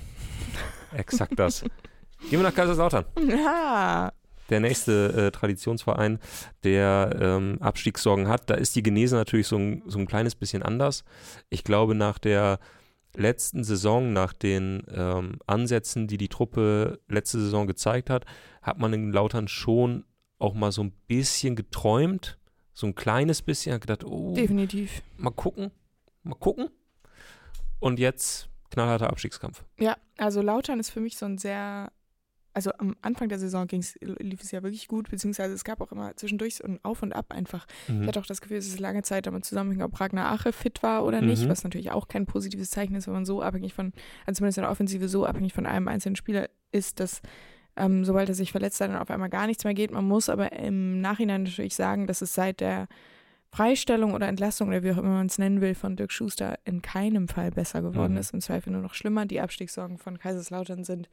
Exakt 0.97 1.39
das. 1.39 1.63
Gehen 1.63 2.41
wir 2.41 2.43
nach 2.43 2.55
Kaiserslautern. 2.55 3.05
Ja. 3.29 4.13
Der 4.51 4.61
nächste 4.61 5.29
äh, 5.29 5.31
Traditionsverein, 5.31 6.19
der 6.63 7.17
ähm, 7.21 7.57
Abstiegssorgen 7.61 8.29
hat. 8.29 8.51
Da 8.51 8.55
ist 8.55 8.77
die 8.77 8.83
Genese 8.83 9.17
natürlich 9.17 9.47
so 9.47 9.57
ein, 9.57 9.83
so 9.87 9.99
ein 9.99 10.07
kleines 10.07 10.35
bisschen 10.35 10.63
anders. 10.63 11.05
Ich 11.49 11.65
glaube, 11.65 11.95
nach 11.95 12.19
der 12.19 12.59
letzten 13.17 13.65
Saison, 13.65 14.13
nach 14.13 14.33
den 14.33 14.83
ähm, 14.95 15.39
Ansätzen, 15.47 16.07
die 16.07 16.19
die 16.19 16.29
Truppe 16.29 17.01
letzte 17.09 17.41
Saison 17.41 17.67
gezeigt 17.67 18.11
hat, 18.11 18.27
hat 18.61 18.79
man 18.79 18.93
in 18.93 19.13
Lautern 19.13 19.49
schon 19.49 20.05
auch 20.39 20.55
mal 20.55 20.73
so 20.73 20.83
ein 20.83 20.93
bisschen 21.07 21.57
geträumt. 21.57 22.39
So 22.75 22.87
ein 22.87 22.95
kleines 22.95 23.43
bisschen. 23.43 23.75
Hat 23.75 23.81
gedacht, 23.83 24.05
oh, 24.05 24.35
Definitiv. 24.35 25.03
mal 25.17 25.31
gucken, 25.31 25.71
mal 26.23 26.35
gucken. 26.35 26.69
Und 27.81 27.99
jetzt 27.99 28.49
knallharter 28.71 29.11
Abstiegskampf. 29.11 29.65
Ja, 29.79 29.97
also 30.17 30.41
Lautern 30.41 30.81
ist 30.81 30.91
für 30.91 31.01
mich 31.01 31.17
so 31.19 31.27
ein 31.27 31.37
sehr, 31.37 31.91
also 32.55 32.71
am 32.79 32.97
Anfang 33.03 33.29
der 33.29 33.39
Saison 33.39 33.67
ging's, 33.67 33.97
lief 34.01 34.43
es 34.43 34.51
ja 34.53 34.63
wirklich 34.63 34.89
gut, 34.89 35.11
beziehungsweise 35.11 35.53
es 35.53 35.65
gab 35.65 35.81
auch 35.81 35.91
immer 35.93 36.17
zwischendurch 36.17 36.55
so 36.57 36.65
ein 36.65 36.79
Auf 36.83 37.03
und 37.03 37.13
Ab 37.13 37.33
einfach. 37.33 37.67
Mhm. 37.89 38.03
Ich 38.03 38.09
hatte 38.09 38.21
auch 38.21 38.27
das 38.27 38.41
Gefühl, 38.41 38.59
es 38.59 38.79
lange 38.79 39.03
Zeit 39.03 39.27
damit 39.27 39.45
zusammenhing, 39.45 39.83
ob 39.83 39.99
Ragnar 40.01 40.31
Ache 40.33 40.53
fit 40.53 40.83
war 40.83 41.05
oder 41.05 41.21
nicht, 41.21 41.45
Mhm. 41.45 41.49
was 41.49 41.65
natürlich 41.65 41.91
auch 41.91 42.09
kein 42.09 42.25
positives 42.27 42.71
Zeichen 42.71 42.95
ist, 42.95 43.07
wenn 43.07 43.15
man 43.15 43.25
so 43.27 43.43
abhängig 43.43 43.75
von, 43.75 43.93
also 44.27 44.39
zumindest 44.39 44.59
in 44.59 44.63
der 44.63 44.71
Offensive 44.71 45.09
so 45.09 45.27
abhängig 45.27 45.53
von 45.53 45.67
einem 45.67 45.89
einzelnen 45.89 46.17
Spieler 46.17 46.49
ist, 46.71 47.01
dass 47.01 47.21
ähm, 47.77 48.05
sobald 48.05 48.29
er 48.29 48.35
sich 48.35 48.53
verletzt 48.53 48.81
hat, 48.81 48.91
dann 48.91 48.97
auf 48.97 49.11
einmal 49.11 49.29
gar 49.31 49.47
nichts 49.47 49.65
mehr 49.65 49.75
geht. 49.75 49.91
Man 49.91 50.07
muss 50.07 50.29
aber 50.29 50.53
im 50.53 51.01
Nachhinein 51.01 51.45
natürlich 51.45 51.75
sagen, 51.75 52.07
dass 52.07 52.23
es 52.23 52.35
seit 52.35 52.61
der 52.61 52.87
Freistellung 53.51 54.15
oder 54.15 54.29
Entlassung 54.29 54.69
oder 54.69 54.83
wie 54.83 54.93
auch 54.93 54.99
immer 54.99 55.11
man 55.11 55.27
es 55.27 55.37
nennen 55.39 55.61
will 55.61 55.75
von 55.75 55.95
Dirk 55.97 56.11
Schuster 56.13 56.59
in 56.65 56.81
keinem 56.81 57.29
Fall 57.29 57.51
besser 57.51 57.83
geworden 57.83 58.13
Mhm. 58.15 58.19
ist, 58.19 58.33
im 58.33 58.41
Zweifel 58.41 58.73
nur 58.73 58.81
noch 58.83 58.95
schlimmer. 58.95 59.27
Die 59.27 59.41
Abstiegssorgen 59.41 59.99
von 59.99 60.19
Kaiserslautern 60.19 60.85
sind 60.85 61.09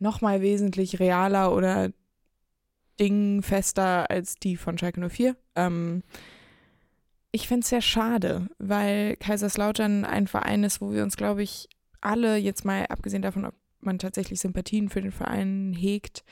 nochmal 0.00 0.40
wesentlich 0.40 0.98
realer 0.98 1.54
oder 1.54 1.90
dingfester 2.98 4.10
als 4.10 4.36
die 4.36 4.56
von 4.56 4.76
Schalke 4.78 5.00
04. 5.08 5.36
Ähm, 5.54 6.02
ich 7.30 7.46
finde 7.46 7.62
es 7.62 7.68
sehr 7.68 7.82
schade, 7.82 8.48
weil 8.58 9.16
Kaiserslautern 9.16 10.04
ein 10.04 10.26
Verein 10.26 10.64
ist, 10.64 10.80
wo 10.80 10.92
wir 10.92 11.02
uns, 11.02 11.16
glaube 11.16 11.42
ich, 11.42 11.68
alle, 12.00 12.36
jetzt 12.36 12.64
mal 12.64 12.86
abgesehen 12.86 13.22
davon, 13.22 13.44
ob 13.44 13.54
man 13.80 13.98
tatsächlich 13.98 14.40
Sympathien 14.40 14.88
für 14.88 15.00
den 15.00 15.12
Verein 15.12 15.74
hegt, 15.76 16.24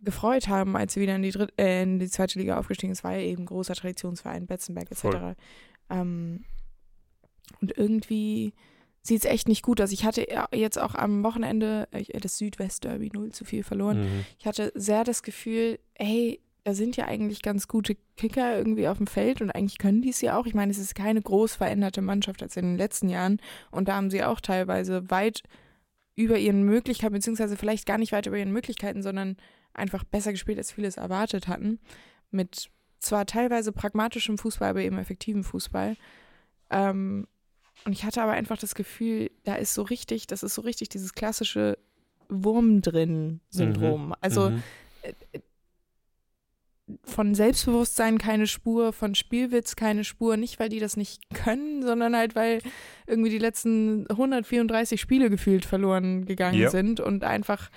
gefreut 0.00 0.48
haben, 0.48 0.76
als 0.76 0.94
sie 0.94 1.00
wieder 1.00 1.16
in 1.16 1.22
die, 1.22 1.30
Dritt 1.30 1.52
äh, 1.58 1.82
in 1.82 1.98
die 1.98 2.08
zweite 2.08 2.38
Liga 2.38 2.58
aufgestiegen 2.58 2.92
ist, 2.92 3.04
war 3.04 3.12
ja 3.12 3.20
eben 3.20 3.44
großer 3.44 3.74
Traditionsverein, 3.74 4.46
Betzenberg 4.46 4.90
etc. 4.90 5.38
Ähm, 5.90 6.44
und 7.60 7.76
irgendwie 7.76 8.54
sieht 9.02 9.24
es 9.24 9.30
echt 9.30 9.48
nicht 9.48 9.62
gut 9.62 9.80
aus. 9.80 9.92
Ich 9.92 10.04
hatte 10.04 10.26
ja 10.30 10.48
jetzt 10.52 10.78
auch 10.78 10.94
am 10.94 11.22
Wochenende 11.22 11.88
äh, 11.90 12.18
das 12.18 12.38
Südwest-Derby 12.38 13.10
0 13.12 13.32
zu 13.32 13.44
viel 13.44 13.62
verloren. 13.62 14.02
Mhm. 14.02 14.24
Ich 14.38 14.46
hatte 14.46 14.72
sehr 14.74 15.04
das 15.04 15.22
Gefühl, 15.22 15.78
hey, 15.94 16.40
da 16.64 16.74
sind 16.74 16.96
ja 16.96 17.06
eigentlich 17.06 17.40
ganz 17.40 17.68
gute 17.68 17.96
Kicker 18.16 18.58
irgendwie 18.58 18.88
auf 18.88 18.98
dem 18.98 19.06
Feld 19.06 19.40
und 19.40 19.50
eigentlich 19.50 19.78
können 19.78 20.02
die 20.02 20.10
es 20.10 20.20
ja 20.20 20.38
auch. 20.38 20.46
Ich 20.46 20.54
meine, 20.54 20.70
es 20.70 20.78
ist 20.78 20.94
keine 20.94 21.22
groß 21.22 21.54
veränderte 21.54 22.02
Mannschaft 22.02 22.42
als 22.42 22.56
in 22.56 22.66
den 22.66 22.76
letzten 22.76 23.08
Jahren 23.08 23.40
und 23.70 23.88
da 23.88 23.96
haben 23.96 24.10
sie 24.10 24.22
auch 24.22 24.40
teilweise 24.40 25.10
weit 25.10 25.42
über 26.20 26.38
ihren 26.38 26.62
Möglichkeiten, 26.62 27.14
beziehungsweise 27.14 27.56
vielleicht 27.56 27.86
gar 27.86 27.98
nicht 27.98 28.12
weit 28.12 28.26
über 28.26 28.36
ihren 28.36 28.52
Möglichkeiten, 28.52 29.02
sondern 29.02 29.36
einfach 29.72 30.04
besser 30.04 30.32
gespielt, 30.32 30.58
als 30.58 30.72
viele 30.72 30.88
es 30.88 30.96
erwartet 30.96 31.48
hatten. 31.48 31.78
Mit 32.30 32.70
zwar 32.98 33.26
teilweise 33.26 33.72
pragmatischem 33.72 34.36
Fußball, 34.38 34.70
aber 34.70 34.82
eben 34.82 34.98
effektivem 34.98 35.44
Fußball. 35.44 35.96
Ähm, 36.70 37.26
und 37.84 37.92
ich 37.92 38.04
hatte 38.04 38.22
aber 38.22 38.32
einfach 38.32 38.58
das 38.58 38.74
Gefühl, 38.74 39.30
da 39.44 39.54
ist 39.54 39.74
so 39.74 39.82
richtig, 39.82 40.26
das 40.26 40.42
ist 40.42 40.54
so 40.54 40.62
richtig 40.62 40.90
dieses 40.90 41.14
klassische 41.14 41.78
Wurm 42.28 42.82
drin 42.82 43.40
Syndrom. 43.48 44.14
Also 44.20 44.50
Mhm. 44.50 44.62
Von 47.04 47.34
Selbstbewusstsein 47.34 48.18
keine 48.18 48.46
Spur, 48.46 48.92
von 48.92 49.14
Spielwitz 49.14 49.76
keine 49.76 50.04
Spur. 50.04 50.36
Nicht, 50.36 50.58
weil 50.60 50.68
die 50.68 50.80
das 50.80 50.96
nicht 50.96 51.22
können, 51.34 51.82
sondern 51.82 52.16
halt, 52.16 52.34
weil 52.34 52.60
irgendwie 53.06 53.30
die 53.30 53.38
letzten 53.38 54.06
134 54.08 55.00
Spiele 55.00 55.30
gefühlt 55.30 55.64
verloren 55.64 56.24
gegangen 56.26 56.58
Ja. 56.58 56.70
sind 56.70 57.00
und 57.00 57.24
einfach, 57.24 57.70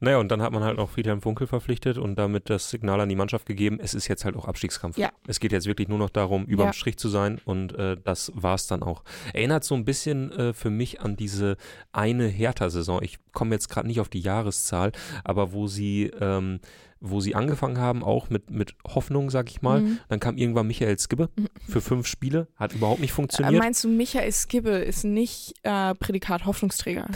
Naja, 0.00 0.16
und 0.18 0.28
dann 0.30 0.40
hat 0.42 0.50
man 0.52 0.64
halt 0.64 0.78
noch 0.78 0.88
Friedhelm 0.90 1.20
Funkel 1.20 1.46
verpflichtet 1.46 1.98
und 1.98 2.16
damit 2.16 2.48
das 2.48 2.70
Signal 2.70 3.00
an 3.00 3.08
die 3.08 3.16
Mannschaft 3.16 3.44
gegeben, 3.46 3.78
es 3.80 3.92
ist 3.94 4.08
jetzt 4.08 4.24
halt 4.24 4.34
auch 4.34 4.46
Abstiegskampf. 4.46 4.96
Ja. 4.96 5.10
Es 5.26 5.40
geht 5.40 5.52
jetzt 5.52 5.66
wirklich 5.66 5.88
nur 5.88 5.98
noch 5.98 6.08
darum, 6.10 6.46
überm 6.46 6.68
Ja. 6.68 6.72
Strich 6.72 6.96
zu 6.96 7.08
sein 7.10 7.38
und 7.44 7.74
äh, 7.74 7.96
das 8.02 8.32
war 8.34 8.54
es 8.54 8.66
dann 8.66 8.82
auch. 8.82 9.04
Erinnert 9.34 9.62
so 9.64 9.74
ein 9.74 9.84
bisschen 9.84 10.32
äh, 10.32 10.52
für 10.54 10.70
mich 10.70 11.00
an 11.02 11.16
diese 11.16 11.56
eine 11.92 12.26
Hertha-Saison. 12.28 13.02
Ich 13.02 13.18
komme 13.32 13.54
jetzt 13.54 13.68
gerade 13.68 13.86
nicht 13.86 14.00
auf 14.00 14.08
die 14.08 14.20
Jahreszahl, 14.20 14.92
aber 15.22 15.52
wo 15.52 15.66
sie, 15.66 16.10
ähm, 16.20 16.60
wo 17.00 17.20
sie 17.20 17.34
angefangen 17.34 17.78
haben, 17.78 18.04
auch 18.04 18.28
mit, 18.30 18.50
mit 18.50 18.74
Hoffnung, 18.86 19.30
sag 19.30 19.50
ich 19.50 19.62
mal. 19.62 19.80
Mhm. 19.80 19.98
Dann 20.08 20.20
kam 20.20 20.36
irgendwann 20.36 20.66
Michael 20.66 20.98
Skibbe 20.98 21.30
Mhm. 21.36 21.48
für 21.68 21.80
fünf 21.80 22.06
Spiele, 22.06 22.48
hat 22.56 22.74
überhaupt 22.74 23.00
nicht 23.00 23.10
Äh, 23.12 23.14
funktioniert. 23.14 23.62
meinst 23.62 23.82
du, 23.84 23.88
Michael 23.88 24.30
Skibbe 24.32 24.70
ist 24.70 25.04
nicht 25.04 25.54
äh, 25.62 25.94
Prädikat 25.94 26.44
Hoffnungsträger? 26.44 27.06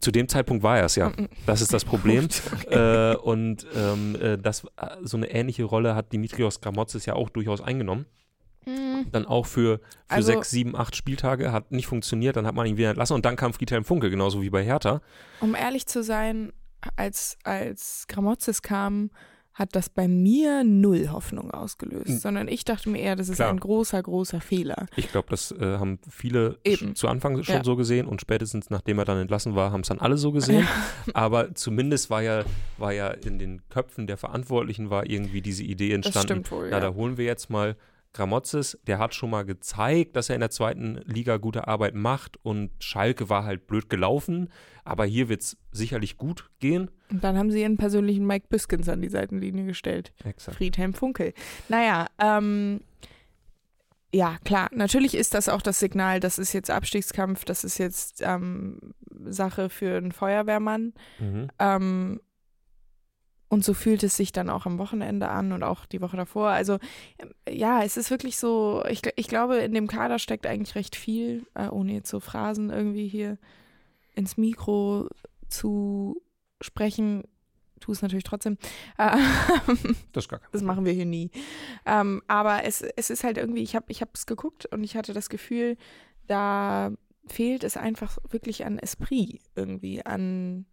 Zu 0.00 0.10
dem 0.10 0.28
Zeitpunkt 0.28 0.62
war 0.64 0.78
er 0.78 0.86
es 0.86 0.96
ja. 0.96 1.10
Mhm. 1.10 1.28
Das 1.46 1.60
ist 1.62 1.72
das 1.72 1.84
Problem. 1.84 2.28
Okay. 2.66 3.12
Äh, 3.12 3.16
und 3.16 3.66
ähm, 3.76 4.16
äh, 4.20 4.36
das, 4.36 4.64
äh, 4.76 4.88
so 5.02 5.16
eine 5.16 5.30
ähnliche 5.30 5.64
Rolle 5.64 5.94
hat 5.94 6.12
Dimitrios 6.12 6.60
Gramotzes 6.60 7.06
ja 7.06 7.14
auch 7.14 7.30
durchaus 7.30 7.60
eingenommen. 7.60 8.06
Mhm. 8.66 9.06
Dann 9.12 9.24
auch 9.26 9.46
für, 9.46 9.78
für 9.78 9.82
Also- 10.08 10.32
sechs, 10.32 10.50
sieben, 10.50 10.74
acht 10.76 10.96
Spieltage 10.96 11.52
hat 11.52 11.70
nicht 11.72 11.86
funktioniert, 11.86 12.36
dann 12.36 12.46
hat 12.46 12.54
man 12.54 12.66
ihn 12.66 12.76
wieder 12.76 12.88
entlassen 12.90 13.14
und 13.14 13.24
dann 13.24 13.36
kam 13.36 13.52
Friedhelm 13.52 13.84
Funkel, 13.84 14.10
genauso 14.10 14.42
wie 14.42 14.50
bei 14.50 14.64
Hertha. 14.64 15.00
Um 15.40 15.54
ehrlich 15.54 15.86
zu 15.86 16.02
sein, 16.02 16.52
als, 16.96 17.36
als 17.44 18.06
Gramozis 18.08 18.62
kam, 18.62 19.10
hat 19.52 19.76
das 19.76 19.88
bei 19.88 20.08
mir 20.08 20.64
null 20.64 21.10
Hoffnung 21.12 21.52
ausgelöst, 21.52 22.08
Mhm. 22.08 22.18
sondern 22.18 22.48
ich 22.48 22.64
dachte 22.64 22.88
mir 22.90 22.98
eher, 22.98 23.14
das 23.14 23.28
ist 23.28 23.36
Klar. 23.36 23.50
ein 23.50 23.60
großer, 23.60 24.02
großer 24.02 24.40
Fehler. 24.40 24.86
Ich 24.96 25.12
glaube, 25.12 25.28
das 25.30 25.52
äh, 25.52 25.78
haben 25.78 26.00
viele 26.10 26.58
Eben. 26.64 26.96
zu 26.96 27.06
Anfang 27.06 27.40
schon 27.44 27.54
Ja. 27.56 27.64
so 27.64 27.76
gesehen 27.76 28.08
und 28.08 28.20
spätestens 28.20 28.68
nachdem 28.70 28.98
er 28.98 29.04
dann 29.04 29.18
entlassen 29.18 29.54
war, 29.54 29.70
haben 29.70 29.82
es 29.82 29.88
dann 29.88 30.00
alle 30.00 30.16
so 30.16 30.32
gesehen. 30.32 30.66
Aber 31.14 31.54
zumindest 31.54 32.10
war 32.10 32.20
ja, 32.22 32.42
war 32.78 32.92
ja 32.92 33.10
in 33.10 33.38
den 33.38 33.62
Köpfen 33.68 34.08
der 34.08 34.16
Verantwortlichen 34.16 34.90
war 34.90 35.08
irgendwie 35.08 35.40
diese 35.40 35.62
Idee 35.62 35.90
Das 35.90 36.06
entstanden, 36.06 36.44
stimmt 36.44 36.50
wohl. 36.50 36.70
Na, 36.70 36.78
ja. 36.78 36.80
da 36.90 36.94
holen 36.94 37.16
wir 37.16 37.24
jetzt 37.24 37.48
mal 37.48 37.76
Gramozis, 38.14 38.78
der 38.86 38.98
hat 38.98 39.14
schon 39.14 39.28
mal 39.28 39.44
gezeigt, 39.44 40.16
dass 40.16 40.30
er 40.30 40.36
in 40.36 40.40
der 40.40 40.50
zweiten 40.50 41.00
Liga 41.04 41.36
gute 41.36 41.68
Arbeit 41.68 41.94
macht 41.94 42.38
und 42.42 42.70
Schalke 42.78 43.28
war 43.28 43.44
halt 43.44 43.66
blöd 43.66 43.90
gelaufen, 43.90 44.48
aber 44.84 45.04
hier 45.04 45.28
wird 45.28 45.42
es 45.42 45.56
sicherlich 45.72 46.16
gut 46.16 46.48
gehen. 46.60 46.90
Und 47.10 47.22
dann 47.22 47.36
haben 47.36 47.50
sie 47.50 47.60
ihren 47.60 47.76
persönlichen 47.76 48.26
Mike 48.26 48.46
Biskins 48.48 48.88
an 48.88 49.02
die 49.02 49.08
Seitenlinie 49.08 49.66
gestellt. 49.66 50.14
Exakt. 50.24 50.56
Friedhelm 50.56 50.94
Funkel. 50.94 51.34
Naja, 51.68 52.06
ähm, 52.18 52.80
ja, 54.14 54.38
klar, 54.44 54.68
natürlich 54.72 55.16
ist 55.16 55.34
das 55.34 55.48
auch 55.48 55.60
das 55.60 55.80
Signal, 55.80 56.20
das 56.20 56.38
ist 56.38 56.52
jetzt 56.52 56.70
Abstiegskampf, 56.70 57.44
das 57.44 57.64
ist 57.64 57.78
jetzt 57.78 58.22
ähm, 58.24 58.78
Sache 59.24 59.68
für 59.68 59.96
einen 59.96 60.12
Feuerwehrmann. 60.12 60.94
Mhm. 61.18 61.48
Ähm, 61.58 62.20
und 63.54 63.64
so 63.64 63.72
fühlt 63.72 64.02
es 64.02 64.16
sich 64.16 64.32
dann 64.32 64.50
auch 64.50 64.66
am 64.66 64.78
Wochenende 64.78 65.28
an 65.28 65.52
und 65.52 65.62
auch 65.62 65.86
die 65.86 66.00
Woche 66.00 66.16
davor. 66.16 66.48
Also 66.48 66.78
ähm, 67.18 67.30
ja, 67.48 67.84
es 67.84 67.96
ist 67.96 68.10
wirklich 68.10 68.36
so, 68.36 68.84
ich, 68.88 69.02
ich 69.14 69.28
glaube, 69.28 69.58
in 69.58 69.72
dem 69.72 69.86
Kader 69.86 70.18
steckt 70.18 70.44
eigentlich 70.44 70.74
recht 70.74 70.96
viel, 70.96 71.46
äh, 71.54 71.68
ohne 71.68 71.92
jetzt 71.92 72.10
so 72.10 72.18
Phrasen 72.18 72.70
irgendwie 72.70 73.06
hier 73.06 73.38
ins 74.12 74.36
Mikro 74.36 75.08
zu 75.48 76.20
sprechen. 76.60 77.22
Tu 77.78 77.92
es 77.92 78.02
natürlich 78.02 78.24
trotzdem. 78.24 78.58
Äh, 78.98 79.16
Das 80.12 80.24
ist 80.24 80.28
gar 80.28 80.40
kein 80.40 80.48
das 80.50 80.62
machen 80.62 80.84
wir 80.84 80.92
hier 80.92 81.06
nie. 81.06 81.30
Ähm, 81.86 82.22
aber 82.26 82.64
es, 82.64 82.82
es 82.82 83.08
ist 83.08 83.22
halt 83.22 83.38
irgendwie, 83.38 83.62
ich 83.62 83.76
habe 83.76 83.86
ich 83.88 84.02
es 84.02 84.26
geguckt 84.26 84.66
und 84.66 84.82
ich 84.82 84.96
hatte 84.96 85.12
das 85.12 85.28
Gefühl, 85.28 85.76
da 86.26 86.90
fehlt 87.28 87.62
es 87.62 87.76
einfach 87.76 88.18
wirklich 88.28 88.66
an 88.66 88.80
Esprit 88.80 89.40
irgendwie, 89.54 90.04
an 90.04 90.66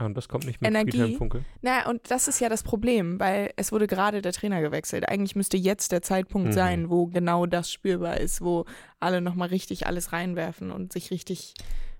Ah, 0.00 0.06
und 0.06 0.16
das 0.16 0.28
kommt 0.28 0.46
nicht 0.46 0.62
mit 0.62 0.68
Energie. 0.70 0.92
Friedhelm 0.92 1.18
Funkel. 1.18 1.44
na, 1.60 1.86
und 1.88 2.10
das 2.10 2.26
ist 2.26 2.40
ja 2.40 2.48
das 2.48 2.62
Problem, 2.62 3.20
weil 3.20 3.52
es 3.56 3.70
wurde 3.70 3.86
gerade 3.86 4.22
der 4.22 4.32
Trainer 4.32 4.62
gewechselt. 4.62 5.06
Eigentlich 5.06 5.36
müsste 5.36 5.58
jetzt 5.58 5.92
der 5.92 6.00
Zeitpunkt 6.00 6.48
Mhm. 6.48 6.52
sein, 6.52 6.88
wo 6.90 7.06
genau 7.06 7.44
das 7.44 7.70
spürbar 7.70 8.16
ist, 8.18 8.40
wo 8.40 8.64
alle 8.98 9.20
nochmal 9.20 9.48
richtig 9.48 9.86
alles 9.86 10.12
reinwerfen 10.14 10.70
und 10.70 10.90
sich 10.92 11.10
richtig 11.10 11.52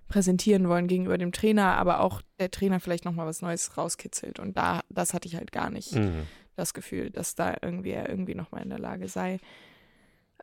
präsentieren 0.09 0.67
wollen 0.69 0.89
gegenüber 0.89 1.19
dem 1.19 1.31
Trainer, 1.31 1.77
aber 1.77 2.01
auch 2.01 2.23
der 2.39 2.51
Trainer 2.51 2.81
vielleicht 2.81 3.05
nochmal 3.05 3.27
was 3.27 3.43
Neues 3.43 3.77
rauskitzelt. 3.77 4.39
Und 4.41 4.57
da, 4.57 4.81
das 4.89 5.13
hatte 5.15 5.29
ich 5.29 5.37
halt 5.37 5.53
gar 5.53 5.69
nicht 5.71 5.95
Mhm. 5.95 6.27
das 6.57 6.73
Gefühl, 6.75 7.11
dass 7.11 7.35
da 7.35 7.55
irgendwie 7.61 7.91
er 7.91 8.09
irgendwie 8.09 8.35
nochmal 8.35 8.63
in 8.63 8.71
der 8.71 8.79
Lage 8.79 9.09
sei. 9.09 9.39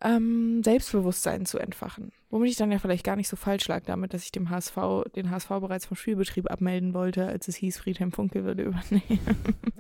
Ähm, 0.02 0.62
Selbstbewusstsein 0.64 1.46
zu 1.46 1.58
entfachen. 1.58 2.12
Womit 2.30 2.52
ich 2.52 2.56
dann 2.58 2.72
ja 2.72 2.78
vielleicht 2.80 3.04
gar 3.04 3.16
nicht 3.16 3.28
so 3.30 3.36
falsch 3.36 3.68
lag 3.68 3.84
damit, 3.86 4.14
dass 4.14 4.24
ich 4.24 4.32
dem 4.32 4.50
HSV, 4.50 4.76
den 5.16 5.32
HSV 5.32 5.48
bereits 5.50 5.86
vom 5.86 5.98
Spielbetrieb 5.98 6.52
abmelden 6.52 6.94
wollte, 6.94 7.26
als 7.28 7.48
es 7.48 7.56
hieß, 7.56 7.78
Friedhelm 7.80 8.12
Funke 8.12 8.44
würde 8.44 8.64
übernehmen. 8.64 9.20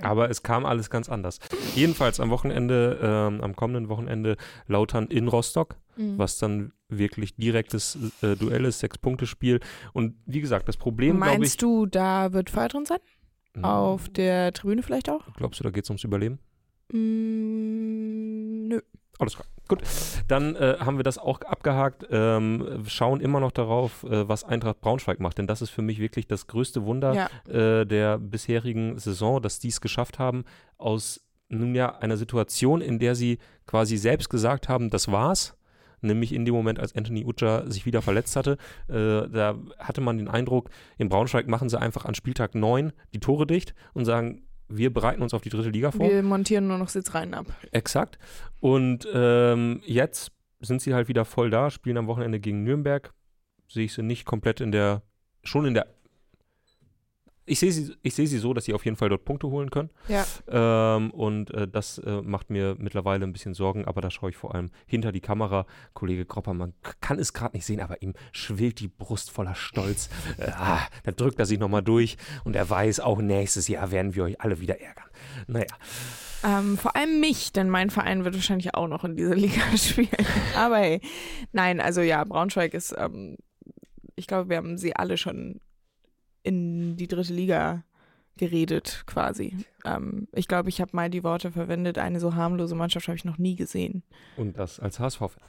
Aber 0.01 0.30
es 0.30 0.41
kam 0.43 0.65
alles 0.65 0.89
ganz 0.89 1.10
anders. 1.10 1.39
Jedenfalls 1.75 2.19
am 2.19 2.30
Wochenende, 2.30 2.99
ähm, 3.01 3.41
am 3.41 3.56
kommenden 3.56 3.89
Wochenende 3.89 4.38
Lautern 4.67 5.08
in 5.08 5.27
Rostock, 5.27 5.75
Mhm. 5.97 6.19
was 6.19 6.38
dann 6.38 6.73
wirklich 6.89 7.36
direktes 7.38 7.97
äh, 8.21 8.36
Duell 8.36 8.65
ist, 8.65 8.80
Sechs-Punkte-Spiel. 8.80 9.60
Und 9.93 10.15
wie 10.27 10.41
gesagt, 10.41 10.67
das 10.67 10.77
Problem, 10.77 11.17
glaube 11.17 11.32
ich. 11.34 11.39
Meinst 11.39 11.62
du, 11.63 11.88
da 11.88 12.34
wird 12.34 12.51
Feuer 12.51 12.67
drin 12.67 12.86
sein? 12.86 12.99
Hm, 13.56 13.65
Auf 13.65 14.08
der 14.10 14.53
Tribüne 14.53 14.84
vielleicht 14.84 15.10
auch? 15.10 15.21
Glaubst 15.38 15.60
du, 15.60 15.63
da 15.63 15.71
geht 15.71 15.86
es 15.86 15.89
ums 15.89 16.03
Überleben? 16.03 16.38
Mm, 16.93 18.67
nö. 18.67 18.80
Alles 19.19 19.36
klar. 19.36 19.47
Gut. 19.67 19.82
Dann 20.27 20.56
äh, 20.56 20.77
haben 20.80 20.97
wir 20.97 21.03
das 21.03 21.17
auch 21.17 21.41
abgehakt. 21.41 22.06
Ähm, 22.10 22.84
schauen 22.88 23.21
immer 23.21 23.39
noch 23.39 23.51
darauf, 23.51 24.03
äh, 24.03 24.27
was 24.27 24.43
Eintracht 24.43 24.82
Braunschweig 24.82 25.19
macht. 25.19 25.38
Denn 25.38 25.47
das 25.47 25.62
ist 25.62 25.69
für 25.69 25.82
mich 25.82 25.99
wirklich 25.99 26.27
das 26.27 26.47
größte 26.47 26.86
Wunder 26.86 27.13
Ja. 27.13 27.30
äh, 27.51 27.86
der 27.86 28.17
bisherigen 28.17 28.97
Saison, 28.99 29.41
dass 29.41 29.60
die 29.60 29.69
es 29.69 29.82
geschafft 29.82 30.19
haben, 30.19 30.45
aus 30.77 31.21
nun 31.49 31.75
ja 31.75 31.97
einer 31.99 32.17
Situation, 32.17 32.82
in 32.82 32.99
der 32.99 33.15
sie 33.15 33.38
quasi 33.65 33.97
selbst 33.97 34.30
gesagt 34.30 34.67
haben, 34.69 34.89
das 34.89 35.12
war's. 35.12 35.53
Nämlich 36.01 36.32
in 36.32 36.45
dem 36.45 36.53
Moment, 36.53 36.80
als 36.80 36.95
Anthony 36.95 37.25
Ucha 37.25 37.69
sich 37.71 37.86
wieder 37.88 38.03
verletzt 38.03 38.36
hatte, 38.36 38.58
äh, 38.88 39.27
da 39.30 39.56
hatte 39.80 39.99
man 39.99 40.17
den 40.19 40.27
Eindruck, 40.27 40.69
in 40.97 41.10
Braunschweig 41.10 41.47
machen 41.47 41.69
sie 41.69 41.80
einfach 41.80 42.06
an 42.06 42.13
Spieltag 42.13 42.53
9 42.53 42.93
die 43.15 43.19
Tore 43.19 43.47
dicht 43.47 43.73
und 43.93 44.06
sagen, 44.06 44.43
wir 44.69 44.93
bereiten 44.93 45.21
uns 45.21 45.34
auf 45.34 45.41
die 45.41 45.49
dritte 45.49 45.69
Liga 45.69 45.91
vor. 45.91 46.10
Wir 46.10 46.23
montieren 46.23 46.67
nur 46.67 46.77
noch 46.77 46.89
Sitzreihen 46.89 47.34
ab. 47.34 47.47
Exakt. 47.71 48.19
Und 48.60 49.08
ähm, 49.13 49.82
jetzt 49.86 50.32
sind 50.60 50.82
sie 50.82 50.93
halt 50.93 51.08
wieder 51.08 51.25
voll 51.25 51.49
da, 51.49 51.69
spielen 51.69 51.97
am 51.97 52.08
Wochenende 52.08 52.39
gegen 52.39 52.63
Nürnberg. 52.63 53.13
Sehe 53.67 53.86
ich 53.86 53.93
sie 53.93 54.03
nicht 54.03 54.25
komplett 54.25 54.62
in 54.62 54.71
der, 54.71 55.03
schon 55.43 55.65
in 55.65 55.73
der. 55.73 55.88
Ich 57.49 57.60
sehe 57.60 57.71
sie, 57.71 57.95
ich 58.03 58.13
sehe 58.13 58.27
sie 58.27 58.38
so, 58.39 58.53
dass 58.53 58.65
sie 58.65 58.73
auf 58.73 58.83
jeden 58.86 58.97
Fall 58.97 59.10
dort 59.10 59.23
Punkte 59.25 59.47
holen 59.47 59.69
können. 59.71 59.89
Ja. 60.10 60.25
Ähm, 60.49 61.12
und 61.12 61.49
äh, 61.53 61.67
das 61.67 61.97
äh, 61.99 62.21
macht 62.21 62.49
mir 62.49 62.75
mittlerweile 62.77 63.23
ein 63.25 63.31
bisschen 63.31 63.53
Sorgen, 63.53 63.86
aber 63.86 64.01
da 64.01 64.12
schaue 64.12 64.29
ich 64.31 64.36
vor 64.36 64.53
allem 64.53 64.69
hinter 64.86 65.12
die 65.12 65.21
Kamera. 65.21 65.65
Kollege 65.93 66.25
Kropper, 66.25 66.53
man 66.53 66.73
k- 66.83 66.93
kann 66.99 67.19
es 67.19 67.31
gerade 67.33 67.55
nicht 67.55 67.65
sehen, 67.65 67.79
aber 67.79 68.01
ihm 68.01 68.13
schwillt 68.33 68.79
die 68.81 68.89
Brust 68.89 69.31
voller 69.31 69.55
Stolz. 69.55 70.10
Äh, 70.38 70.51
ah, 70.51 70.81
da 71.03 71.12
drückt 71.12 71.39
er 71.39 71.45
sich 71.45 71.57
nochmal 71.57 71.83
durch 71.83 72.17
und 72.43 72.55
er 72.55 72.69
weiß, 72.69 72.99
auch 72.99 73.19
nächstes 73.21 73.67
Jahr 73.69 73.91
werden 73.91 74.13
wir 74.13 74.25
euch 74.25 74.41
alle 74.41 74.60
wieder 74.60 74.79
ärgern. 74.81 75.05
Naja. 75.47 75.67
Ähm, 76.43 76.77
vor 76.77 76.95
allem 76.95 77.19
mich, 77.19 77.51
denn 77.53 77.69
mein 77.69 77.89
Verein 77.89 78.23
wird 78.25 78.36
wahrscheinlich 78.36 78.75
auch 78.75 78.88
noch 78.88 79.03
in 79.03 79.15
dieser 79.15 79.36
Liga 79.38 79.62
spielen. 79.77 80.10
Aber 80.55 80.77
hey, 80.77 81.01
nein, 81.53 81.79
also 81.79 82.01
ja, 82.01 82.23
Braunschweig 82.25 82.73
ist, 82.73 82.93
ähm, 82.97 83.38
ich 84.15 84.27
glaube, 84.27 84.49
wir 84.49 84.57
haben 84.57 84.77
sie 84.77 84.95
alle 84.95 85.17
schon 85.17 85.62
in 86.43 86.95
die 86.97 87.08
dritte 87.08 87.34
Liga 87.34 87.84
geredet, 88.38 89.04
quasi. 89.08 89.65
Ähm, 89.84 90.28
ich 90.32 90.47
glaube, 90.47 90.69
ich 90.69 90.80
habe 90.80 90.91
mal 90.93 91.10
die 91.10 91.23
Worte 91.23 91.52
verwendet, 91.52 91.97
eine 91.97 92.19
so 92.19 92.36
harmlose 92.36 92.76
Mannschaft 92.76 93.08
habe 93.08 93.15
ich 93.15 93.26
noch 93.26 93.39
nie 93.39 93.56
gesehen. 93.56 94.04
Und 94.36 94.60
das 94.60 94.80
als 94.80 95.00
HSV-Fan. 95.00 95.41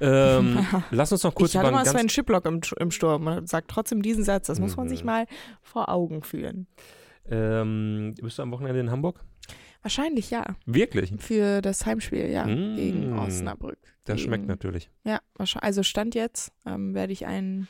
Ähm, 0.00 0.58
lass 0.92 1.10
uns 1.10 1.24
noch 1.24 1.34
kurz 1.34 1.50
ich 1.54 1.56
hatte 1.58 1.72
mal 1.72 1.84
Sven 1.84 2.08
Schiplock 2.08 2.46
im, 2.46 2.60
im 2.78 2.90
Sturm 2.92 3.26
und 3.26 3.48
sagt 3.48 3.68
trotzdem 3.68 4.00
diesen 4.00 4.22
Satz. 4.22 4.46
Das 4.46 4.60
muss 4.60 4.76
man 4.76 4.88
sich 4.88 5.00
Mhm. 5.00 5.06
mal 5.06 5.26
vor 5.60 5.88
Augen 5.88 6.22
führen. 6.22 6.68
Ähm, 7.28 8.14
bist 8.22 8.38
du 8.38 8.42
am 8.42 8.52
Wochenende 8.52 8.78
in 8.80 8.90
Hamburg? 8.90 9.20
Wahrscheinlich 9.82 10.30
ja. 10.30 10.44
Wirklich? 10.66 11.12
Für 11.18 11.60
das 11.60 11.84
Heimspiel, 11.86 12.28
ja, 12.28 12.44
Mm. 12.46 12.76
gegen 12.76 13.18
Osnabrück. 13.18 13.78
Das 14.04 14.16
Gegen- 14.16 14.26
schmeckt 14.28 14.46
natürlich. 14.46 14.90
Ja. 15.04 15.20
Also 15.60 15.82
Stand 15.82 16.14
jetzt 16.14 16.52
ähm, 16.64 16.94
werde 16.94 17.12
ich 17.12 17.26
einen, 17.26 17.68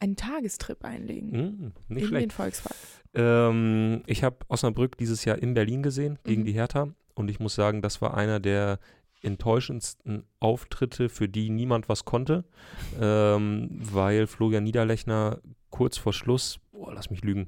einen 0.00 0.16
Tagestrip 0.16 0.84
einlegen. 0.84 1.30
Mm, 1.88 1.92
nicht 1.94 2.02
in 2.02 2.08
schlecht. 2.08 2.24
den 2.26 2.30
Volkspark. 2.30 2.76
Ähm, 3.14 4.02
ich 4.06 4.22
habe 4.24 4.36
Osnabrück 4.48 4.96
dieses 4.98 5.24
Jahr 5.24 5.38
in 5.38 5.54
Berlin 5.54 5.82
gesehen, 5.82 6.18
gegen 6.24 6.42
Mhm. 6.42 6.46
die 6.46 6.52
Hertha. 6.52 6.88
Und 7.14 7.30
ich 7.30 7.40
muss 7.40 7.54
sagen, 7.54 7.82
das 7.82 8.00
war 8.00 8.16
einer 8.16 8.38
der 8.40 8.78
enttäuschendsten 9.22 10.24
Auftritte, 10.40 11.08
für 11.08 11.28
die 11.28 11.50
niemand 11.50 11.88
was 11.88 12.04
konnte. 12.04 12.44
Ähm, 13.00 13.68
weil 13.80 14.26
Florian 14.26 14.64
Niederlechner 14.64 15.40
kurz 15.70 15.96
vor 15.98 16.12
Schluss, 16.12 16.58
boah, 16.72 16.92
lass 16.94 17.10
mich 17.10 17.22
lügen, 17.22 17.46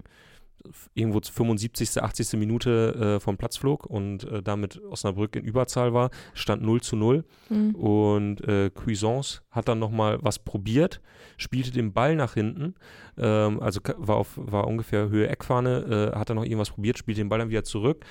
irgendwo 0.94 1.20
zur 1.20 1.34
75., 1.34 2.02
80. 2.02 2.38
Minute 2.38 3.16
äh, 3.16 3.20
vom 3.20 3.36
Platz 3.36 3.56
flog 3.56 3.86
und 3.86 4.24
äh, 4.24 4.42
damit 4.42 4.82
Osnabrück 4.82 5.36
in 5.36 5.44
Überzahl 5.44 5.94
war, 5.94 6.10
stand 6.34 6.62
0 6.62 6.80
zu 6.80 6.96
0. 6.96 7.24
Mhm. 7.48 7.74
Und 7.74 8.46
äh, 8.46 8.70
Cuisance 8.70 9.42
hat 9.50 9.68
dann 9.68 9.78
nochmal 9.78 10.18
was 10.22 10.38
probiert, 10.38 11.00
spielte 11.36 11.70
den 11.70 11.92
Ball 11.92 12.16
nach 12.16 12.34
hinten, 12.34 12.74
ähm, 13.16 13.60
also 13.60 13.80
war, 13.96 14.16
auf, 14.16 14.34
war 14.36 14.66
ungefähr 14.66 15.08
Höhe 15.08 15.28
Eckfahne, 15.28 16.12
äh, 16.14 16.18
hat 16.18 16.30
dann 16.30 16.36
noch 16.36 16.44
irgendwas 16.44 16.70
probiert, 16.70 16.98
spielte 16.98 17.20
den 17.20 17.28
Ball 17.28 17.38
dann 17.38 17.50
wieder 17.50 17.64
zurück 17.64 18.04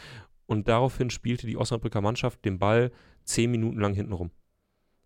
und 0.45 0.67
daraufhin 0.67 1.09
spielte 1.09 1.45
die 1.45 1.57
Osnabrücker 1.57 2.01
Mannschaft 2.01 2.43
den 2.45 2.57
Ball 2.59 2.91
zehn 3.23 3.51
Minuten 3.51 3.79
lang 3.79 3.93
hinten 3.93 4.13
rum. 4.13 4.31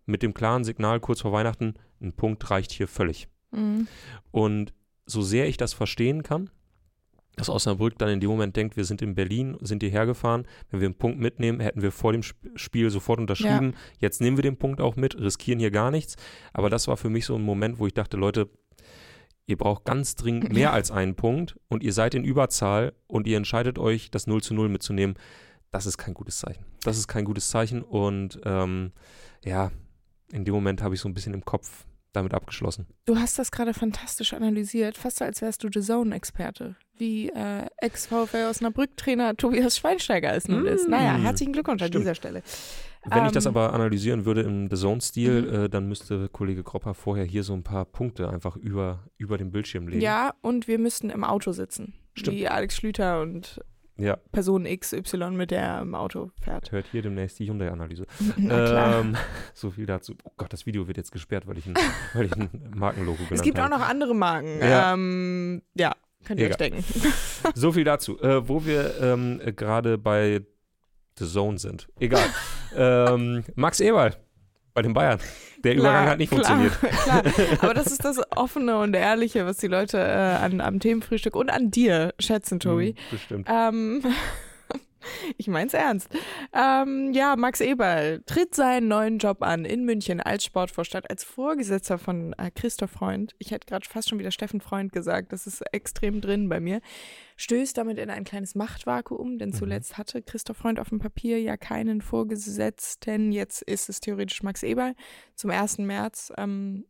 Mit 0.06 0.22
dem 0.22 0.34
klaren 0.34 0.64
Signal 0.64 1.00
kurz 1.00 1.20
vor 1.20 1.32
Weihnachten, 1.32 1.74
ein 2.00 2.12
Punkt 2.12 2.50
reicht 2.50 2.72
hier 2.72 2.88
völlig. 2.88 3.28
Mhm. 3.50 3.86
Und 4.30 4.72
so 5.06 5.22
sehr 5.22 5.46
ich 5.46 5.56
das 5.56 5.72
verstehen 5.72 6.22
kann, 6.22 6.50
dass 7.36 7.48
Osnabrück 7.48 7.98
dann 7.98 8.08
in 8.08 8.20
dem 8.20 8.30
Moment 8.30 8.56
denkt, 8.56 8.76
wir 8.76 8.84
sind 8.84 9.02
in 9.02 9.14
Berlin, 9.14 9.56
sind 9.60 9.82
hierher 9.82 10.06
gefahren, 10.06 10.46
wenn 10.70 10.80
wir 10.80 10.86
einen 10.86 10.98
Punkt 10.98 11.18
mitnehmen, 11.18 11.60
hätten 11.60 11.82
wir 11.82 11.92
vor 11.92 12.12
dem 12.12 12.20
Sp 12.22 12.36
Spiel 12.56 12.90
sofort 12.90 13.18
unterschrieben. 13.18 13.74
Jetzt 13.98 14.20
nehmen 14.20 14.36
wir 14.36 14.42
den 14.42 14.56
Punkt 14.56 14.80
auch 14.80 14.96
mit, 14.96 15.18
riskieren 15.18 15.58
hier 15.58 15.70
gar 15.70 15.90
nichts. 15.90 16.16
Aber 16.52 16.70
das 16.70 16.88
war 16.88 16.96
für 16.96 17.10
mich 17.10 17.26
so 17.26 17.34
ein 17.34 17.42
Moment, 17.42 17.78
wo 17.78 17.86
ich 17.86 17.94
dachte, 17.94 18.16
Leute, 18.16 18.48
ihr 19.46 19.56
braucht 19.56 19.84
ganz 19.84 20.14
dringend 20.14 20.52
mehr 20.52 20.72
als 20.72 20.90
einen 20.90 21.14
Punkt 21.14 21.56
und 21.68 21.82
ihr 21.82 21.92
seid 21.92 22.14
in 22.14 22.24
Überzahl 22.24 22.92
und 23.06 23.26
ihr 23.26 23.36
entscheidet 23.36 23.78
euch, 23.78 24.10
das 24.10 24.26
0 24.26 24.42
zu 24.42 24.54
0 24.54 24.68
mitzunehmen. 24.68 25.16
Das 25.70 25.86
ist 25.86 25.98
kein 25.98 26.14
gutes 26.14 26.38
Zeichen. 26.38 26.64
Das 26.82 26.96
ist 26.96 27.08
kein 27.08 27.24
gutes 27.24 27.48
Zeichen 27.48 27.82
und 27.82 28.40
ähm, 28.44 28.92
ja, 29.44 29.72
in 30.32 30.44
dem 30.44 30.54
Moment 30.54 30.82
habe 30.82 30.94
ich 30.94 31.00
so 31.00 31.08
ein 31.08 31.14
bisschen 31.14 31.34
im 31.34 31.44
Kopf 31.44 31.86
damit 32.14 32.32
abgeschlossen. 32.34 32.86
Du 33.06 33.16
hast 33.18 33.38
das 33.38 33.50
gerade 33.50 33.74
fantastisch 33.74 34.32
analysiert, 34.32 34.96
fast 34.96 35.18
so, 35.18 35.24
als 35.24 35.42
wärst 35.42 35.62
du 35.64 35.68
The 35.72 35.80
Zone-Experte. 35.80 36.76
Wie 36.96 37.28
äh, 37.30 37.66
Ex-VfL 37.78 38.46
Osnabrück-Trainer 38.50 39.36
Tobias 39.36 39.76
Schweinsteiger 39.78 40.32
es 40.34 40.46
nun 40.48 40.64
ist. 40.66 40.86
Mm. 40.86 40.90
Naja, 40.92 41.14
herzlichen 41.16 41.52
Glückwunsch 41.52 41.82
an 41.82 41.88
Stimmt. 41.88 42.02
dieser 42.02 42.14
Stelle. 42.14 42.42
Wenn 43.06 43.26
ich 43.26 43.32
das 43.32 43.44
Ähm, 43.46 43.50
aber 43.50 43.72
analysieren 43.74 44.24
würde 44.24 44.42
im 44.42 44.70
The 44.70 44.76
Zone-Stil, 44.76 45.42
Mhm. 45.42 45.54
äh, 45.64 45.68
dann 45.68 45.88
müsste 45.88 46.28
Kollege 46.30 46.62
Kropper 46.62 46.94
vorher 46.94 47.24
hier 47.24 47.42
so 47.42 47.52
ein 47.52 47.62
paar 47.62 47.84
Punkte 47.84 48.28
einfach 48.30 48.56
über, 48.56 49.04
über 49.18 49.36
den 49.36 49.50
Bildschirm 49.50 49.88
legen. 49.88 50.00
Ja, 50.00 50.32
und 50.40 50.68
wir 50.68 50.78
müssten 50.78 51.10
im 51.10 51.22
Auto 51.24 51.52
sitzen. 51.52 51.94
Stimmt. 52.14 52.36
Wie 52.36 52.48
Alex 52.48 52.76
Schlüter 52.76 53.20
und 53.20 53.60
Ja, 53.96 54.16
Person 54.32 54.64
XY 54.64 55.30
mit 55.30 55.52
der 55.52 55.80
im 55.80 55.94
Auto 55.94 56.30
fährt. 56.40 56.72
hört 56.72 56.86
hier 56.90 57.02
demnächst 57.02 57.38
die 57.38 57.46
Hyundai-Analyse. 57.46 58.06
Ähm, 58.36 59.16
so 59.52 59.70
viel 59.70 59.86
dazu. 59.86 60.14
Oh 60.24 60.32
Gott, 60.36 60.52
das 60.52 60.66
Video 60.66 60.86
wird 60.86 60.96
jetzt 60.96 61.12
gesperrt, 61.12 61.46
weil 61.46 61.58
ich 61.58 61.66
ein, 61.66 61.74
weil 62.14 62.26
ich 62.26 62.36
ein 62.36 62.50
Markenlogo 62.74 63.18
genannt 63.18 63.32
es 63.32 63.42
gibt 63.42 63.58
auch 63.58 63.64
habe. 63.64 63.78
noch 63.78 63.88
andere 63.88 64.14
Marken. 64.14 64.58
Ja. 64.60 64.92
Ähm, 64.92 65.62
ja 65.74 65.94
könnt 66.24 66.40
ihr 66.40 66.46
euch 66.46 66.54
Egal. 66.54 66.70
denken. 66.70 66.84
So 67.54 67.72
viel 67.72 67.84
dazu. 67.84 68.20
Äh, 68.20 68.48
wo 68.48 68.64
wir 68.64 69.00
ähm, 69.00 69.40
äh, 69.44 69.52
gerade 69.52 69.98
bei 69.98 70.40
The 71.18 71.26
Zone 71.26 71.58
sind. 71.58 71.88
Egal. 72.00 72.26
ähm, 72.74 73.44
Max 73.54 73.80
Eberl 73.80 74.16
bei 74.74 74.82
den 74.82 74.92
Bayern. 74.92 75.18
Der 75.62 75.74
Übergang 75.76 76.08
hat 76.08 76.18
nicht 76.18 76.30
klar, 76.30 76.44
funktioniert. 76.44 76.78
Klar, 77.04 77.22
aber 77.60 77.72
das 77.72 77.86
ist 77.92 78.04
das 78.04 78.20
Offene 78.36 78.78
und 78.78 78.94
Ehrliche, 78.94 79.46
was 79.46 79.56
die 79.56 79.66
Leute 79.66 79.98
äh, 79.98 80.44
an, 80.44 80.60
am 80.60 80.78
Themenfrühstück 80.78 81.34
und 81.36 81.48
an 81.48 81.70
dir 81.70 82.12
schätzen, 82.18 82.60
Tobi. 82.60 82.94
Bestimmt. 83.10 83.48
Ähm, 83.50 84.02
ich 85.38 85.48
mein's 85.48 85.74
ernst. 85.74 86.08
Ähm, 86.52 87.12
ja, 87.12 87.36
Max 87.36 87.60
Eberl 87.60 88.22
tritt 88.26 88.54
seinen 88.54 88.88
neuen 88.88 89.18
Job 89.18 89.42
an 89.42 89.64
in 89.64 89.84
München 89.84 90.20
als 90.20 90.44
Sportvorstand, 90.44 91.08
als 91.10 91.24
Vorgesetzter 91.24 91.98
von 91.98 92.32
äh, 92.34 92.50
Christoph 92.54 92.90
Freund. 92.92 93.34
Ich 93.38 93.50
hätte 93.50 93.66
gerade 93.66 93.86
fast 93.88 94.08
schon 94.08 94.18
wieder 94.18 94.30
Steffen 94.30 94.60
Freund 94.60 94.92
gesagt, 94.92 95.32
das 95.32 95.46
ist 95.46 95.62
extrem 95.72 96.20
drin 96.20 96.48
bei 96.48 96.60
mir. 96.60 96.80
Stößt 97.36 97.76
damit 97.76 97.98
in 97.98 98.10
ein 98.10 98.24
kleines 98.24 98.54
Machtvakuum, 98.54 99.38
denn 99.38 99.48
Mhm. 99.50 99.54
zuletzt 99.54 99.98
hatte 99.98 100.22
Christoph 100.22 100.56
Freund 100.58 100.78
auf 100.78 100.88
dem 100.90 100.98
Papier 101.00 101.40
ja 101.40 101.56
keinen 101.56 102.00
Vorgesetzten. 102.00 103.32
Jetzt 103.32 103.62
ist 103.62 103.88
es 103.88 104.00
theoretisch 104.00 104.42
Max 104.42 104.62
Eberl. 104.62 104.94
Zum 105.34 105.50
1. 105.50 105.78
März 105.78 106.32
ähm, 106.36 106.84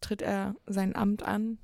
tritt 0.00 0.22
er 0.22 0.54
sein 0.66 0.96
Amt 0.96 1.22
an. 1.22 1.58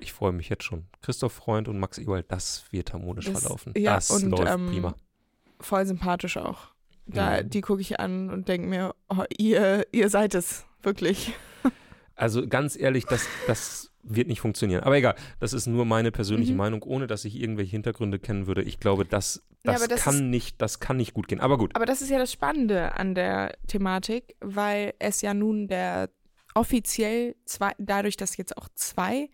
Ich 0.00 0.12
freue 0.12 0.32
mich 0.32 0.48
jetzt 0.48 0.64
schon. 0.64 0.86
Christoph 1.02 1.32
Freund 1.32 1.68
und 1.68 1.78
Max 1.78 1.98
Eberl, 1.98 2.24
das 2.26 2.64
wird 2.72 2.92
harmonisch 2.92 3.26
Das- 3.30 3.40
verlaufen. 3.42 3.72
ja, 3.76 3.94
das 3.94 4.10
und, 4.10 4.30
läuft 4.30 4.50
ähm, 4.52 4.66
prima. 4.66 4.94
Voll 5.62 5.86
sympathisch 5.86 6.36
auch. 6.36 6.68
Da, 7.06 7.36
Ja. 7.38 7.42
Die 7.42 7.60
gucke 7.60 7.80
ich 7.80 7.98
an 7.98 8.30
und 8.30 8.48
denke 8.48 8.68
mir, 8.68 8.94
oh, 9.08 9.24
ihr, 9.36 9.86
ihr 9.92 10.08
seid 10.08 10.34
es, 10.34 10.64
wirklich. 10.82 11.32
Also 12.14 12.46
ganz 12.46 12.76
ehrlich, 12.78 13.06
das, 13.06 13.26
das 13.46 13.90
wird 14.02 14.28
nicht 14.28 14.40
funktionieren. 14.40 14.84
Aber 14.84 14.96
egal, 14.96 15.14
das 15.40 15.54
ist 15.54 15.66
nur 15.66 15.86
meine 15.86 16.12
persönliche 16.12 16.52
Mhm. 16.52 16.58
Meinung, 16.58 16.82
ohne 16.82 17.06
dass 17.06 17.24
ich 17.24 17.40
irgendwelche 17.40 17.70
Hintergründe 17.72 18.18
kennen 18.18 18.46
würde. 18.46 18.62
Ich 18.62 18.78
glaube, 18.78 19.06
das, 19.06 19.42
Ja, 19.64 19.72
das, 19.72 19.80
aber 19.82 19.88
das 19.88 20.02
kann 20.02 20.14
ist- 20.16 20.20
nicht, 20.20 20.60
das 20.62 20.78
kann 20.78 20.98
nicht 20.98 21.14
gut 21.14 21.26
gehen. 21.26 21.40
Aber 21.40 21.56
gut. 21.56 21.74
Aber 21.74 21.86
das 21.86 22.02
ist 22.02 22.10
ja 22.10 22.18
das 22.18 22.30
Spannende 22.30 22.94
an 22.96 23.14
der 23.14 23.56
Thematik, 23.66 24.36
weil 24.40 24.92
es 24.98 25.22
ja 25.22 25.32
nun 25.34 25.66
der 25.68 26.10
offiziell 26.54 27.34
zwei, 27.46 27.72
dadurch, 27.78 28.16
dass 28.18 28.36
jetzt 28.36 28.56
auch 28.58 28.68
zwei 28.74 29.30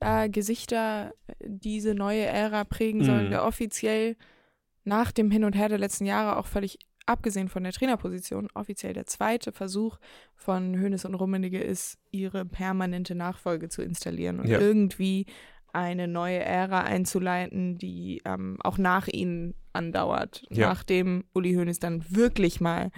äh, 0.00 0.28
Gesichter 0.30 1.12
diese 1.44 1.94
neue 1.94 2.24
Ära 2.24 2.64
prägen 2.64 3.04
sollen, 3.04 3.26
Mhm. 3.26 3.30
der 3.30 3.44
offiziell 3.44 4.16
nach 4.84 5.12
dem 5.12 5.30
Hin 5.30 5.44
und 5.44 5.54
Her 5.56 5.68
der 5.68 5.78
letzten 5.78 6.06
Jahre 6.06 6.36
auch 6.38 6.46
völlig 6.46 6.78
abgesehen 7.06 7.48
von 7.48 7.64
der 7.64 7.72
Trainerposition 7.72 8.48
offiziell 8.54 8.92
der 8.92 9.06
zweite 9.06 9.50
Versuch 9.52 9.98
von 10.36 10.80
Hoeneß 10.80 11.04
und 11.04 11.14
Rummenigge 11.14 11.60
ist, 11.60 11.98
ihre 12.12 12.44
permanente 12.44 13.14
Nachfolge 13.16 13.68
zu 13.68 13.82
installieren 13.82 14.38
und 14.38 14.46
Ja. 14.48 14.60
irgendwie 14.60 15.26
eine 15.72 16.06
neue 16.06 16.38
Ära 16.38 16.82
einzuleiten, 16.82 17.76
die 17.78 18.22
ähm, 18.24 18.58
auch 18.62 18.78
nach 18.78 19.08
ihnen 19.08 19.54
andauert, 19.72 20.44
Ja. 20.50 20.68
nachdem 20.68 21.24
Uli 21.32 21.54
Hoeneß 21.54 21.80
dann 21.80 22.04
wirklich 22.08 22.60
mal 22.60 22.90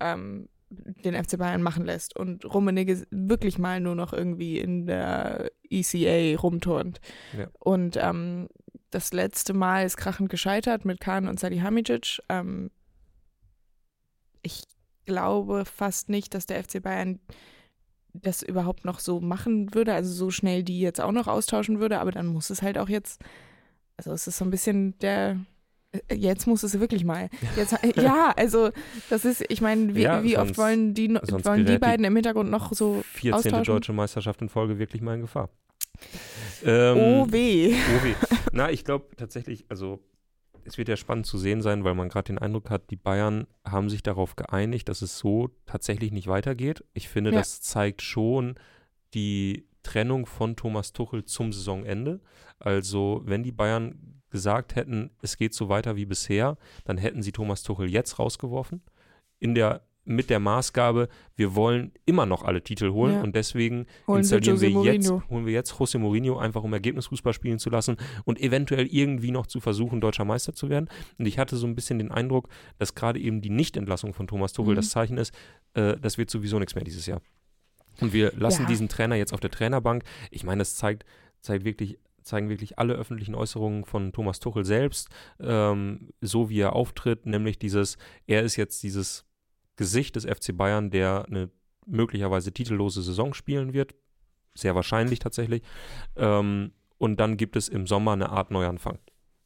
ähm, 0.00 0.48
den 0.70 1.14
FC 1.14 1.36
Bayern 1.38 1.62
machen 1.62 1.84
lässt 1.84 2.16
und 2.16 2.44
Rummenigge 2.46 3.06
wirklich 3.10 3.58
mal 3.58 3.78
nur 3.80 3.94
noch 3.94 4.12
irgendwie 4.14 4.58
in 4.58 4.86
der 4.86 5.50
ECA 5.70 6.36
rumturnt. 6.40 7.00
Ja. 7.36 7.48
Und 7.60 7.98
ähm, 8.00 8.48
das 8.92 9.12
letzte 9.12 9.54
Mal 9.54 9.84
ist 9.84 9.96
krachend 9.96 10.30
gescheitert 10.30 10.84
mit 10.84 11.00
Kahn 11.00 11.26
und 11.26 11.40
Salihamidzic. 11.40 12.20
Ähm, 12.28 12.70
ich 14.42 14.62
glaube 15.06 15.64
fast 15.64 16.08
nicht, 16.08 16.34
dass 16.34 16.46
der 16.46 16.62
FC 16.62 16.82
Bayern 16.82 17.18
das 18.14 18.42
überhaupt 18.42 18.84
noch 18.84 19.00
so 19.00 19.20
machen 19.20 19.74
würde, 19.74 19.94
also 19.94 20.12
so 20.12 20.30
schnell 20.30 20.62
die 20.62 20.80
jetzt 20.80 21.00
auch 21.00 21.12
noch 21.12 21.26
austauschen 21.26 21.80
würde, 21.80 21.98
aber 21.98 22.12
dann 22.12 22.26
muss 22.26 22.50
es 22.50 22.60
halt 22.60 22.76
auch 22.76 22.88
jetzt, 22.88 23.22
also 23.96 24.12
es 24.12 24.26
ist 24.26 24.36
so 24.36 24.44
ein 24.44 24.50
bisschen 24.50 24.98
der, 24.98 25.38
äh, 25.92 26.14
jetzt 26.14 26.46
muss 26.46 26.62
es 26.62 26.78
wirklich 26.78 27.04
mal. 27.04 27.30
Jetzt, 27.56 27.74
ja, 27.96 28.32
also 28.36 28.70
das 29.08 29.24
ist, 29.24 29.44
ich 29.48 29.62
meine, 29.62 29.94
wie, 29.94 30.02
Ja, 30.02 30.22
wie 30.22 30.36
oft 30.36 30.58
wollen 30.58 30.92
die, 30.92 31.08
wollen 31.08 31.60
die 31.60 31.64
gerät 31.64 31.68
die 31.68 31.78
beiden 31.78 32.04
im 32.04 32.14
Hintergrund 32.14 32.50
noch 32.50 32.72
so 32.74 33.02
14. 33.14 33.34
austauschen? 33.34 33.64
deutsche 33.64 33.92
Meisterschaft 33.92 34.42
in 34.42 34.50
Folge 34.50 34.78
wirklich 34.78 35.00
mal 35.00 35.14
in 35.14 35.22
Gefahr. 35.22 35.48
Ähm, 36.64 36.96
Oh 36.96 37.26
weh. 37.32 37.74
Oh 37.74 38.04
weh. 38.04 38.14
Na, 38.52 38.70
ich 38.70 38.84
glaube 38.84 39.14
tatsächlich, 39.16 39.64
also 39.68 40.00
es 40.64 40.78
wird 40.78 40.88
ja 40.88 40.96
spannend 40.96 41.26
zu 41.26 41.38
sehen 41.38 41.60
sein, 41.62 41.82
weil 41.84 41.94
man 41.94 42.08
gerade 42.08 42.26
den 42.26 42.38
Eindruck 42.38 42.70
hat, 42.70 42.90
die 42.90 42.96
Bayern 42.96 43.46
haben 43.64 43.90
sich 43.90 44.02
darauf 44.02 44.36
geeinigt, 44.36 44.88
dass 44.88 45.02
es 45.02 45.18
so 45.18 45.50
tatsächlich 45.66 46.12
nicht 46.12 46.28
weitergeht. 46.28 46.84
Ich 46.94 47.08
finde, 47.08 47.30
Ja. 47.30 47.38
das 47.38 47.60
zeigt 47.62 48.02
schon 48.02 48.54
die 49.14 49.66
Trennung 49.82 50.26
von 50.26 50.54
Thomas 50.54 50.92
Tuchel 50.92 51.24
zum 51.24 51.52
Saisonende. 51.52 52.20
Also, 52.60 53.22
wenn 53.24 53.42
die 53.42 53.50
Bayern 53.50 54.20
gesagt 54.30 54.76
hätten, 54.76 55.10
es 55.20 55.36
geht 55.36 55.52
so 55.54 55.68
weiter 55.68 55.96
wie 55.96 56.06
bisher, 56.06 56.56
dann 56.84 56.96
hätten 56.96 57.22
sie 57.22 57.32
Thomas 57.32 57.64
Tuchel 57.64 57.90
jetzt 57.90 58.18
rausgeworfen. 58.20 58.82
In 59.40 59.54
der, 59.56 59.82
mit 60.04 60.30
der 60.30 60.40
Maßgabe, 60.40 61.08
wir 61.36 61.54
wollen 61.54 61.92
immer 62.06 62.26
noch 62.26 62.42
alle 62.42 62.62
Titel 62.62 62.90
holen 62.90 63.14
Ja. 63.14 63.20
und 63.22 63.36
deswegen 63.36 63.86
Holen 64.08 64.18
installieren 64.18 64.56
Jose 64.56 64.66
wir 64.68 64.82
jetzt, 64.92 65.10
holen 65.30 65.46
wir 65.46 65.52
jetzt 65.52 65.72
José 65.74 65.98
Mourinho 65.98 66.38
einfach, 66.38 66.64
um 66.64 66.72
Ergebnisfußball 66.72 67.32
spielen 67.32 67.58
zu 67.60 67.70
lassen 67.70 67.96
und 68.24 68.40
eventuell 68.40 68.86
irgendwie 68.86 69.30
noch 69.30 69.46
zu 69.46 69.60
versuchen, 69.60 70.00
deutscher 70.00 70.24
Meister 70.24 70.54
zu 70.54 70.68
werden. 70.68 70.88
Und 71.18 71.26
ich 71.26 71.38
hatte 71.38 71.56
so 71.56 71.66
ein 71.66 71.74
bisschen 71.76 71.98
den 71.98 72.10
Eindruck, 72.10 72.48
dass 72.78 72.94
gerade 72.96 73.20
eben 73.20 73.40
die 73.42 73.50
Nichtentlassung 73.50 74.12
von 74.12 74.26
Thomas 74.26 74.52
Tuchel 74.52 74.72
Mhm. 74.72 74.76
das 74.76 74.90
Zeichen 74.90 75.18
ist, 75.18 75.32
äh, 75.74 75.96
das 76.00 76.18
wird 76.18 76.30
sowieso 76.30 76.58
nichts 76.58 76.74
mehr 76.74 76.84
dieses 76.84 77.06
Jahr. 77.06 77.20
Und 78.00 78.12
wir 78.12 78.32
lassen 78.36 78.62
Ja. 78.62 78.68
diesen 78.68 78.88
Trainer 78.88 79.14
jetzt 79.16 79.32
auf 79.32 79.40
der 79.40 79.50
Trainerbank. 79.50 80.02
Ich 80.30 80.42
meine, 80.42 80.58
das 80.60 80.74
zeigt, 80.76 81.04
zeigt 81.40 81.64
wirklich, 81.64 81.98
zeigen 82.22 82.48
wirklich 82.48 82.78
alle 82.78 82.94
öffentlichen 82.94 83.34
Äußerungen 83.34 83.84
von 83.84 84.12
Thomas 84.12 84.40
Tuchel 84.40 84.64
selbst, 84.64 85.08
ähm, 85.40 86.08
so 86.20 86.48
wie 86.50 86.60
er 86.60 86.74
auftritt, 86.74 87.26
nämlich 87.26 87.58
dieses, 87.58 87.98
er 88.26 88.42
ist 88.42 88.56
jetzt 88.56 88.82
dieses 88.82 89.24
Gesicht 89.76 90.16
des 90.16 90.24
FC 90.24 90.56
Bayern, 90.56 90.90
der 90.90 91.24
eine 91.26 91.50
möglicherweise 91.86 92.52
titellose 92.52 93.02
Saison 93.02 93.34
spielen 93.34 93.72
wird. 93.72 93.94
Sehr 94.54 94.74
wahrscheinlich 94.74 95.18
tatsächlich. 95.18 95.62
Ähm, 96.16 96.72
und 96.98 97.18
dann 97.18 97.36
gibt 97.36 97.56
es 97.56 97.68
im 97.68 97.86
Sommer 97.86 98.12
eine 98.12 98.30
Art 98.30 98.50
Neuanfang. 98.50 98.98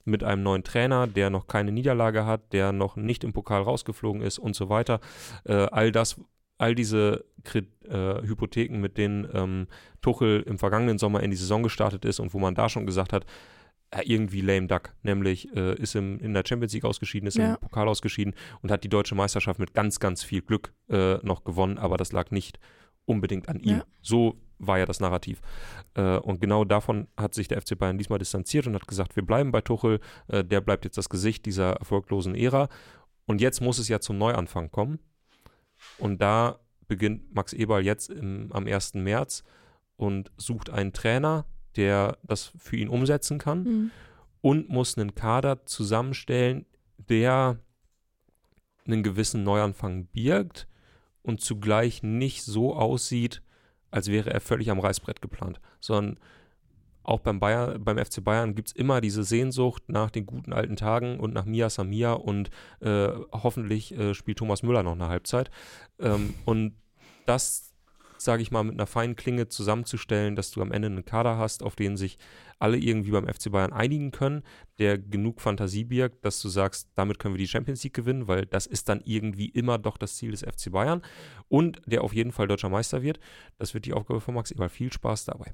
Mit 0.04 0.22
einem 0.22 0.42
neuen 0.42 0.62
Trainer, 0.62 1.06
der 1.06 1.30
noch 1.30 1.46
keine 1.46 1.72
Niederlage 1.72 2.26
hat, 2.26 2.52
der 2.52 2.72
noch 2.72 2.96
nicht 2.96 3.24
im 3.24 3.32
Pokal 3.32 3.62
rausgeflogen 3.62 4.22
ist 4.22 4.38
und 4.38 4.54
so 4.54 4.68
weiter. 4.68 5.00
Äh, 5.44 5.54
all 5.54 5.90
das, 5.90 6.20
all 6.58 6.74
diese 6.74 7.24
Kri- 7.44 7.66
äh, 7.88 8.22
Hypotheken, 8.26 8.78
mit 8.78 8.98
denen 8.98 9.28
ähm, 9.32 9.66
Tuchel 10.02 10.42
im 10.42 10.58
vergangenen 10.58 10.98
Sommer 10.98 11.22
in 11.22 11.30
die 11.30 11.36
Saison 11.36 11.62
gestartet 11.62 12.04
ist 12.04 12.20
und 12.20 12.34
wo 12.34 12.38
man 12.38 12.54
da 12.54 12.68
schon 12.68 12.86
gesagt 12.86 13.12
hat, 13.12 13.24
irgendwie 14.04 14.40
lame 14.40 14.66
duck, 14.66 14.94
nämlich 15.02 15.54
äh, 15.56 15.74
ist 15.76 15.94
im, 15.94 16.18
in 16.18 16.34
der 16.34 16.42
Champions 16.46 16.72
League 16.72 16.84
ausgeschieden, 16.84 17.26
ist 17.26 17.36
Ja. 17.36 17.54
im 17.54 17.60
Pokal 17.60 17.88
ausgeschieden 17.88 18.34
und 18.62 18.70
hat 18.70 18.84
die 18.84 18.88
deutsche 18.88 19.14
Meisterschaft 19.14 19.58
mit 19.60 19.74
ganz, 19.74 20.00
ganz 20.00 20.22
viel 20.24 20.42
Glück 20.42 20.72
äh, 20.88 21.14
noch 21.24 21.44
gewonnen, 21.44 21.78
aber 21.78 21.96
das 21.96 22.12
lag 22.12 22.30
nicht 22.30 22.58
unbedingt 23.04 23.48
an 23.48 23.60
ihm. 23.60 23.76
Ja. 23.78 23.84
So 24.02 24.36
war 24.58 24.78
ja 24.78 24.86
das 24.86 25.00
Narrativ. 25.00 25.40
Äh, 25.94 26.16
und 26.18 26.40
genau 26.40 26.64
davon 26.64 27.06
hat 27.16 27.34
sich 27.34 27.46
der 27.48 27.60
FC 27.60 27.78
Bayern 27.78 27.98
diesmal 27.98 28.18
distanziert 28.18 28.66
und 28.66 28.74
hat 28.74 28.88
gesagt, 28.88 29.14
wir 29.16 29.24
bleiben 29.24 29.52
bei 29.52 29.60
Tuchel, 29.60 30.00
äh, 30.28 30.42
der 30.44 30.60
bleibt 30.60 30.84
jetzt 30.84 30.98
das 30.98 31.08
Gesicht 31.08 31.46
dieser 31.46 31.74
erfolglosen 31.74 32.34
Ära. 32.34 32.68
Und 33.26 33.40
jetzt 33.40 33.60
muss 33.60 33.78
es 33.78 33.88
ja 33.88 34.00
zum 34.00 34.18
Neuanfang 34.18 34.70
kommen. 34.70 34.98
Und 35.98 36.22
da 36.22 36.58
beginnt 36.88 37.34
Max 37.34 37.52
Eberl 37.52 37.84
jetzt 37.84 38.08
im, 38.10 38.50
am 38.52 38.66
1. 38.66 38.94
März 38.94 39.44
und 39.96 40.30
sucht 40.36 40.70
einen 40.70 40.92
Trainer, 40.92 41.44
der 41.76 42.18
das 42.22 42.52
für 42.58 42.76
ihn 42.76 42.88
umsetzen 42.88 43.38
kann 43.38 43.62
Mhm. 43.64 43.90
und 44.40 44.68
muss 44.68 44.96
einen 44.96 45.14
Kader 45.14 45.64
zusammenstellen, 45.66 46.66
der 46.98 47.58
einen 48.86 49.02
gewissen 49.02 49.42
Neuanfang 49.44 50.06
birgt 50.06 50.66
und 51.22 51.40
zugleich 51.40 52.02
nicht 52.02 52.44
so 52.44 52.74
aussieht, 52.74 53.42
als 53.90 54.08
wäre 54.08 54.32
er 54.32 54.40
völlig 54.40 54.70
am 54.70 54.78
Reißbrett 54.78 55.20
geplant, 55.20 55.60
sondern 55.80 56.18
auch 57.02 57.20
beim, 57.20 57.38
Bayern, 57.38 57.84
beim 57.84 57.98
FC 57.98 58.22
Bayern 58.22 58.56
gibt 58.56 58.68
es 58.68 58.74
immer 58.74 59.00
diese 59.00 59.22
Sehnsucht 59.22 59.84
nach 59.88 60.10
den 60.10 60.26
guten 60.26 60.52
alten 60.52 60.74
Tagen 60.74 61.20
und 61.20 61.32
nach 61.34 61.44
Mia 61.44 61.70
Samia 61.70 62.14
und 62.14 62.50
äh, 62.80 63.08
hoffentlich 63.32 63.96
äh, 63.96 64.12
spielt 64.12 64.38
Thomas 64.38 64.64
Müller 64.64 64.82
noch 64.82 64.92
eine 64.92 65.08
Halbzeit. 65.08 65.50
Ähm, 66.00 66.34
und 66.44 66.74
das, 67.24 67.72
sage 68.18 68.42
ich 68.42 68.50
mal, 68.50 68.64
mit 68.64 68.74
einer 68.74 68.86
feinen 68.86 69.16
Klinge 69.16 69.48
zusammenzustellen, 69.48 70.36
dass 70.36 70.50
du 70.50 70.62
am 70.62 70.72
Ende 70.72 70.86
einen 70.86 71.04
Kader 71.04 71.38
hast, 71.38 71.62
auf 71.62 71.76
den 71.76 71.96
sich 71.96 72.18
alle 72.58 72.78
irgendwie 72.78 73.10
beim 73.10 73.26
FC 73.26 73.50
Bayern 73.50 73.72
einigen 73.72 74.10
können, 74.10 74.42
der 74.78 74.98
genug 74.98 75.40
Fantasie 75.40 75.84
birgt, 75.84 76.24
dass 76.24 76.40
du 76.40 76.48
sagst, 76.48 76.88
damit 76.94 77.18
können 77.18 77.34
wir 77.34 77.38
die 77.38 77.48
Champions 77.48 77.84
League 77.84 77.94
gewinnen, 77.94 78.28
weil 78.28 78.46
das 78.46 78.66
ist 78.66 78.88
dann 78.88 79.02
irgendwie 79.04 79.48
immer 79.48 79.78
doch 79.78 79.98
das 79.98 80.16
Ziel 80.16 80.30
des 80.30 80.40
FC 80.40 80.70
Bayern 80.72 81.02
und 81.48 81.80
der 81.86 82.02
auf 82.02 82.14
jeden 82.14 82.32
Fall 82.32 82.48
deutscher 82.48 82.70
Meister 82.70 83.02
wird. 83.02 83.20
Das 83.58 83.74
wird 83.74 83.84
die 83.84 83.92
Aufgabe 83.92 84.20
von 84.20 84.34
Max 84.34 84.50
Eberl. 84.50 84.68
Viel 84.68 84.92
Spaß 84.92 85.26
dabei. 85.26 85.52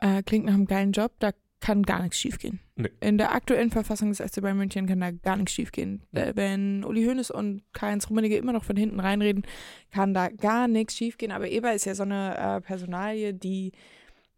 Äh, 0.00 0.22
klingt 0.22 0.46
nach 0.46 0.54
einem 0.54 0.66
geilen 0.66 0.92
Job, 0.92 1.12
da 1.18 1.32
kann 1.60 1.82
gar 1.82 2.02
nichts 2.02 2.18
schiefgehen. 2.18 2.60
Nee. 2.76 2.90
In 3.00 3.18
der 3.18 3.34
aktuellen 3.34 3.70
Verfassung 3.70 4.10
des 4.10 4.20
FC 4.20 4.40
Bayern 4.40 4.56
München 4.56 4.86
kann 4.86 5.00
da 5.00 5.10
gar 5.10 5.36
nichts 5.36 5.52
schiefgehen. 5.52 6.02
Äh, 6.12 6.32
wenn 6.36 6.84
Uli 6.84 7.04
Hoeneß 7.04 7.30
und 7.30 7.62
Karl-Heinz 7.72 8.08
Rummenigge 8.08 8.36
immer 8.36 8.52
noch 8.52 8.64
von 8.64 8.76
hinten 8.76 9.00
reinreden, 9.00 9.44
kann 9.90 10.14
da 10.14 10.28
gar 10.28 10.68
nichts 10.68 10.96
schiefgehen. 10.96 11.32
Aber 11.32 11.48
Eber 11.48 11.74
ist 11.74 11.86
ja 11.86 11.94
so 11.94 12.04
eine 12.04 12.36
äh, 12.38 12.60
Personalie, 12.60 13.34
die 13.34 13.72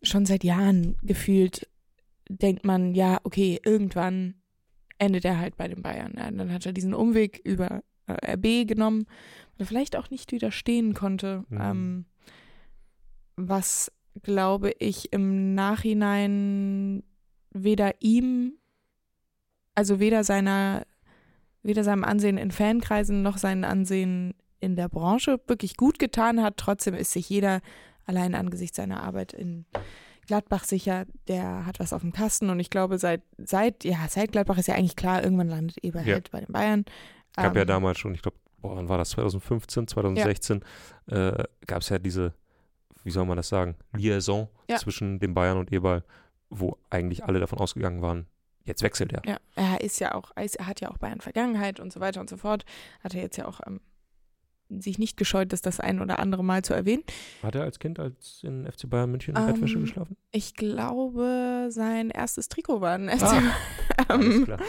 schon 0.03 0.25
seit 0.25 0.45
Jahren 0.45 0.97
gefühlt 1.03 1.69
denkt 2.31 2.65
man, 2.65 2.95
ja, 2.95 3.19
okay, 3.25 3.61
irgendwann 3.65 4.35
endet 4.99 5.25
er 5.25 5.39
halt 5.39 5.57
bei 5.57 5.67
den 5.69 5.83
Bayern. 5.83 6.15
Ja, 6.17 6.31
dann 6.31 6.53
hat 6.53 6.67
er 6.67 6.73
diesen 6.73 6.95
Umweg 6.95 7.41
über 7.45 7.83
äh, 8.07 8.35
RB 8.35 8.69
genommen, 8.69 9.07
weil 9.57 9.65
er 9.65 9.67
vielleicht 9.67 9.97
auch 9.97 10.11
nicht 10.11 10.33
widerstehen 10.33 10.95
konnte. 10.95 11.45
Mhm. 11.49 11.59
Ähm, 11.61 12.05
was, 13.37 13.91
glaube 14.23 14.73
ich, 14.79 15.13
im 15.13 15.55
Nachhinein 15.55 17.03
weder 17.53 17.93
ihm, 18.01 18.55
also 19.75 20.01
weder 20.01 20.25
seiner, 20.25 20.85
weder 21.63 21.85
seinem 21.85 22.05
Ansehen 22.05 22.39
in 22.39 22.51
Fankreisen 22.51 23.23
noch 23.23 23.39
seinem 23.39 23.65
Ansehen 23.65 24.35
in 24.61 24.77
der 24.77 24.89
Branche 24.89 25.41
wirklich 25.47 25.77
gut 25.77 25.99
getan 25.99 26.43
hat. 26.43 26.57
Trotzdem 26.59 26.95
ist 26.95 27.13
sich 27.13 27.29
jeder 27.31 27.61
allein 28.07 28.35
angesichts 28.35 28.77
seiner 28.77 29.03
Arbeit 29.03 29.33
in 29.33 29.65
Gladbach 30.27 30.65
sicher, 30.65 31.07
der 31.29 31.67
hat 31.67 31.81
was 31.81 31.93
auf 31.93 32.03
dem 32.03 32.13
Kasten 32.13 32.51
und 32.51 32.61
ich 32.61 32.71
glaube, 32.71 32.99
seit, 32.99 33.23
seit, 33.39 33.85
ja, 33.85 34.07
seit 34.09 34.31
Gladbach 34.33 34.59
ist 34.59 34.69
ja 34.69 34.75
eigentlich 34.75 34.95
klar, 34.97 35.25
irgendwann 35.25 35.49
landet 35.49 35.79
Eber 35.83 36.03
Ja. 36.03 36.19
bei 36.31 36.41
den 36.41 36.53
Bayern. 36.53 36.85
gab 37.35 37.57
ja 37.57 37.63
Ähm, 37.63 37.67
damals 37.69 37.99
schon, 37.99 38.15
ich 38.15 38.23
glaube, 38.23 38.37
wann 38.63 38.89
war 38.89 38.99
das? 38.99 39.11
2015, 39.11 39.89
2016, 39.89 40.63
äh, 41.07 41.43
gab 41.67 41.83
es 41.83 41.89
ja 41.89 41.99
diese, 41.99 42.35
wie 43.03 43.11
soll 43.11 43.25
man 43.27 43.39
das 43.39 43.49
sagen, 43.49 43.77
Liaison 43.93 44.49
Ja. 44.69 44.77
zwischen 44.77 45.19
den 45.19 45.35
Bayern 45.35 45.59
und 45.59 45.73
Eberl, 45.73 46.05
wo 46.51 46.77
eigentlich 46.91 47.25
alle 47.25 47.41
davon 47.41 47.59
ausgegangen 47.59 48.03
waren, 48.03 48.27
jetzt 48.65 48.83
wechselt 48.83 49.13
er. 49.13 49.23
Ja, 49.25 49.39
er 49.57 49.81
ist 49.81 49.99
ja 50.01 50.15
auch, 50.15 50.33
er 50.35 50.67
hat 50.67 50.81
ja 50.81 50.91
auch 50.91 50.99
Bayern 50.99 51.21
Vergangenheit 51.21 51.81
und 51.81 51.93
so 51.93 52.01
weiter 52.01 52.21
und 52.21 52.29
so 52.29 52.37
fort. 52.37 52.65
Hat 53.03 53.15
er 53.15 53.23
jetzt 53.23 53.37
ja 53.37 53.47
auch 53.47 53.61
ähm, 53.67 53.81
sich 54.69 54.99
nicht 54.99 55.17
gescheut, 55.17 55.53
das 55.53 55.63
das 55.63 55.81
ein 55.81 56.01
oder 56.01 56.19
andere 56.19 56.45
Mal 56.45 56.63
zu 56.63 56.75
erwähnen. 56.75 57.03
Hat 57.43 57.55
er 57.55 57.63
als 57.63 57.79
Kind 57.79 57.99
als 57.99 58.41
in 58.43 58.71
FC 58.71 58.89
Bayern 58.89 59.11
München 59.11 59.35
in 59.37 59.47
Bettwäsche 59.47 59.77
Ähm, 59.77 59.81
geschlafen? 59.83 60.17
Ich 60.33 60.55
glaube, 60.55 61.69
sein 61.71 62.11
erstes 62.11 62.49
Trikot 62.49 62.81
war 62.81 62.95
ein 62.95 63.09
FC. 63.09 63.23
Ah, 63.23 63.43
Alles 64.09 64.35
ähm, 64.37 64.45
klar. 64.45 64.61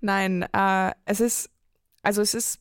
nein, 0.00 0.42
äh, 0.52 0.92
es 1.04 1.20
ist, 1.20 1.50
also 2.02 2.22
es 2.22 2.34
ist, 2.34 2.60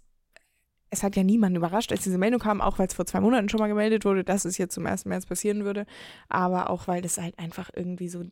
es 0.90 1.04
hat 1.04 1.16
ja 1.16 1.24
niemanden 1.24 1.56
überrascht, 1.56 1.92
als 1.94 2.04
diese 2.04 2.18
Meldung 2.18 2.42
kam, 2.42 2.60
auch 2.60 2.78
weil 2.78 2.88
es 2.88 2.94
vor 2.94 3.06
zwei 3.06 3.22
Monaten 3.22 3.48
schon 3.48 3.60
mal 3.62 3.68
gemeldet 3.70 4.04
wurde, 4.04 4.24
dass 4.26 4.44
es 4.44 4.58
jetzt 4.58 4.74
zum 4.74 4.86
1. 4.86 5.06
März 5.06 5.26
passieren 5.26 5.64
würde, 5.64 5.86
aber 6.28 6.70
auch 6.70 6.88
weil 6.90 7.02
das 7.02 7.18
halt 7.18 7.40
einfach 7.40 7.70
irgendwie 7.74 8.10
so 8.10 8.24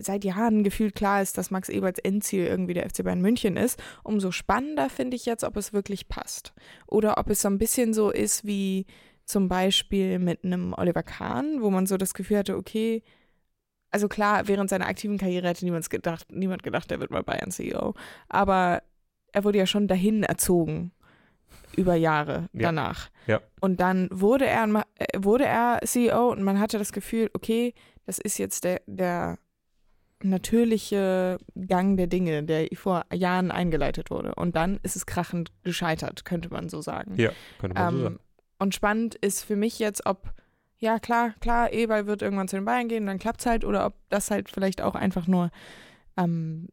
seit 0.00 0.24
Jahren 0.24 0.62
gefühlt 0.64 0.94
klar 0.94 1.22
ist, 1.22 1.36
dass 1.38 1.50
Max 1.50 1.68
Eberts 1.68 1.98
Endziel 1.98 2.46
irgendwie 2.46 2.74
der 2.74 2.88
FC 2.88 3.02
Bayern 3.04 3.20
München 3.20 3.56
ist. 3.56 3.82
Umso 4.04 4.30
spannender 4.30 4.88
finde 4.90 5.16
ich 5.16 5.26
jetzt, 5.26 5.44
ob 5.44 5.56
es 5.56 5.72
wirklich 5.72 6.08
passt. 6.08 6.52
Oder 6.86 7.18
ob 7.18 7.28
es 7.30 7.40
so 7.42 7.48
ein 7.48 7.58
bisschen 7.58 7.92
so 7.94 8.10
ist 8.10 8.44
wie 8.44 8.86
zum 9.24 9.48
Beispiel 9.48 10.18
mit 10.18 10.44
einem 10.44 10.74
Oliver 10.76 11.02
Kahn, 11.02 11.62
wo 11.62 11.70
man 11.70 11.86
so 11.86 11.96
das 11.96 12.14
Gefühl 12.14 12.38
hatte, 12.38 12.56
okay, 12.56 13.02
also 13.90 14.08
klar, 14.08 14.46
während 14.46 14.70
seiner 14.70 14.86
aktiven 14.86 15.18
Karriere 15.18 15.48
hätte 15.48 15.64
niemand 15.64 15.90
gedacht, 15.90 16.26
niemand 16.30 16.62
gedacht, 16.62 16.90
er 16.92 17.00
wird 17.00 17.10
mal 17.10 17.22
Bayern 17.24 17.50
CEO. 17.50 17.94
Aber 18.28 18.82
er 19.32 19.44
wurde 19.44 19.58
ja 19.58 19.66
schon 19.66 19.88
dahin 19.88 20.22
erzogen 20.22 20.92
über 21.76 21.94
Jahre 21.94 22.48
Ja. 22.52 22.62
danach. 22.62 23.10
Ja. 23.26 23.40
Und 23.60 23.80
dann 23.80 24.08
wurde 24.12 24.46
er, 24.46 24.64
äh, 24.96 25.06
wurde 25.18 25.44
er 25.46 25.80
CEO 25.84 26.30
und 26.30 26.42
man 26.42 26.58
hatte 26.60 26.78
das 26.78 26.92
Gefühl, 26.92 27.30
okay, 27.34 27.74
das 28.06 28.18
ist 28.18 28.38
jetzt 28.38 28.64
der, 28.64 28.80
der 28.86 29.38
natürliche 30.22 31.38
Gang 31.66 31.96
der 31.96 32.06
Dinge, 32.06 32.42
der 32.42 32.68
vor 32.74 33.04
Jahren 33.12 33.50
eingeleitet 33.50 34.10
wurde. 34.10 34.34
Und 34.34 34.56
dann 34.56 34.78
ist 34.82 34.96
es 34.96 35.06
krachend 35.06 35.50
gescheitert, 35.62 36.24
könnte 36.24 36.50
man 36.50 36.68
so 36.68 36.80
sagen. 36.82 37.14
Ja, 37.16 37.32
könnte 37.58 37.74
man 37.80 37.92
so 37.92 37.98
Ähm, 37.98 38.02
sagen. 38.04 38.18
und 38.58 38.74
spannend 38.74 39.14
ist 39.16 39.42
für 39.44 39.56
mich 39.56 39.78
jetzt, 39.78 40.06
ob, 40.06 40.32
ja 40.78 40.98
klar, 40.98 41.34
klar, 41.40 41.72
Eberl 41.72 42.06
wird 42.06 42.22
irgendwann 42.22 42.48
zu 42.48 42.56
den 42.56 42.64
Bayern 42.64 42.88
gehen, 42.88 43.06
dann 43.06 43.18
klappt 43.18 43.40
es 43.40 43.46
halt, 43.46 43.64
oder 43.64 43.86
ob 43.86 43.94
das 44.08 44.30
halt 44.30 44.48
vielleicht 44.50 44.80
auch 44.82 44.94
einfach 44.94 45.26
nur 45.26 45.50
ähm, 46.16 46.68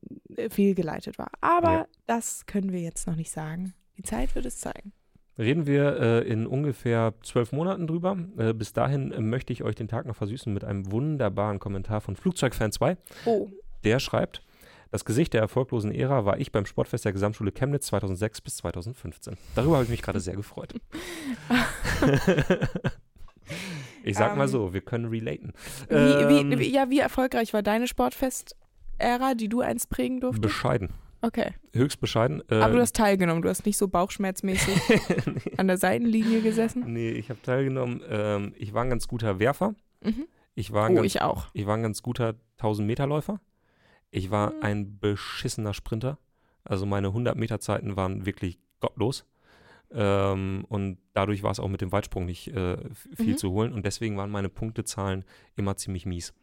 fehlgeleitet 0.50 1.18
war. 1.18 1.32
Aber 1.42 1.72
Ja. 1.72 1.88
das 2.06 2.46
können 2.48 2.72
wir 2.72 2.82
jetzt 2.82 3.08
noch 3.08 3.16
nicht 3.16 3.32
sagen. 3.32 3.74
Die 3.98 4.04
Zeit 4.04 4.36
wird 4.36 4.46
es 4.46 4.58
zeigen. 4.60 4.92
Reden 5.38 5.68
wir 5.68 6.00
äh, 6.00 6.28
in 6.28 6.48
ungefähr 6.48 7.14
zwölf 7.24 7.52
Monaten 7.52 7.86
drüber. 7.88 8.18
Äh, 8.38 8.54
bis 8.54 8.74
dahin 8.74 9.12
äh, 9.12 9.22
möchte 9.22 9.54
ich 9.54 9.64
euch 9.64 9.76
den 9.76 9.88
Tag 9.88 10.06
noch 10.08 10.16
versüßen 10.16 10.52
mit 10.54 10.64
einem 10.64 10.92
wunderbaren 10.92 11.60
Kommentar 11.60 12.02
von 12.02 12.16
Flugzeugfan 12.16 12.72
2. 12.72 12.98
Oh, 13.26 13.48
Der 13.84 14.00
schreibt, 14.00 14.42
das 14.90 15.06
Gesicht 15.06 15.34
der 15.34 15.42
erfolglosen 15.42 15.92
Ära 15.94 16.26
war 16.26 16.40
ich 16.40 16.52
beim 16.52 16.66
Sportfest 16.66 17.06
der 17.06 17.14
Gesamtschule 17.14 17.52
Chemnitz 17.52 17.88
2006 17.88 18.42
bis 18.42 18.58
2015. 18.58 19.38
Darüber 19.54 19.76
habe 19.76 19.84
ich 19.84 19.90
mich 19.92 20.02
gerade 20.02 20.20
sehr 20.20 20.36
gefreut. 20.36 20.74
ich 24.04 24.18
sag 24.18 24.36
mal 24.38 24.44
Ähm, 24.46 24.50
so, 24.50 24.74
wir 24.74 24.82
können 24.82 25.06
relaten. 25.06 25.54
wie, 25.90 25.94
Ähm, 25.96 26.52
wie, 26.52 26.60
wie, 26.60 26.74
ja, 26.74 26.90
wie 26.90 27.00
erfolgreich 27.00 27.54
war 27.54 27.62
deine 27.64 27.88
Sportfest-Ära, 27.88 29.36
die 29.36 29.50
du 29.50 29.62
einst 29.62 29.90
prägen 29.90 30.20
durftest? 30.22 30.42
bescheiden. 30.42 30.90
Okay. 31.22 31.54
Höchst 31.74 32.00
bescheiden. 32.00 32.42
Äh, 32.50 32.56
Aber 32.56 32.74
du 32.76 32.80
hast 32.82 32.96
teilgenommen, 32.96 33.42
du 33.42 33.50
hast 33.50 33.66
nicht 33.66 33.78
so 33.78 33.88
bauchschmerzmäßig 33.88 34.78
an 35.58 35.68
der 35.68 35.78
Seitenlinie 35.78 36.42
gesessen. 36.42 36.84
nee, 36.94 37.10
ich 37.12 37.30
habe 37.30 37.42
teilgenommen. 37.42 38.02
Ähm, 38.08 38.54
ich 38.58 38.74
war 38.74 38.84
ein 38.84 38.90
ganz 38.90 39.08
guter 39.08 39.40
Werfer. 39.40 39.74
Mhm. 40.04 40.28
Ich 40.56 40.72
war 40.74 40.86
ein 40.86 40.94
Oh, 40.94 40.96
ganz 40.98 41.06
ich 41.08 41.22
auch. 41.22 41.48
Ich 41.54 41.66
war 41.66 41.76
ein 41.76 41.84
ganz 41.84 42.02
guter 42.02 42.36
1000-Meter-Läufer. 42.60 43.40
Ich 44.12 44.32
war 44.32 44.52
Hm. 44.52 44.56
ein 44.64 45.00
beschissener 45.00 45.74
Sprinter. 45.74 46.18
Also 46.64 46.86
meine 46.86 47.10
100-Meter-Zeiten 47.10 47.96
waren 47.96 48.26
wirklich 48.26 48.60
gottlos. 48.80 49.26
Ähm, 49.92 50.66
und 50.68 50.98
dadurch 51.14 51.44
war 51.44 51.52
es 51.52 51.60
auch 51.60 51.70
mit 51.70 51.82
dem 51.82 51.92
Weitsprung 51.92 52.26
nicht 52.26 52.50
äh, 52.50 52.78
viel 53.16 53.34
Mhm. 53.34 53.38
zu 53.38 53.52
holen. 53.52 53.74
Und 53.74 53.86
deswegen 53.86 54.18
waren 54.18 54.30
meine 54.30 54.50
Punktezahlen 54.50 55.24
immer 55.56 55.78
ziemlich 55.78 56.06
mies. 56.06 56.34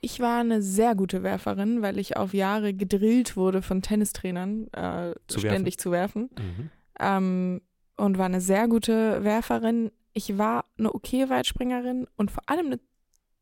Ich 0.00 0.20
war 0.20 0.40
eine 0.40 0.62
sehr 0.62 0.94
gute 0.94 1.22
Werferin, 1.22 1.82
weil 1.82 1.98
ich 1.98 2.16
auf 2.16 2.34
Jahre 2.34 2.72
gedrillt 2.74 3.36
wurde 3.36 3.62
von 3.62 3.82
Tennistrainern, 3.82 4.68
äh, 4.72 5.14
Zu 5.28 5.40
ständig 5.40 5.78
zu 5.78 5.90
werfen. 5.90 6.30
Mhm. 6.38 6.70
Ähm, 7.00 7.60
und 7.96 8.18
war 8.18 8.26
eine 8.26 8.40
sehr 8.40 8.68
gute 8.68 9.22
Werferin. 9.24 9.90
Ich 10.12 10.38
war 10.38 10.64
eine 10.78 10.92
okay 10.94 11.28
Weitspringerin 11.28 12.06
und 12.16 12.30
vor 12.30 12.42
allem 12.46 12.66
eine 12.66 12.80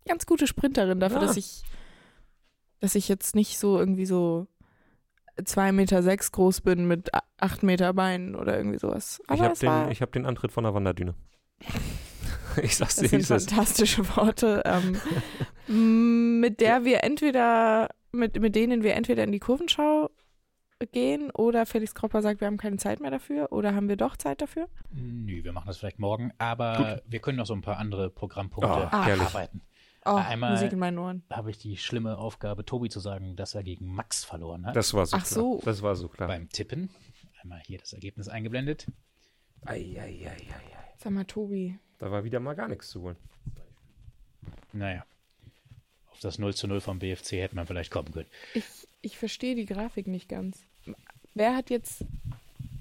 ganz 0.07 0.25
gute 0.27 0.47
Sprinterin 0.47 1.01
dafür, 1.01 1.19
Ah. 1.19 1.27
dass 1.27 1.37
ich, 1.37 1.63
dass 2.81 2.95
ich 2.95 3.09
jetzt 3.09 3.35
nicht 3.35 3.59
so 3.59 3.79
irgendwie 3.79 4.07
so 4.07 4.47
zwei 5.45 5.73
Meter 5.73 6.03
sechs 6.03 6.33
groß 6.33 6.61
bin 6.63 6.87
mit 6.87 7.15
a- 7.15 7.23
acht 7.39 7.63
Meter 7.63 7.93
Beinen 7.93 8.35
oder 8.35 8.57
irgendwie 8.57 8.79
sowas. 8.79 9.21
Ich 9.25 9.31
Aber 9.31 9.43
habe 9.45 9.53
es 9.55 9.63
war, 9.63 9.85
den, 9.85 9.93
ich 9.93 10.03
hab 10.03 10.13
den 10.13 10.27
Antritt 10.27 10.53
von 10.53 10.65
der 10.65 10.75
Wanderdüne. 10.75 11.15
ich 12.63 12.77
sag's 12.77 12.97
dir, 12.97 13.09
das 13.09 13.11
sind 13.11 13.27
fantastische 13.51 14.17
Worte, 14.17 14.63
ähm, 14.65 16.41
mit 16.41 16.61
der 16.61 16.85
wir 16.85 17.05
entweder, 17.05 17.89
mit, 18.13 18.41
mit 18.41 18.55
denen 18.55 18.83
wir 18.83 18.95
entweder 18.95 19.25
in 19.25 19.33
die 19.33 19.39
Kurvenschau 19.41 20.11
gehen 20.93 21.31
oder 21.31 21.65
Felix 21.65 21.95
Kropper 21.95 22.21
sagt, 22.21 22.41
wir 22.41 22.47
haben 22.47 22.59
keine 22.59 22.77
Zeit 22.77 23.01
mehr 23.01 23.11
dafür 23.11 23.51
oder 23.51 23.75
haben 23.75 23.89
wir 23.89 23.97
doch 23.97 24.17
Zeit 24.17 24.43
dafür? 24.43 24.69
Nö, 24.91 25.43
wir 25.43 25.53
machen 25.53 25.69
das 25.69 25.79
vielleicht 25.79 25.99
morgen, 25.99 26.33
aber 26.37 27.01
wir 27.07 27.21
können 27.21 27.39
noch 27.39 27.47
so 27.47 27.55
ein 27.55 27.63
paar 27.63 27.79
andere 27.79 28.11
Programmpunkte 28.11 28.89
Ah, 28.93 29.07
herrlich. 29.07 29.27
arbeiten. 29.27 29.63
Oh, 30.07 30.17
Einmal- 30.17 30.53
Musik 30.53 30.73
in 30.73 30.79
meinen 30.79 30.99
Ohren. 30.99 31.23
Habe 31.31 31.51
ich 31.51 31.59
die 31.59 31.77
schlimme 31.77 32.17
Aufgabe, 32.19 32.65
Tobi 32.65 32.89
zu 32.89 33.01
sagen, 33.01 33.37
dass 33.37 33.55
er 33.55 33.63
gegen 33.63 33.87
Max 33.93 34.25
verloren 34.25 34.67
hat. 34.67 34.77
Das 34.77 34.95
war 34.95 35.05
so 35.07 35.17
Ach 35.17 35.25
klar. 35.25 35.35
so. 35.35 35.61
Das 35.65 35.83
war 35.83 35.97
so 35.97 36.09
klar. 36.09 36.29
beim 36.29 36.49
Tippen. 36.49 36.91
Einmal 37.43 37.61
hier 37.65 37.79
das 37.79 37.93
Ergebnis 37.93 38.29
eingeblendet. 38.29 38.87
Ei, 39.65 39.97
ei, 39.99 40.01
ei, 40.01 40.27
ei, 40.29 40.31
ei. 40.31 40.95
Sag 40.99 41.13
mal, 41.13 41.25
Tobi. 41.25 41.79
Da 41.99 42.11
war 42.11 42.25
wieder 42.25 42.41
mal 42.41 42.55
gar 42.55 42.69
nichts 42.69 42.89
zu 42.91 43.03
holen. 43.03 43.17
Naja. 44.73 45.05
Auf 46.11 46.21
das 46.21 46.39
0 46.39 46.55
zu 46.55 46.67
0 46.67 46.81
vom 46.81 46.99
BFC 46.99 47.33
hätte 47.33 47.57
man 47.57 47.67
vielleicht 47.67 47.91
kommen 47.91 48.13
können. 48.13 48.29
Ich, 48.55 48.65
ich 49.03 49.19
verstehe 49.19 49.55
die 49.55 49.67
Grafik 49.67 50.07
nicht 50.07 50.29
ganz. 50.29 50.65
Wer 51.35 51.55
hat 51.57 51.69
jetzt. 51.71 52.05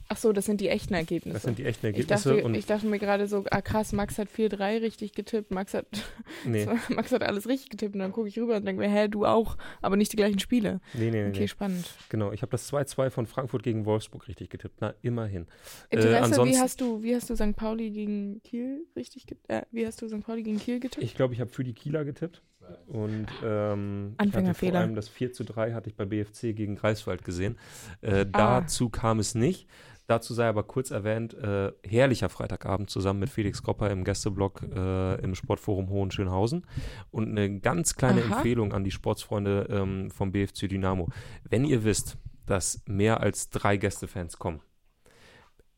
Ach 0.08 0.18
so, 0.18 0.32
das 0.34 0.46
sind 0.46 0.62
die 0.62 0.70
echten 0.70 0.94
Ergebnisse. 0.94 1.34
Das 1.34 1.44
sind 1.44 1.58
die 1.58 1.66
echten 1.66 1.88
ich, 1.88 1.94
Ergebnisse. 1.96 2.30
dachte, 2.30 2.44
und 2.46 2.54
ich 2.56 2.66
dachte 2.68 2.86
mir 2.86 3.00
gerade 3.00 3.28
so, 3.28 3.44
ah 3.50 3.62
krass, 3.62 3.92
Max 3.92 4.20
hat 4.20 4.28
4-3 4.30 4.82
richtig 4.82 5.14
getippt, 5.14 5.50
Max 5.52 5.74
hat, 5.74 5.88
nee, 6.46 6.68
Max 6.90 7.12
hat 7.12 7.24
alles 7.24 7.48
richtig 7.48 7.70
getippt 7.70 7.96
und 7.96 8.00
dann 8.02 8.12
gucke 8.12 8.28
ich 8.28 8.38
rüber 8.38 8.56
und 8.58 8.66
denke 8.66 8.82
mir, 8.82 8.90
hä, 8.90 9.08
du 9.08 9.26
auch, 9.26 9.58
aber 9.82 9.96
nicht 9.98 10.12
die 10.12 10.18
gleichen 10.18 10.38
Spiele. 10.40 10.80
nee, 10.94 11.10
nee, 11.10 11.24
nee. 11.24 11.30
Okay, 11.30 11.40
nee. 11.42 11.48
spannend. 11.48 11.90
Genau, 12.10 12.32
ich 12.32 12.42
habe 12.44 12.52
das 12.52 12.72
2-2 12.72 13.10
von 13.10 13.26
Frankfurt 13.26 13.64
gegen 13.64 13.86
Wolfsburg 13.86 14.28
richtig 14.28 14.50
getippt. 14.50 14.76
Na, 14.80 14.94
immerhin. 15.02 15.48
Interesse, 15.90 16.12
wie 16.12 16.16
ansonsten- 16.18 16.60
hast 16.60 16.82
du, 16.82 17.02
wie 17.04 17.16
hast 17.16 17.30
du 17.30 17.36
St. 17.36 17.56
Pauli 17.56 17.90
gegen 17.90 18.42
Kiel 18.44 18.86
richtig 18.96 19.26
getippt? 19.26 19.50
Äh, 19.50 19.64
wie 19.72 19.88
hast 19.88 20.02
du 20.02 20.08
St. 20.08 20.22
Pauli 20.24 20.44
gegen 20.44 20.60
Kiel 20.60 20.80
getippt? 20.80 21.04
Ich 21.04 21.16
glaube, 21.16 21.34
ich 21.34 21.40
habe 21.42 21.50
für 21.50 21.64
die 21.64 21.74
Kieler 21.74 22.06
getippt. 22.06 22.42
Und 22.88 23.28
ähm, 23.44 24.14
ich 24.16 24.20
Anfängerfehler. 24.22 24.72
vor 24.74 24.80
allem 24.82 24.96
das 24.96 25.08
4 25.08 25.32
zu 25.34 25.44
3 25.44 25.74
hatte 25.74 25.88
ich 25.88 25.96
bei 25.96 26.06
BFC 26.06 26.56
gegen 26.56 26.76
Greifswald 26.76 27.24
gesehen. 27.24 27.58
Äh, 28.02 28.26
Ah. 28.32 28.62
Dazu 28.62 28.90
kam 28.90 29.20
es 29.20 29.36
nicht. 29.36 29.68
Dazu 30.08 30.34
sei 30.36 30.48
aber 30.48 30.64
kurz 30.64 30.92
erwähnt, 30.92 31.34
äh, 31.34 31.72
herrlicher 31.84 32.30
Freitagabend 32.30 32.90
zusammen 32.92 33.20
mit 33.22 33.30
Felix 33.30 33.64
Kropper 33.64 33.90
im 33.90 34.04
Gästeblock 34.04 34.62
äh, 34.64 35.16
im 35.24 35.34
Sportforum 35.34 35.90
Hohenschönhausen. 35.90 36.68
Und 37.10 37.30
eine 37.30 37.60
ganz 37.60 37.96
kleine 37.96 38.24
Aha. 38.24 38.36
Empfehlung 38.36 38.72
an 38.74 38.84
die 38.84 38.92
Sportsfreunde 38.92 39.68
ähm, 39.70 40.12
vom 40.12 40.32
BFC 40.32 40.70
Dynamo. 40.70 41.10
Wenn 41.50 41.66
ihr 41.66 41.84
wisst, 41.84 42.18
dass 42.46 42.84
mehr 42.86 43.22
als 43.22 43.50
drei 43.50 43.78
Gästefans 43.78 44.38
kommen, 44.38 44.62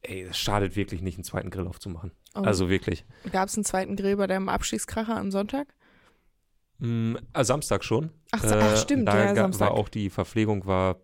ey, 0.01 0.23
es 0.23 0.37
schadet 0.37 0.75
wirklich 0.75 1.01
nicht, 1.01 1.17
einen 1.17 1.23
zweiten 1.23 1.49
Grill 1.49 1.65
aufzumachen. 1.67 2.11
Oh. 2.35 2.41
Also 2.41 2.69
wirklich. 2.69 3.05
Gab 3.31 3.47
es 3.47 3.55
einen 3.55 3.63
zweiten 3.63 3.95
Grill 3.95 4.17
bei 4.17 4.27
deinem 4.27 4.49
Abstiegskracher 4.49 5.15
am 5.15 5.31
Sonntag? 5.31 5.73
Mm, 6.79 7.15
äh, 7.33 7.43
Samstag 7.45 7.83
schon. 7.85 8.11
Ach, 8.31 8.43
so- 8.43 8.55
ach, 8.55 8.75
stimmt, 8.77 9.07
da 9.07 9.17
ja, 9.25 9.35
Samstag. 9.35 9.69
war 9.69 9.77
auch 9.77 9.87
die 9.89 10.09
Verpflegung 10.09 10.65
war 10.65 10.97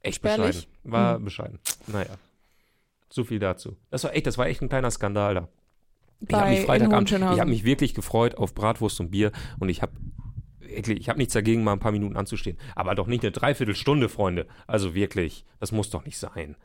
echt 0.00 0.16
Spärlich? 0.16 0.68
bescheiden. 0.68 0.92
War 0.92 1.16
Hm. 1.16 1.24
bescheiden. 1.24 1.58
Naja. 1.88 2.14
So 3.12 3.24
viel 3.24 3.38
dazu. 3.38 3.76
Das 3.90 4.04
war 4.04 4.14
echt, 4.14 4.26
das 4.26 4.38
war 4.38 4.46
echt 4.46 4.62
ein 4.62 4.68
kleiner 4.68 4.90
Skandal 4.90 5.34
da. 5.34 5.48
Ich 6.20 6.28
Bei- 6.28 6.38
habe 6.40 6.50
mich 6.50 6.60
Freitagabend, 6.64 7.10
ich 7.10 7.20
habe 7.20 7.50
mich 7.50 7.64
wirklich 7.64 7.94
gefreut 7.94 8.36
auf 8.36 8.54
Bratwurst 8.54 9.00
und 9.00 9.10
Bier 9.10 9.32
und 9.58 9.68
ich 9.68 9.82
habe 9.82 9.92
ich 10.74 11.08
habe 11.10 11.18
nichts 11.18 11.34
dagegen, 11.34 11.64
mal 11.64 11.74
ein 11.74 11.80
paar 11.80 11.92
Minuten 11.92 12.16
anzustehen. 12.16 12.56
Aber 12.74 12.94
doch 12.94 13.06
nicht 13.06 13.22
eine 13.22 13.30
Dreiviertelstunde, 13.32 14.08
Freunde. 14.08 14.46
Also 14.66 14.94
wirklich, 14.94 15.44
das 15.60 15.70
muss 15.70 15.90
doch 15.90 16.06
nicht 16.06 16.16
sein. 16.16 16.56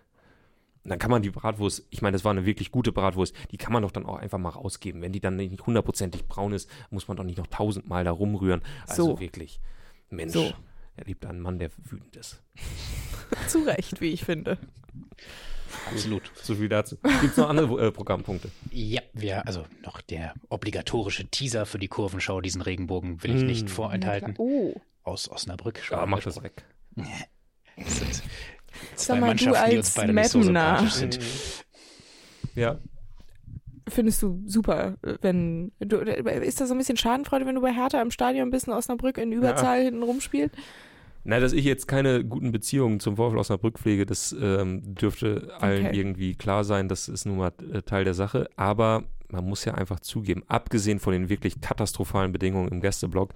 Und 0.85 0.91
dann 0.91 0.99
kann 0.99 1.11
man 1.11 1.21
die 1.21 1.29
Bratwurst, 1.31 1.85
ich 1.89 2.01
meine, 2.01 2.13
das 2.15 2.23
war 2.23 2.31
eine 2.31 2.45
wirklich 2.45 2.71
gute 2.71 2.93
Bratwurst, 2.93 3.35
die 3.51 3.57
kann 3.57 3.73
man 3.73 3.81
doch 3.83 3.91
dann 3.91 4.05
auch 4.05 4.15
einfach 4.15 4.37
mal 4.37 4.47
rausgeben. 4.51 5.01
Wenn 5.01 5.11
die 5.11 5.19
dann 5.19 5.35
nicht 5.35 5.65
hundertprozentig 5.65 6.25
braun 6.27 6.53
ist, 6.53 6.69
muss 6.89 7.09
man 7.09 7.17
doch 7.17 7.25
nicht 7.25 7.37
noch 7.37 7.47
tausendmal 7.47 8.05
da 8.05 8.11
rumrühren. 8.11 8.61
Also 8.87 9.03
So. 9.03 9.19
wirklich, 9.19 9.59
Mensch, 10.09 10.31
So. 10.31 10.53
er 10.95 11.03
liebt 11.05 11.25
einen 11.25 11.41
Mann, 11.41 11.59
der 11.59 11.71
wütend 11.83 12.15
ist. 12.15 12.41
Zu 13.49 13.65
Recht, 13.65 13.99
wie 13.99 14.11
ich 14.13 14.23
finde. 14.23 14.57
Absolut. 15.91 16.31
So 16.41 16.55
viel 16.55 16.69
dazu. 16.69 16.97
Gibt 17.21 17.31
es 17.31 17.37
noch 17.37 17.49
andere 17.49 17.87
äh, 17.87 17.91
Programmpunkte? 17.91 18.49
Ja, 18.71 19.01
wir, 19.13 19.45
also 19.47 19.65
noch 19.85 20.01
der 20.01 20.33
obligatorische 20.49 21.25
Teaser 21.27 21.65
für 21.65 21.79
die 21.79 21.87
Kurvenschau, 21.87 22.41
diesen 22.41 22.61
Regenbogen 22.61 23.23
will 23.23 23.35
ich 23.35 23.43
nicht 23.43 23.65
Mm. 23.65 23.69
vorenthalten. 23.69 24.35
Oh. 24.37 24.73
Aus 25.03 25.29
Osnabrück. 25.29 25.79
schon 25.79 25.97
Ja, 25.97 26.05
mach 26.05 26.21
das 26.21 26.41
weg. 26.43 26.63
Das 27.77 27.97
sind 27.99 28.13
Sag 28.15 28.23
zwei 28.95 29.13
mal, 29.15 29.35
du 29.35 29.45
Mannschaften, 29.45 29.69
die 29.71 29.77
uns 29.77 29.87
als 29.87 29.95
beide 29.95 30.13
nicht 30.13 30.29
so 30.29 30.37
Mappener. 30.39 30.77
sympathisch 30.79 30.93
sind. 30.93 31.19
Ja. 32.55 32.79
Findest 33.89 34.21
du 34.21 34.41
super, 34.45 34.97
wenn 35.21 35.71
du 35.79 35.97
ist 35.97 36.59
das 36.59 36.67
so 36.67 36.75
ein 36.75 36.77
bisschen 36.77 36.97
Schadenfreude, 36.97 37.45
wenn 37.45 37.55
du 37.55 37.61
bei 37.61 37.73
Hertha 37.73 38.01
im 38.01 38.11
Stadion 38.11 38.49
bist 38.49 38.67
und 38.67 38.73
Osnabrück 38.73 39.17
in 39.17 39.31
Überzahl 39.31 39.83
hinten 39.83 40.03
rumspielt? 40.03 40.51
Na, 41.27 41.39
dass 41.41 41.51
ich 41.51 41.65
jetzt 41.65 41.87
keine 41.87 42.23
guten 42.23 42.51
Beziehungen 42.53 42.99
zum 43.01 43.17
VfL 43.17 43.37
Osnabrück 43.37 43.77
pflege, 43.77 44.05
das 44.05 44.33
ähm, 44.39 44.81
dürfte 44.95 45.49
allen 45.59 45.87
Okay. 45.87 45.97
irgendwie 45.97 46.35
klar 46.35 46.63
sein. 46.63 46.87
Das 46.87 47.09
ist 47.09 47.25
nun 47.25 47.37
mal 47.37 47.51
äh, 47.73 47.81
Teil 47.81 48.05
der 48.05 48.13
Sache. 48.13 48.49
Aber 48.55 49.03
man 49.29 49.43
muss 49.45 49.65
ja 49.65 49.73
einfach 49.73 49.99
zugeben, 49.99 50.43
abgesehen 50.47 50.99
von 50.99 51.11
den 51.11 51.27
wirklich 51.27 51.59
katastrophalen 51.59 52.31
Bedingungen 52.31 52.69
im 52.69 52.79
Gästeblock, 52.79 53.33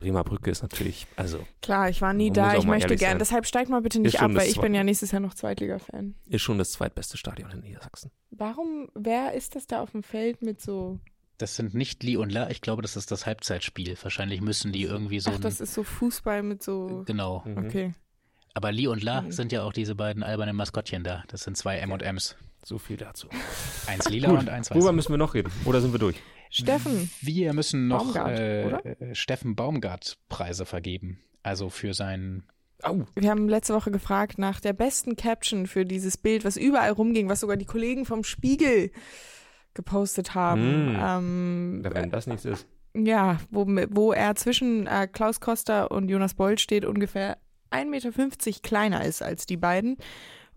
Bremer 0.00 0.24
Brücke 0.24 0.50
ist 0.50 0.62
natürlich, 0.62 1.06
also 1.16 1.38
Klar, 1.62 1.88
ich 1.88 2.00
war 2.02 2.12
nie 2.14 2.30
da, 2.30 2.56
ich 2.56 2.64
möchte 2.64 2.86
ehrlich 2.88 2.98
gern. 3.00 3.10
sein. 3.12 3.18
Deshalb 3.20 3.46
steigt 3.46 3.70
mal 3.70 3.80
bitte 3.80 4.00
nicht 4.00 4.20
ab, 4.20 4.30
weil 4.34 4.48
ich 4.48 4.60
bin 4.60 4.74
ja 4.74 4.82
nächstes 4.82 5.12
Jahr 5.12 5.20
noch 5.20 5.34
Zweitliga-Fan. 5.34 6.14
ist 6.28 6.42
schon 6.42 6.58
das 6.58 6.72
zweitbeste 6.72 7.16
Stadion 7.16 7.50
in 7.50 7.60
Niedersachsen. 7.60 8.10
Warum, 8.30 8.88
wer 8.94 9.34
ist 9.34 9.54
das 9.54 9.66
da 9.66 9.82
auf 9.82 9.92
dem 9.92 10.02
Feld 10.02 10.42
mit 10.42 10.60
so, 10.60 10.98
Das 11.38 11.56
sind 11.56 11.74
nicht 11.74 12.02
Li 12.04 12.16
und 12.16 12.30
La, 12.30 12.48
ich 12.50 12.60
glaube, 12.60 12.82
das 12.82 12.96
ist 12.96 13.10
das 13.10 13.26
Halbzeitspiel. 13.26 13.96
Wahrscheinlich 14.02 14.40
müssen 14.40 14.70
die 14.72 14.82
irgendwie 14.82 15.18
so 15.20 15.32
ach, 15.34 15.40
das 15.40 15.60
ist 15.60 15.74
so 15.74 15.82
Fußball 15.82 16.42
mit 16.42 16.62
so, 16.62 17.02
Genau. 17.06 17.42
Mhm. 17.44 17.58
okay. 17.58 17.94
Aber 18.54 18.70
Li 18.70 18.86
und 18.86 19.02
La 19.02 19.22
Mhm. 19.22 19.32
sind 19.32 19.50
ja 19.52 19.64
auch 19.64 19.72
diese 19.72 19.94
beiden 19.96 20.22
albernen 20.22 20.54
Maskottchen 20.54 21.02
da. 21.02 21.24
Das 21.28 21.42
sind 21.42 21.56
zwei 21.56 21.78
M&M's. 21.78 22.36
So 22.64 22.78
viel 22.78 22.96
dazu. 22.96 23.28
Eins 23.86 24.08
lila 24.08 24.30
Gut, 24.30 24.38
und 24.38 24.48
eins 24.48 24.70
weiß. 24.70 24.76
Worüber 24.76 24.92
müssen 24.92 25.12
wir 25.12 25.18
noch 25.18 25.34
reden? 25.34 25.52
Oder 25.66 25.80
sind 25.80 25.92
wir 25.92 25.98
durch? 25.98 26.16
Steffen, 26.50 27.10
Wir 27.20 27.52
müssen 27.52 27.88
noch 27.88 28.04
Baumgart, 28.04 28.38
äh, 28.38 28.64
oder? 28.66 28.86
äh, 29.02 29.14
Steffen 29.14 29.56
Baumgart 29.56 30.16
Preise 30.28 30.64
vergeben. 30.64 31.18
Also 31.42 31.68
für 31.68 31.92
sein 31.94 32.44
Au. 32.82 33.04
wir 33.16 33.28
haben 33.28 33.48
letzte 33.48 33.74
Woche 33.74 33.90
gefragt 33.90 34.38
nach 34.38 34.60
der 34.60 34.72
besten 34.72 35.16
Caption 35.16 35.66
für 35.66 35.84
dieses 35.84 36.16
Bild, 36.16 36.44
was 36.44 36.56
überall 36.56 36.92
rumging, 36.92 37.28
was 37.28 37.40
sogar 37.40 37.56
die 37.56 37.64
Kollegen 37.66 38.04
vom 38.06 38.22
Spiegel 38.24 38.92
gepostet 39.74 40.34
haben. 40.34 40.92
Mm. 40.92 40.96
Ähm, 41.00 41.82
Ja, 41.84 41.94
wenn 41.94 42.10
das 42.10 42.26
nichts 42.26 42.44
ist. 42.44 42.66
Ja, 42.96 43.38
wo, 43.50 43.66
wo 43.66 44.12
er 44.12 44.36
zwischen 44.36 44.86
äh, 44.86 45.08
Klaus 45.10 45.40
Koster 45.40 45.90
und 45.90 46.08
Jonas 46.08 46.34
Bold 46.34 46.60
steht, 46.60 46.84
ungefähr 46.84 47.38
1,50 47.72 47.86
Meter 47.86 48.60
kleiner 48.62 49.04
ist 49.04 49.22
als 49.22 49.46
die 49.46 49.56
beiden. 49.56 49.96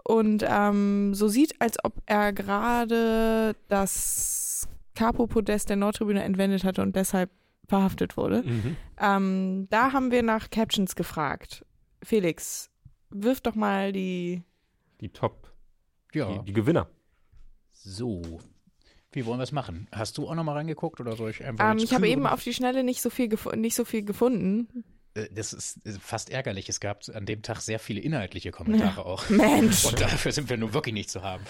Und 0.04 0.46
ähm, 0.48 1.14
so 1.16 1.28
sieht, 1.28 1.60
als 1.60 1.84
ob 1.84 2.02
er 2.06 2.32
gerade 2.34 3.56
das 3.68 4.68
Capo-Podest 4.96 5.70
der 5.70 5.76
Nordtribüne 5.78 6.24
entwendet 6.24 6.64
hatte 6.64 6.82
und 6.82 6.96
deshalb 6.96 7.32
verhaftet 7.68 8.16
wurde. 8.18 8.44
Mhm. 8.44 8.78
Ähm, 9.00 9.68
da 9.70 9.92
haben 9.92 10.12
wir 10.12 10.24
nach 10.24 10.50
Captions 10.50 10.96
gefragt. 10.96 11.66
Felix, 12.04 12.70
wirf 13.10 13.42
doch 13.42 13.56
mal 13.56 13.92
die. 13.92 14.44
Die 15.02 15.10
Top, 15.10 15.52
Ja. 16.14 16.32
die, 16.32 16.46
die 16.46 16.54
Gewinner. 16.54 16.88
So. 17.74 18.22
Wie 19.12 19.26
wollen 19.26 19.40
wir 19.40 19.44
es 19.44 19.52
machen? 19.52 19.88
Hast 19.92 20.18
du 20.18 20.28
auch 20.28 20.36
nochmal 20.36 20.56
reingeguckt 20.58 21.00
oder 21.00 21.16
soll 21.16 21.30
ich 21.32 21.44
einfach 21.44 21.72
Ähm, 21.72 21.78
ich 21.78 21.94
habe 21.94 22.08
eben 22.10 22.28
auf 22.28 22.44
die 22.44 22.54
Schnelle 22.54 22.84
nicht 22.84 23.02
so 23.02 23.10
viel, 23.10 23.30
nicht 23.56 23.76
so 23.76 23.86
viel 23.86 24.04
gefunden. 24.04 24.84
Äh, 25.14 25.30
Das 25.34 25.54
ist 25.54 25.86
äh, 25.86 25.94
fast 26.00 26.30
ärgerlich. 26.30 26.68
Es 26.70 26.80
gab 26.80 27.04
an 27.14 27.26
dem 27.26 27.42
Tag 27.42 27.62
sehr 27.62 27.80
viele 27.80 28.02
inhaltliche 28.02 28.52
Kommentare 28.52 29.06
auch. 29.06 29.30
Mensch. 29.30 29.86
Und 29.86 30.00
dafür 30.02 30.32
sind 30.32 30.50
wir 30.50 30.58
nun 30.58 30.74
wirklich 30.74 30.94
nicht 30.94 31.10
zu 31.10 31.24
haben. 31.24 31.44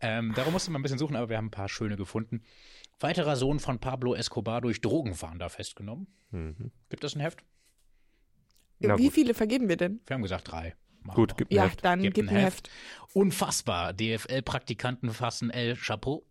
Ähm, 0.00 0.32
darum 0.34 0.52
musste 0.54 0.70
man 0.70 0.80
ein 0.80 0.82
bisschen 0.82 0.98
suchen, 0.98 1.14
aber 1.16 1.28
wir 1.28 1.36
haben 1.36 1.46
ein 1.46 1.50
paar 1.52 1.68
schöne 1.68 1.96
gefunden. 1.96 2.42
Weiterer 3.00 3.36
Sohn 3.36 3.60
von 3.60 3.80
Pablo 3.80 4.14
Escobar 4.14 4.60
durch 4.62 4.80
Drogenfahnder 4.80 5.50
festgenommen. 5.50 6.06
Mhm. 6.30 6.70
Gibt 6.88 7.04
es 7.04 7.14
ein 7.14 7.20
Heft? 7.20 7.44
Na 8.80 8.96
Wie 8.98 9.04
gut. 9.04 9.12
viele 9.12 9.34
vergeben 9.34 9.68
wir 9.68 9.76
denn? 9.76 10.00
Wir 10.06 10.14
haben 10.14 10.22
gesagt 10.22 10.50
drei. 10.50 10.74
Machen 11.02 11.16
Gut, 11.16 11.36
gib 11.36 11.50
ein 11.50 11.54
Ja, 11.54 11.64
Heft. 11.64 11.84
dann 11.84 12.00
Gebt 12.02 12.14
gib 12.14 12.24
ein 12.30 12.36
ein 12.36 12.42
Heft. 12.44 12.70
Unfassbar. 13.12 13.92
DFL-Praktikanten 13.92 15.10
fassen 15.12 15.50
El 15.50 15.76
Chapeau. 15.76 16.24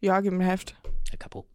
Ja, 0.00 0.20
gib 0.20 0.32
ein 0.32 0.40
Heft. 0.40 0.74
El 1.10 1.18
Capo. 1.18 1.46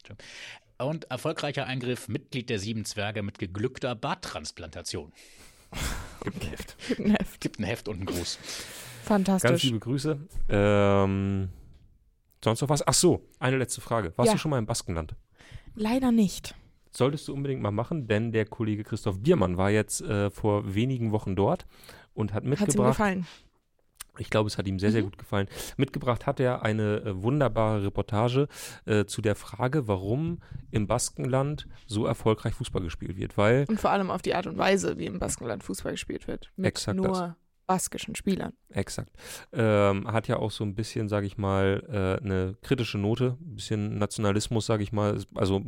Und 0.78 1.06
erfolgreicher 1.06 1.66
Eingriff, 1.68 2.08
Mitglied 2.08 2.50
der 2.50 2.60
sieben 2.60 2.86
Zwerge 2.86 3.24
mit 3.24 3.40
geglückter 3.40 3.96
Barttransplantation. 3.96 5.14
Gib 6.24 6.36
ein 6.42 6.50
Heft. 6.50 6.78
Gib 6.88 7.00
ein 7.00 7.12
Heft. 7.16 7.42
Gibt 7.42 7.60
ein 7.60 7.64
Heft 7.64 7.88
und 7.88 7.96
einen 7.98 8.06
Gruß. 8.06 8.38
Ganz 8.38 9.04
Fantastisch. 9.04 9.64
liebe 9.64 9.80
Grüße. 9.80 10.18
Ähm, 10.50 11.50
sonst 12.44 12.62
noch 12.62 12.70
was? 12.70 12.86
Ach 12.88 12.94
so, 12.94 13.28
eine 13.40 13.58
letzte 13.58 13.82
Frage. 13.82 14.14
Warst 14.18 14.28
Ja. 14.28 14.34
du 14.34 14.40
schon 14.40 14.52
mal 14.52 14.58
im 14.60 14.66
Baskenland? 14.66 15.16
Leider 15.76 16.12
nicht. 16.12 16.56
Solltest 16.92 17.28
du 17.28 17.34
unbedingt 17.34 17.62
mal 17.62 17.72
machen, 17.72 18.08
denn 18.08 18.32
der 18.32 18.46
Kollege 18.46 18.84
Christoph 18.84 19.20
Biermann 19.20 19.58
war 19.58 19.70
jetzt 19.70 20.02
äh, 20.02 20.30
vor 20.30 20.74
wenigen 20.76 21.12
Wochen 21.12 21.36
dort 21.36 21.66
und 22.14 22.32
hat 22.34 22.38
Hat 22.38 22.44
es 22.44 22.48
ihm 22.48 22.50
mitgebracht. 22.66 22.92
gefallen? 22.92 23.28
Ich 24.20 24.30
glaube, 24.30 24.48
es 24.48 24.58
hat 24.58 24.68
ihm 24.68 24.80
sehr, 24.80 24.92
sehr 24.92 25.02
Mhm. 25.02 25.06
gut 25.06 25.18
gefallen. 25.18 25.48
Mitgebracht 25.78 26.26
hat 26.26 26.40
er 26.40 26.64
eine 26.64 26.98
äh, 27.02 27.24
wunderbare 27.24 27.84
Reportage 27.84 28.48
äh, 28.86 29.06
zu 29.06 29.22
der 29.22 29.36
Frage, 29.36 29.88
warum 29.88 30.40
im 30.72 30.88
Baskenland 30.88 31.68
so 31.88 32.06
erfolgreich 32.06 32.54
Fußball 32.54 32.82
gespielt 32.84 33.18
wird. 33.18 33.38
Weil, 33.38 33.66
Und 33.68 33.80
vor 33.80 33.92
allem 33.92 34.12
auf 34.12 34.22
die 34.22 34.36
Art 34.36 34.48
und 34.48 34.58
Weise, 34.58 34.98
wie 34.98 35.06
im 35.06 35.20
Baskenland 35.20 35.64
Fußball 35.64 35.94
gespielt 35.94 36.28
wird. 36.28 36.52
Mit 36.56 36.68
Exakt 36.68 36.98
nur 36.98 37.08
das. 37.08 37.32
baskischen 37.68 38.16
Spielern. 38.16 38.54
exakt, 38.70 39.12
ähm, 39.52 40.08
hat 40.12 40.28
ja 40.28 40.38
auch 40.38 40.52
so 40.52 40.64
ein 40.64 40.76
bisschen, 40.76 41.10
sage 41.10 41.26
ich 41.26 41.38
mal, 41.38 41.84
äh, 41.90 42.24
eine 42.24 42.56
kritische 42.62 42.98
Note, 43.00 43.38
ein 43.42 43.56
bisschen 43.56 43.98
Nationalismus, 43.98 44.66
sage 44.68 44.84
ich 44.84 44.92
mal, 44.92 45.20
also 45.34 45.62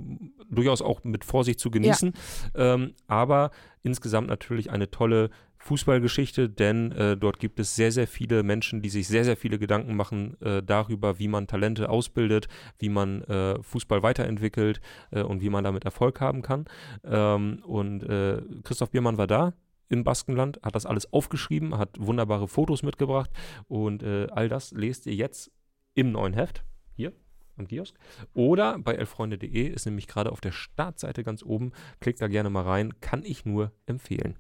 durchaus 0.49 0.81
auch 0.83 1.03
mit 1.03 1.25
Vorsicht 1.25 1.59
zu 1.59 1.71
genießen. 1.71 2.13
Ähm, 2.55 2.93
aber 3.07 3.49
insgesamt 3.81 4.27
natürlich 4.27 4.69
eine 4.69 4.91
tolle 4.91 5.29
Fußballgeschichte, 5.67 6.49
denn 6.49 6.93
äh, 6.93 7.17
dort 7.17 7.39
gibt 7.39 7.59
es 7.59 7.75
sehr, 7.75 7.91
sehr 7.91 8.07
viele 8.07 8.41
Menschen, 8.41 8.81
die 8.81 8.89
sich 8.89 9.07
sehr, 9.07 9.25
sehr 9.25 9.35
viele 9.35 9.59
Gedanken 9.59 9.97
machen 9.97 10.39
äh, 10.41 10.63
darüber, 10.63 11.19
wie 11.19 11.27
man 11.27 11.45
Talente 11.45 11.89
ausbildet, 11.89 12.47
wie 12.79 12.87
man 12.87 13.21
äh, 13.23 13.61
Fußball 13.61 14.01
weiterentwickelt 14.01 14.79
äh, 15.11 15.21
und 15.21 15.41
wie 15.41 15.49
man 15.49 15.65
damit 15.65 15.83
Erfolg 15.83 16.21
haben 16.21 16.41
kann. 16.41 16.65
Ähm, 17.03 17.61
und 17.65 18.03
äh, 18.03 18.41
Christoph 18.63 18.91
Biermann 18.91 19.17
war 19.17 19.27
da 19.27 19.53
im 19.89 20.05
Baskenland, 20.05 20.59
hat 20.63 20.75
das 20.75 20.85
alles 20.85 21.11
aufgeschrieben, 21.11 21.77
hat 21.77 21.89
wunderbare 21.99 22.47
Fotos 22.47 22.81
mitgebracht 22.81 23.29
und 23.67 24.03
äh, 24.03 24.27
all 24.31 24.47
das 24.47 24.71
lest 24.71 25.05
ihr 25.05 25.15
jetzt 25.15 25.51
im 25.95 26.13
neuen 26.13 26.33
Heft, 26.33 26.63
hier 26.95 27.11
am 27.57 27.67
Kiosk. 27.67 27.95
Oder 28.33 28.79
bei 28.79 28.93
elfreunde.de 28.93 29.67
ist 29.67 29.85
nämlich 29.85 30.07
gerade 30.07 30.31
auf 30.31 30.39
der 30.39 30.51
Startseite 30.53 31.23
ganz 31.23 31.43
oben. 31.43 31.73
Klickt 31.99 32.21
da 32.21 32.27
gerne 32.27 32.49
mal 32.49 32.63
rein, 32.63 33.01
kann 33.01 33.23
ich 33.25 33.45
nur 33.45 33.73
empfehlen. 33.85 34.37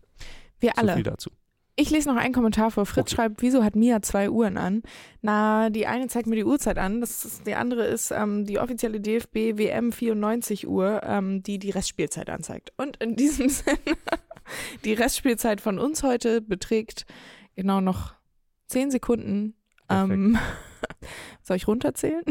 Wir 0.59 0.71
So 0.75 0.81
viel 0.81 0.89
alle. 0.91 1.03
dazu. 1.03 1.29
Ich 1.79 1.91
lese 1.91 2.09
noch 2.09 2.15
einen 2.15 2.33
Kommentar 2.33 2.71
vor. 2.71 2.87
Fritz 2.87 3.07
Okay. 3.11 3.15
schreibt, 3.15 3.41
wieso 3.43 3.63
hat 3.63 3.75
Mia 3.75 4.01
zwei 4.01 4.31
Uhren 4.31 4.57
an? 4.57 4.81
Na, 5.21 5.69
die 5.69 5.85
eine 5.85 6.07
zeigt 6.07 6.25
mir 6.25 6.35
die 6.35 6.43
Uhrzeit 6.43 6.79
an. 6.79 7.01
Das 7.01 7.23
ist, 7.23 7.45
die 7.45 7.53
andere 7.53 7.85
ist 7.85 8.09
ähm, 8.09 8.45
die 8.45 8.57
offizielle 8.57 8.99
DFB 8.99 9.57
WM 9.59 9.91
94 9.91 10.67
Uhr, 10.67 11.01
ähm, 11.03 11.43
die 11.43 11.59
die 11.59 11.69
Restspielzeit 11.69 12.31
anzeigt. 12.31 12.73
Und 12.77 12.97
in 12.97 13.15
diesem 13.15 13.49
Sinne, 13.49 13.77
die 14.85 14.93
Restspielzeit 14.93 15.61
von 15.61 15.77
uns 15.77 16.01
heute 16.01 16.41
beträgt 16.41 17.05
genau 17.55 17.79
noch 17.79 18.15
10 18.67 18.89
Sekunden. 18.89 19.53
Ähm, 19.87 20.39
soll 21.43 21.57
ich 21.57 21.67
runterzählen? 21.67 22.23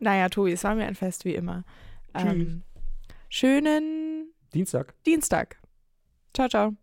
Naja, 0.00 0.28
Tobi, 0.28 0.50
es 0.52 0.64
war 0.64 0.74
mir 0.74 0.86
ein 0.86 0.96
Fest 0.96 1.24
wie 1.24 1.34
immer. 1.36 1.62
Ähm, 2.14 2.62
schönen 3.28 4.32
Dienstag. 4.52 4.94
Dienstag. 5.06 5.58
Ciao, 6.34 6.48
ciao. 6.48 6.74